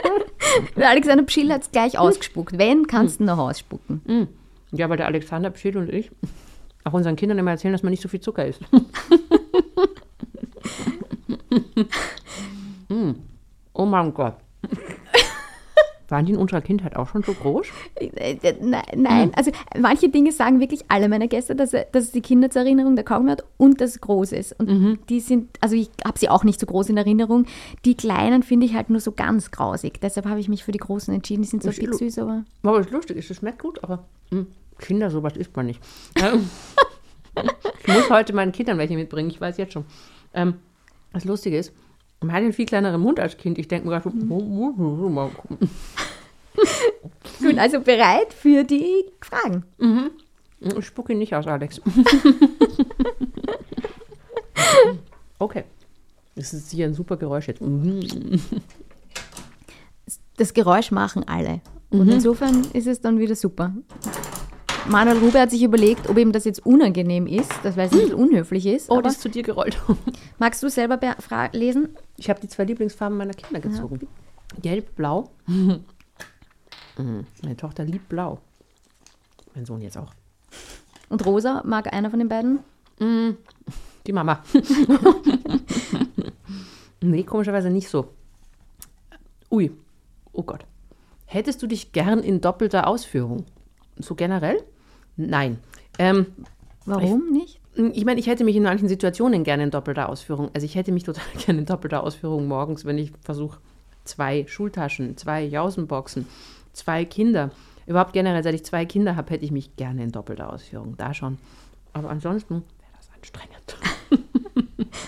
der 0.76 0.90
Alexander 0.90 1.24
Pschill 1.24 1.52
hat 1.52 1.62
es 1.62 1.70
gleich 1.70 1.98
ausgespuckt. 1.98 2.58
Wenn, 2.58 2.86
kannst 2.86 3.20
du 3.20 3.24
noch 3.24 3.38
ausspucken. 3.38 4.02
Mm. 4.04 4.76
Ja, 4.76 4.88
weil 4.88 4.96
der 4.96 5.06
Alexander 5.06 5.50
Pschill 5.50 5.76
und 5.76 5.92
ich 5.92 6.10
auch 6.84 6.92
unseren 6.92 7.16
Kindern 7.16 7.38
immer 7.38 7.52
erzählen, 7.52 7.72
dass 7.72 7.82
man 7.82 7.90
nicht 7.90 8.02
so 8.02 8.08
viel 8.08 8.20
Zucker 8.20 8.46
isst. 8.46 8.60
Mm. 12.88 13.14
Oh 13.76 13.84
mein 13.84 14.14
Gott. 14.14 14.36
Waren 16.08 16.26
die 16.26 16.32
in 16.32 16.38
unserer 16.38 16.60
Kindheit 16.60 16.96
auch 16.96 17.08
schon 17.08 17.22
so 17.22 17.32
groß? 17.32 17.66
Äh, 17.96 18.36
äh, 18.42 18.54
nein, 18.94 19.32
also 19.34 19.50
manche 19.78 20.10
Dinge 20.10 20.32
sagen 20.32 20.60
wirklich 20.60 20.84
alle 20.88 21.08
meine 21.08 21.28
Gäste, 21.28 21.56
dass, 21.56 21.74
dass 21.92 22.12
die 22.12 22.20
Kinder 22.20 22.50
zur 22.50 22.62
Erinnerung 22.62 22.94
der 22.94 23.04
Kaugummi 23.04 23.30
hat 23.30 23.44
und 23.56 23.80
das 23.80 24.00
groß 24.00 24.32
ist. 24.32 24.52
Und 24.60 24.68
mhm. 24.68 24.98
die 25.08 25.20
sind, 25.20 25.56
also 25.60 25.74
ich 25.74 25.90
habe 26.04 26.18
sie 26.18 26.28
auch 26.28 26.44
nicht 26.44 26.60
so 26.60 26.66
groß 26.66 26.90
in 26.90 26.98
Erinnerung. 26.98 27.46
Die 27.84 27.96
kleinen 27.96 28.42
finde 28.42 28.66
ich 28.66 28.74
halt 28.74 28.90
nur 28.90 29.00
so 29.00 29.12
ganz 29.12 29.50
grausig. 29.50 29.98
Deshalb 30.02 30.26
habe 30.26 30.40
ich 30.40 30.48
mich 30.48 30.62
für 30.62 30.72
die 30.72 30.78
großen 30.78 31.12
entschieden. 31.12 31.42
Die 31.42 31.48
sind 31.48 31.62
so 31.62 31.72
spitz 31.72 31.98
süß, 31.98 32.18
aber. 32.18 32.44
Aber 32.62 32.80
es 32.80 32.86
ist 32.86 32.92
lustig, 32.92 33.18
es 33.18 33.36
schmeckt 33.36 33.60
gut, 33.60 33.82
aber 33.82 34.04
mh, 34.30 34.40
hm, 34.40 34.46
Kinder, 34.78 35.10
sowas 35.10 35.36
isst 35.36 35.56
man 35.56 35.66
nicht. 35.66 35.80
ich 37.80 37.88
muss 37.88 38.10
heute 38.10 38.34
meinen 38.34 38.52
Kindern 38.52 38.76
welche 38.76 38.94
mitbringen, 38.94 39.30
ich 39.30 39.40
weiß 39.40 39.56
jetzt 39.56 39.72
schon. 39.72 39.86
Ähm, 40.34 40.54
das 41.14 41.24
Lustige 41.24 41.58
ist, 41.58 41.72
man 42.20 42.32
hat 42.32 42.42
einen 42.42 42.52
viel 42.52 42.66
kleineren 42.66 43.00
Mund 43.00 43.20
als 43.20 43.36
Kind. 43.36 43.58
Ich 43.58 43.68
denke 43.68 43.86
mir 43.88 43.98
gerade 43.98 44.10
so, 44.10 44.26
mal 45.08 45.30
gucken. 45.30 45.70
Gut, 47.40 47.58
also 47.58 47.80
bereit 47.80 48.32
für 48.32 48.64
die 48.64 49.04
Fragen. 49.20 49.64
Mhm. 49.78 50.10
Ich 50.78 50.86
spucke 50.86 51.12
ihn 51.12 51.18
nicht 51.18 51.34
aus, 51.34 51.46
Alex. 51.46 51.80
Okay. 55.38 55.64
Das 56.36 56.52
ist 56.52 56.70
hier 56.70 56.86
ein 56.86 56.94
super 56.94 57.16
Geräusch 57.16 57.48
jetzt. 57.48 57.62
Das 60.36 60.54
Geräusch 60.54 60.90
machen 60.90 61.28
alle. 61.28 61.60
Mhm. 61.90 62.00
Und 62.00 62.08
insofern 62.08 62.64
ist 62.72 62.86
es 62.86 63.00
dann 63.00 63.18
wieder 63.18 63.36
super. 63.36 63.74
Manuel 64.88 65.18
Rube 65.18 65.40
hat 65.40 65.50
sich 65.50 65.62
überlegt, 65.62 66.08
ob 66.08 66.18
ihm 66.18 66.32
das 66.32 66.44
jetzt 66.44 66.64
unangenehm 66.64 67.26
ist, 67.26 67.52
das 67.62 67.76
weil 67.76 67.86
es 67.86 67.92
ein 67.92 68.00
bisschen 68.00 68.14
unhöflich 68.14 68.66
ist. 68.66 68.90
Oh, 68.90 68.94
aber 68.94 69.02
das 69.02 69.14
ist 69.14 69.22
zu 69.22 69.30
dir 69.30 69.42
gerollt. 69.42 69.80
magst 70.38 70.62
du 70.62 70.68
selber 70.68 70.98
lesen? 71.52 71.88
Ich 72.16 72.28
habe 72.28 72.40
die 72.40 72.48
zwei 72.48 72.64
Lieblingsfarben 72.64 73.16
meiner 73.16 73.34
Kinder 73.34 73.60
gezogen. 73.60 74.06
Gelb, 74.60 74.94
blau. 74.96 75.30
Mhm. 76.96 77.26
Meine 77.42 77.56
Tochter 77.56 77.82
liebt 77.82 78.08
blau. 78.08 78.38
Mein 79.52 79.64
Sohn 79.64 79.80
jetzt 79.80 79.98
auch. 79.98 80.12
Und 81.08 81.26
rosa 81.26 81.60
mag 81.64 81.92
einer 81.92 82.08
von 82.08 82.20
den 82.20 82.28
beiden? 82.28 82.60
Die 84.06 84.12
Mama. 84.12 84.44
nee, 87.00 87.24
komischerweise 87.24 87.70
nicht 87.70 87.88
so. 87.88 88.14
Ui, 89.50 89.72
oh 90.32 90.44
Gott. 90.44 90.64
Hättest 91.26 91.62
du 91.62 91.66
dich 91.66 91.90
gern 91.90 92.20
in 92.20 92.40
doppelter 92.40 92.86
Ausführung? 92.86 93.44
So 93.98 94.14
generell? 94.14 94.62
Nein. 95.16 95.58
Ähm, 95.98 96.26
Warum 96.86 97.30
nicht? 97.32 97.60
ich 97.92 98.04
meine, 98.04 98.20
ich 98.20 98.26
hätte 98.28 98.44
mich 98.44 98.54
in 98.56 98.62
manchen 98.62 98.88
Situationen 98.88 99.42
gerne 99.42 99.64
in 99.64 99.70
doppelter 99.70 100.08
Ausführung. 100.08 100.50
Also 100.54 100.64
ich 100.64 100.74
hätte 100.76 100.92
mich 100.92 101.02
total 101.04 101.24
gerne 101.44 101.60
in 101.60 101.66
doppelter 101.66 102.02
Ausführung 102.02 102.46
morgens, 102.46 102.84
wenn 102.84 102.98
ich 102.98 103.12
versuche, 103.22 103.58
zwei 104.04 104.44
Schultaschen, 104.46 105.16
zwei 105.16 105.42
Jausenboxen, 105.44 106.26
zwei 106.72 107.04
Kinder. 107.04 107.50
Überhaupt 107.86 108.12
generell, 108.12 108.42
seit 108.42 108.54
ich 108.54 108.64
zwei 108.64 108.84
Kinder 108.84 109.16
habe, 109.16 109.30
hätte 109.30 109.44
ich 109.44 109.50
mich 109.50 109.76
gerne 109.76 110.02
in 110.04 110.12
doppelter 110.12 110.52
Ausführung. 110.52 110.96
Da 110.96 111.14
schon. 111.14 111.38
Aber 111.92 112.10
ansonsten 112.10 112.54
wäre 112.54 112.92
das 112.96 113.08
anstrengend. 113.16 113.76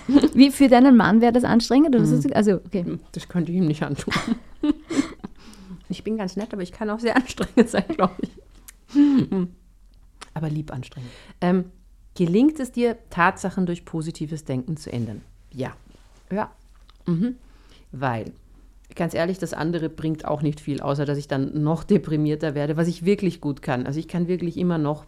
Wie 0.35 0.51
für 0.51 0.69
deinen 0.69 0.97
Mann 0.97 1.21
wäre 1.21 1.33
das 1.33 1.45
anstrengend? 1.45 1.95
Oder 1.95 2.05
du- 2.05 2.35
Also, 2.35 2.55
okay. 2.67 2.99
Das 3.13 3.29
könnte 3.29 3.53
ich 3.53 3.59
ihm 3.59 3.67
nicht 3.67 3.83
antun. 3.83 4.15
Ich 5.89 6.03
bin 6.03 6.17
ganz 6.17 6.35
nett, 6.35 6.53
aber 6.53 6.63
ich 6.63 6.73
kann 6.73 6.91
auch 6.91 6.99
sehr 6.99 7.15
anstrengend 7.17 7.69
sein, 7.71 7.85
glaube 7.89 8.15
ich. 8.21 8.31
Aber 10.37 10.51
lieb 10.51 10.71
anstrengend. 10.71 11.11
Ähm, 11.41 11.65
gelingt 12.15 12.61
es 12.61 12.71
dir, 12.71 12.99
Tatsachen 13.09 13.65
durch 13.65 13.87
positives 13.87 14.45
Denken 14.45 14.77
zu 14.77 14.93
ändern? 14.93 15.23
Ja. 15.51 15.75
Ja. 16.31 16.51
Mhm. 17.07 17.37
Weil, 17.91 18.33
ganz 18.95 19.15
ehrlich, 19.15 19.39
das 19.39 19.55
andere 19.55 19.89
bringt 19.89 20.27
auch 20.27 20.43
nicht 20.43 20.61
viel, 20.61 20.83
außer 20.83 21.07
dass 21.07 21.17
ich 21.17 21.27
dann 21.27 21.63
noch 21.63 21.85
deprimierter 21.85 22.55
werde, 22.55 22.77
was 22.77 22.87
ich 22.87 23.07
wirklich 23.07 23.41
gut 23.41 23.63
kann. 23.63 23.87
Also 23.87 23.99
ich 23.99 24.09
kann 24.09 24.29
wirklich 24.29 24.59
immer 24.59 24.77
noch 24.77 25.07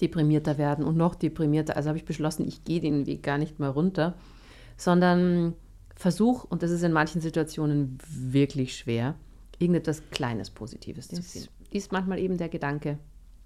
deprimierter 0.00 0.58
werden 0.58 0.84
und 0.84 0.96
noch 0.96 1.14
deprimierter. 1.14 1.76
Also 1.76 1.90
habe 1.90 1.98
ich 1.98 2.04
beschlossen, 2.04 2.48
ich 2.48 2.64
gehe 2.64 2.80
den 2.80 3.06
Weg 3.06 3.22
gar 3.22 3.38
nicht 3.38 3.60
mehr 3.60 3.70
runter, 3.70 4.14
sondern 4.76 5.54
versuch, 5.94 6.42
und 6.42 6.64
das 6.64 6.72
ist 6.72 6.82
in 6.82 6.92
manchen 6.92 7.20
Situationen 7.20 7.98
wirklich 8.08 8.76
schwer, 8.76 9.14
irgendetwas 9.60 10.02
Kleines 10.10 10.50
Positives 10.50 11.06
zu 11.06 11.22
finden. 11.22 11.48
Ist 11.70 11.92
manchmal 11.92 12.18
eben 12.18 12.38
der 12.38 12.48
Gedanke, 12.48 12.98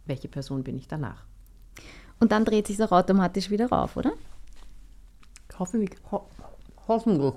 welche 0.06 0.28
Person 0.28 0.64
bin 0.64 0.76
ich 0.76 0.88
danach? 0.88 1.24
Und 2.20 2.32
dann 2.32 2.44
dreht 2.44 2.66
sich 2.66 2.82
auch 2.82 2.92
automatisch 2.92 3.50
wieder 3.50 3.68
rauf, 3.68 3.96
oder? 3.96 4.12
Hoffentlich. 5.58 5.90
Ho 6.10 6.26
hoffentlich. 6.88 7.34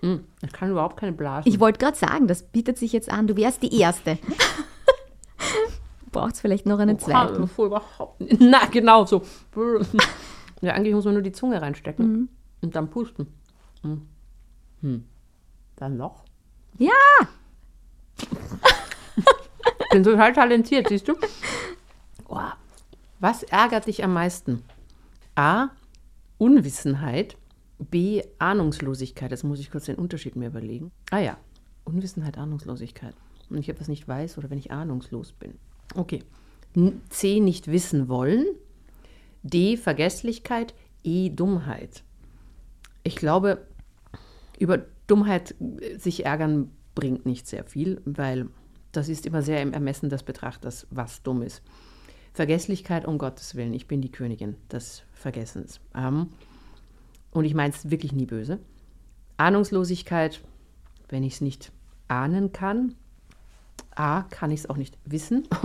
Hm, 0.00 0.24
ich 0.42 0.52
kann 0.52 0.70
überhaupt 0.70 0.96
keine 0.96 1.12
Blasen. 1.12 1.50
Ich 1.50 1.60
wollte 1.60 1.78
gerade 1.78 1.96
sagen, 1.96 2.26
das 2.26 2.42
bietet 2.42 2.78
sich 2.78 2.92
jetzt 2.92 3.10
an. 3.10 3.26
Du 3.26 3.36
wärst 3.36 3.62
die 3.62 3.78
Erste. 3.78 4.18
Braucht 6.12 6.34
es 6.34 6.40
vielleicht 6.40 6.66
noch 6.66 6.78
einen 6.78 6.98
zweiten. 6.98 7.42
Bevor 7.42 7.66
überhaupt 7.66 8.20
nicht. 8.20 8.36
Na, 8.40 8.66
genau 8.66 9.04
so. 9.04 9.22
Ja, 10.60 10.72
eigentlich 10.72 10.94
muss 10.94 11.04
man 11.04 11.14
nur 11.14 11.22
die 11.22 11.32
Zunge 11.32 11.62
reinstecken 11.62 12.28
und 12.60 12.76
dann 12.76 12.90
pusten. 12.90 13.28
Hm. 13.82 14.06
Hm. 14.80 15.04
Dann 15.76 15.96
noch. 15.96 16.24
Ja! 16.78 16.92
Bin 19.90 20.02
total 20.02 20.32
talentiert, 20.32 20.88
siehst 20.88 21.08
du? 21.08 21.14
Boah. 22.26 22.56
Was 23.18 23.42
ärgert 23.42 23.86
dich 23.86 24.02
am 24.02 24.14
meisten? 24.14 24.62
A. 25.34 25.68
Unwissenheit. 26.38 27.36
B. 27.78 28.22
Ahnungslosigkeit. 28.38 29.30
Jetzt 29.30 29.44
muss 29.44 29.60
ich 29.60 29.70
kurz 29.70 29.86
den 29.86 29.96
Unterschied 29.96 30.36
mir 30.36 30.46
überlegen. 30.48 30.90
Ah 31.10 31.18
ja. 31.18 31.36
Unwissenheit, 31.84 32.38
Ahnungslosigkeit. 32.38 33.14
Wenn 33.48 33.60
ich 33.60 33.68
etwas 33.68 33.88
nicht 33.88 34.06
weiß 34.06 34.38
oder 34.38 34.48
wenn 34.48 34.58
ich 34.58 34.70
ahnungslos 34.70 35.32
bin. 35.32 35.54
Okay. 35.94 36.22
C. 37.08 37.40
Nicht 37.40 37.66
wissen 37.66 38.08
wollen. 38.08 38.46
D. 39.42 39.76
Vergesslichkeit. 39.76 40.74
E. 41.02 41.30
Dummheit. 41.30 42.04
Ich 43.02 43.16
glaube, 43.16 43.66
über 44.58 44.78
Dummheit 45.06 45.54
äh, 45.80 45.96
sich 45.96 46.24
ärgern 46.26 46.70
bringt 46.94 47.26
nicht 47.26 47.46
sehr 47.46 47.64
viel, 47.64 48.00
weil 48.04 48.48
das 48.92 49.08
ist 49.08 49.26
immer 49.26 49.42
sehr 49.42 49.62
im 49.62 49.72
Ermessen 49.72 50.08
des 50.08 50.22
Betrachters, 50.22 50.86
was 50.90 51.22
dumm 51.22 51.42
ist. 51.42 51.62
Vergesslichkeit, 52.32 53.06
um 53.06 53.18
Gottes 53.18 53.54
Willen, 53.54 53.74
ich 53.74 53.88
bin 53.88 54.00
die 54.00 54.12
Königin 54.12 54.56
des 54.70 55.02
Vergessens. 55.12 55.80
Ähm, 55.94 56.28
und 57.32 57.44
ich 57.44 57.54
meine 57.54 57.72
es 57.72 57.90
wirklich 57.90 58.12
nie 58.12 58.26
böse. 58.26 58.58
Ahnungslosigkeit, 59.36 60.40
wenn 61.08 61.22
ich 61.22 61.34
es 61.34 61.40
nicht 61.40 61.72
ahnen 62.08 62.52
kann. 62.52 62.94
A, 63.94 64.22
kann 64.22 64.50
ich 64.50 64.60
es 64.60 64.70
auch 64.70 64.76
nicht 64.76 64.98
wissen. 65.04 65.48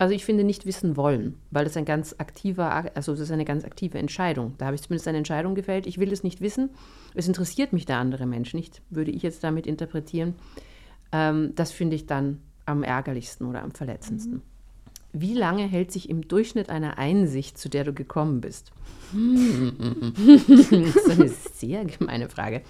Also 0.00 0.14
ich 0.14 0.24
finde 0.24 0.44
nicht 0.44 0.64
wissen 0.64 0.96
wollen, 0.96 1.40
weil 1.50 1.64
das 1.64 1.76
ein 1.76 1.84
ganz 1.84 2.14
aktiver, 2.18 2.72
also 2.94 3.12
das 3.12 3.20
ist 3.22 3.32
eine 3.32 3.44
ganz 3.44 3.64
aktive 3.64 3.98
Entscheidung. 3.98 4.54
Da 4.56 4.66
habe 4.66 4.76
ich 4.76 4.82
zumindest 4.82 5.08
eine 5.08 5.18
Entscheidung 5.18 5.56
gefällt. 5.56 5.88
Ich 5.88 5.98
will 5.98 6.12
es 6.12 6.22
nicht 6.22 6.40
wissen. 6.40 6.70
Es 7.14 7.26
interessiert 7.26 7.72
mich 7.72 7.84
der 7.84 7.98
andere 7.98 8.24
Mensch 8.24 8.54
nicht, 8.54 8.80
würde 8.90 9.10
ich 9.10 9.22
jetzt 9.22 9.42
damit 9.42 9.66
interpretieren. 9.66 10.36
Ähm, 11.12 11.52
das 11.54 11.72
finde 11.72 11.96
ich 11.96 12.06
dann 12.06 12.40
am 12.66 12.82
ärgerlichsten 12.82 13.46
oder 13.46 13.62
am 13.62 13.70
verletzendsten. 13.70 14.42
Wie 15.12 15.34
lange 15.34 15.62
hält 15.66 15.90
sich 15.90 16.10
im 16.10 16.28
Durchschnitt 16.28 16.68
eine 16.68 16.98
Einsicht, 16.98 17.56
zu 17.56 17.68
der 17.70 17.84
du 17.84 17.92
gekommen 17.94 18.40
bist? 18.42 18.72
das 19.12 20.70
ist 20.70 21.10
eine 21.10 21.28
sehr 21.28 21.84
gemeine 21.86 22.28
Frage. 22.28 22.62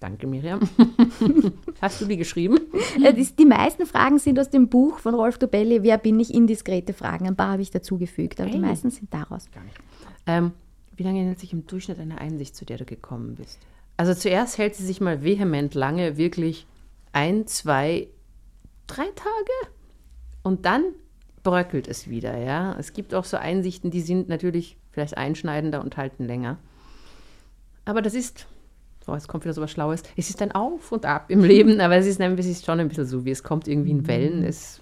Danke, 0.00 0.26
Miriam. 0.26 0.60
Hast 1.80 2.00
du 2.00 2.06
die 2.06 2.16
geschrieben? 2.16 2.58
Äh, 3.02 3.14
die, 3.14 3.24
die 3.24 3.44
meisten 3.46 3.86
Fragen 3.86 4.18
sind 4.18 4.38
aus 4.38 4.50
dem 4.50 4.68
Buch 4.68 4.98
von 4.98 5.14
Rolf 5.14 5.38
Dobelli, 5.38 5.82
Wer 5.82 5.96
bin 5.96 6.18
ich? 6.18 6.34
Indiskrete 6.34 6.92
Fragen. 6.92 7.26
Ein 7.28 7.36
paar 7.36 7.52
habe 7.52 7.62
ich 7.62 7.70
dazugefügt, 7.70 8.40
aber 8.40 8.50
die 8.50 8.56
Hey. 8.56 8.62
meisten 8.62 8.90
sind 8.90 9.14
daraus. 9.14 9.48
Ähm, 10.26 10.50
wie 10.96 11.04
lange 11.04 11.20
hält 11.20 11.38
sich 11.38 11.52
im 11.52 11.66
Durchschnitt 11.66 12.00
eine 12.00 12.18
Einsicht, 12.18 12.56
zu 12.56 12.64
der 12.64 12.78
du 12.78 12.84
gekommen 12.84 13.36
bist? 13.36 13.58
Also 13.96 14.12
zuerst 14.14 14.58
hält 14.58 14.74
sie 14.74 14.84
sich 14.84 15.00
mal 15.00 15.22
vehement 15.22 15.74
lange, 15.74 16.16
wirklich 16.16 16.66
ein, 17.12 17.46
zwei, 17.46 18.08
drei 18.86 19.04
Tage 19.04 19.72
und 20.42 20.66
dann 20.66 20.84
bröckelt 21.42 21.88
es 21.88 22.08
wieder, 22.08 22.36
ja. 22.36 22.76
Es 22.78 22.92
gibt 22.92 23.14
auch 23.14 23.24
so 23.24 23.36
Einsichten, 23.36 23.90
die 23.90 24.00
sind 24.00 24.28
natürlich 24.28 24.76
vielleicht 24.90 25.16
einschneidender 25.16 25.82
und 25.82 25.96
halten 25.96 26.24
länger. 26.24 26.58
Aber 27.84 28.02
das 28.02 28.14
ist, 28.14 28.46
so, 29.04 29.14
jetzt 29.14 29.28
kommt 29.28 29.44
wieder 29.44 29.54
so 29.54 29.62
was 29.62 29.70
Schlaues, 29.70 30.02
es 30.16 30.30
ist 30.30 30.40
ein 30.42 30.52
Auf 30.52 30.92
und 30.92 31.04
Ab 31.04 31.26
im 31.28 31.42
Leben, 31.42 31.80
aber 31.80 31.96
es 31.96 32.06
ist, 32.06 32.20
es 32.20 32.46
ist 32.46 32.64
schon 32.64 32.80
ein 32.80 32.88
bisschen 32.88 33.06
so, 33.06 33.24
wie 33.24 33.30
es 33.30 33.42
kommt 33.42 33.66
irgendwie 33.66 33.90
in 33.90 34.06
Wellen. 34.06 34.44
Es 34.44 34.80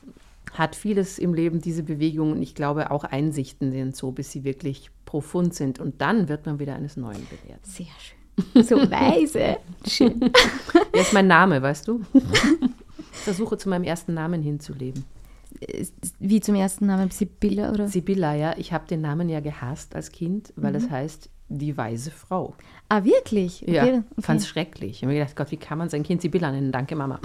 hat 0.52 0.74
vieles 0.76 1.18
im 1.18 1.32
Leben, 1.32 1.60
diese 1.60 1.82
Bewegung 1.82 2.32
und 2.32 2.42
ich 2.42 2.54
glaube 2.54 2.90
auch 2.90 3.04
Einsichten 3.04 3.72
sind 3.72 3.96
so, 3.96 4.10
bis 4.10 4.32
sie 4.32 4.44
wirklich 4.44 4.90
profund 5.06 5.54
sind 5.54 5.78
und 5.78 6.00
dann 6.00 6.28
wird 6.28 6.44
man 6.44 6.58
wieder 6.58 6.74
eines 6.74 6.96
Neuen 6.96 7.26
belehrt. 7.28 7.64
Sehr 7.64 7.86
schön. 7.98 8.19
So 8.62 8.76
weise. 8.90 9.58
Schön. 9.86 10.18
Der 10.94 11.00
ist 11.02 11.12
mein 11.12 11.26
Name, 11.26 11.60
weißt 11.62 11.88
du? 11.88 12.00
Ich 13.12 13.24
versuche 13.24 13.58
zu 13.58 13.68
meinem 13.68 13.84
ersten 13.84 14.14
Namen 14.14 14.40
hinzuleben. 14.40 15.04
Wie 16.20 16.40
zum 16.40 16.54
ersten 16.54 16.86
Namen 16.86 17.10
Sibylla 17.10 17.70
oder? 17.70 17.86
Sibylla, 17.86 18.34
ja, 18.34 18.54
ich 18.56 18.72
habe 18.72 18.86
den 18.86 19.02
Namen 19.02 19.28
ja 19.28 19.40
gehasst 19.40 19.94
als 19.94 20.10
Kind, 20.10 20.54
weil 20.56 20.74
es 20.76 20.88
heißt 20.88 21.28
die 21.50 21.76
weise 21.76 22.10
Frau. 22.12 22.54
Ah, 22.88 23.04
wirklich? 23.04 23.60
Ja, 23.62 23.82
Okay, 23.82 24.02
fand 24.20 24.40
es 24.40 24.48
schrecklich. 24.48 24.92
Ich 24.92 25.02
habe 25.02 25.12
mir 25.12 25.18
gedacht, 25.18 25.36
Gott, 25.36 25.50
wie 25.50 25.58
kann 25.58 25.76
man 25.76 25.90
sein 25.90 26.02
Kind 26.02 26.22
Sibylla 26.22 26.50
nennen? 26.50 26.72
Danke, 26.72 26.96
Mama. 26.96 27.20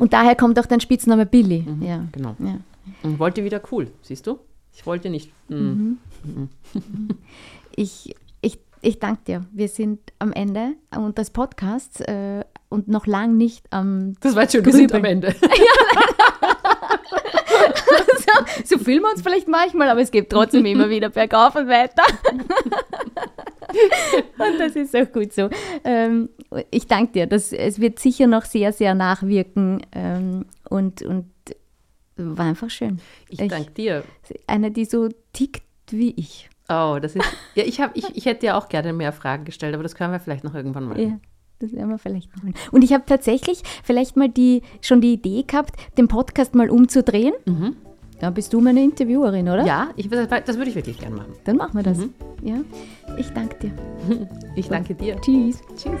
Und 0.00 0.12
daher 0.14 0.36
kommt 0.36 0.58
auch 0.58 0.66
dein 0.66 0.80
Spitzname 0.80 1.26
Billy. 1.26 1.66
Ja. 1.80 2.06
Genau. 2.12 2.34
Ja. 2.38 2.60
Und 3.02 3.18
wollte 3.18 3.44
wieder 3.44 3.60
cool, 3.72 3.88
siehst 4.00 4.26
du? 4.26 4.38
Ich 4.72 4.86
wollte 4.86 5.10
nicht. 5.10 5.32
mm. 5.48 5.94
Ich, 7.76 8.14
ich, 8.84 8.98
danke 8.98 9.24
dir. 9.26 9.44
Wir 9.52 9.68
sind 9.68 10.00
am 10.18 10.32
Ende 10.32 10.74
und 10.96 11.18
das 11.18 11.30
Podcast 11.30 12.00
äh, 12.08 12.44
und 12.68 12.88
noch 12.88 13.06
lang 13.06 13.36
nicht 13.36 13.66
am. 13.70 14.14
Das 14.20 14.34
war 14.34 14.42
jetzt 14.42 14.52
schön, 14.52 14.64
wir 14.64 14.72
sind 14.72 14.92
am 14.92 15.04
Ende. 15.04 15.34
so 18.64 18.78
fühlen 18.78 19.02
wir 19.02 19.10
uns 19.10 19.22
vielleicht 19.22 19.48
manchmal, 19.48 19.88
aber 19.88 20.00
es 20.00 20.10
geht 20.10 20.30
trotzdem 20.30 20.66
immer 20.66 20.88
wieder 20.90 21.10
bergauf 21.10 21.54
und 21.54 21.68
weiter. 21.68 22.02
und 24.38 24.58
das 24.58 24.76
ist 24.76 24.94
auch 24.96 25.10
gut 25.12 25.32
so. 25.32 25.48
Ähm, 25.84 26.28
ich 26.70 26.86
danke 26.86 27.12
dir. 27.12 27.26
Das, 27.26 27.52
es 27.52 27.80
wird 27.80 27.98
sicher 27.98 28.26
noch 28.26 28.44
sehr, 28.44 28.72
sehr 28.72 28.94
nachwirken 28.94 29.84
ähm, 29.92 30.46
und, 30.68 31.02
und 31.02 31.30
war 32.16 32.46
einfach 32.46 32.70
schön. 32.70 33.00
Ich 33.28 33.38
danke 33.38 33.72
dir. 33.72 34.04
Eine, 34.46 34.70
die 34.70 34.84
so 34.84 35.08
tickt 35.32 35.62
wie 35.90 36.14
ich. 36.16 36.48
Oh, 36.68 36.98
das 37.00 37.14
ist. 37.14 37.24
Ja, 37.54 37.64
ich, 37.64 37.80
hab, 37.80 37.96
ich, 37.96 38.16
ich 38.16 38.24
hätte 38.26 38.40
dir 38.40 38.56
auch 38.56 38.68
gerne 38.68 38.92
mehr 38.92 39.12
Fragen 39.12 39.44
gestellt, 39.44 39.74
aber 39.74 39.82
das 39.82 39.94
können 39.94 40.12
wir 40.12 40.20
vielleicht 40.20 40.44
noch 40.44 40.54
irgendwann 40.54 40.84
mal. 40.84 41.00
Ja. 41.00 41.18
Das 41.60 41.72
werden 41.72 41.90
wir 41.90 41.98
vielleicht 41.98 42.34
noch 42.34 42.42
mal. 42.42 42.52
Und 42.72 42.82
ich 42.82 42.92
habe 42.92 43.04
tatsächlich 43.06 43.62
vielleicht 43.82 44.16
mal 44.16 44.28
die, 44.28 44.62
schon 44.80 45.00
die 45.00 45.12
Idee 45.12 45.44
gehabt, 45.46 45.76
den 45.96 46.08
Podcast 46.08 46.54
mal 46.54 46.68
umzudrehen. 46.68 47.32
Mhm. 47.44 47.76
Da 48.18 48.30
bist 48.30 48.52
du 48.52 48.60
meine 48.60 48.82
Interviewerin, 48.82 49.48
oder? 49.48 49.64
Ja, 49.64 49.90
ich, 49.96 50.08
das, 50.08 50.28
das 50.28 50.56
würde 50.56 50.70
ich 50.70 50.76
wirklich 50.76 50.98
gerne 50.98 51.16
machen. 51.16 51.32
Dann 51.44 51.56
machen 51.56 51.74
wir 51.74 51.82
das. 51.82 51.98
Mhm. 51.98 52.14
Ja. 52.42 52.56
Ich 53.18 53.30
danke 53.30 53.56
dir. 53.58 53.72
Ich 54.56 54.68
danke 54.68 54.94
dir. 54.94 55.20
Tschüss. 55.20 55.60
Tschüss. 55.76 56.00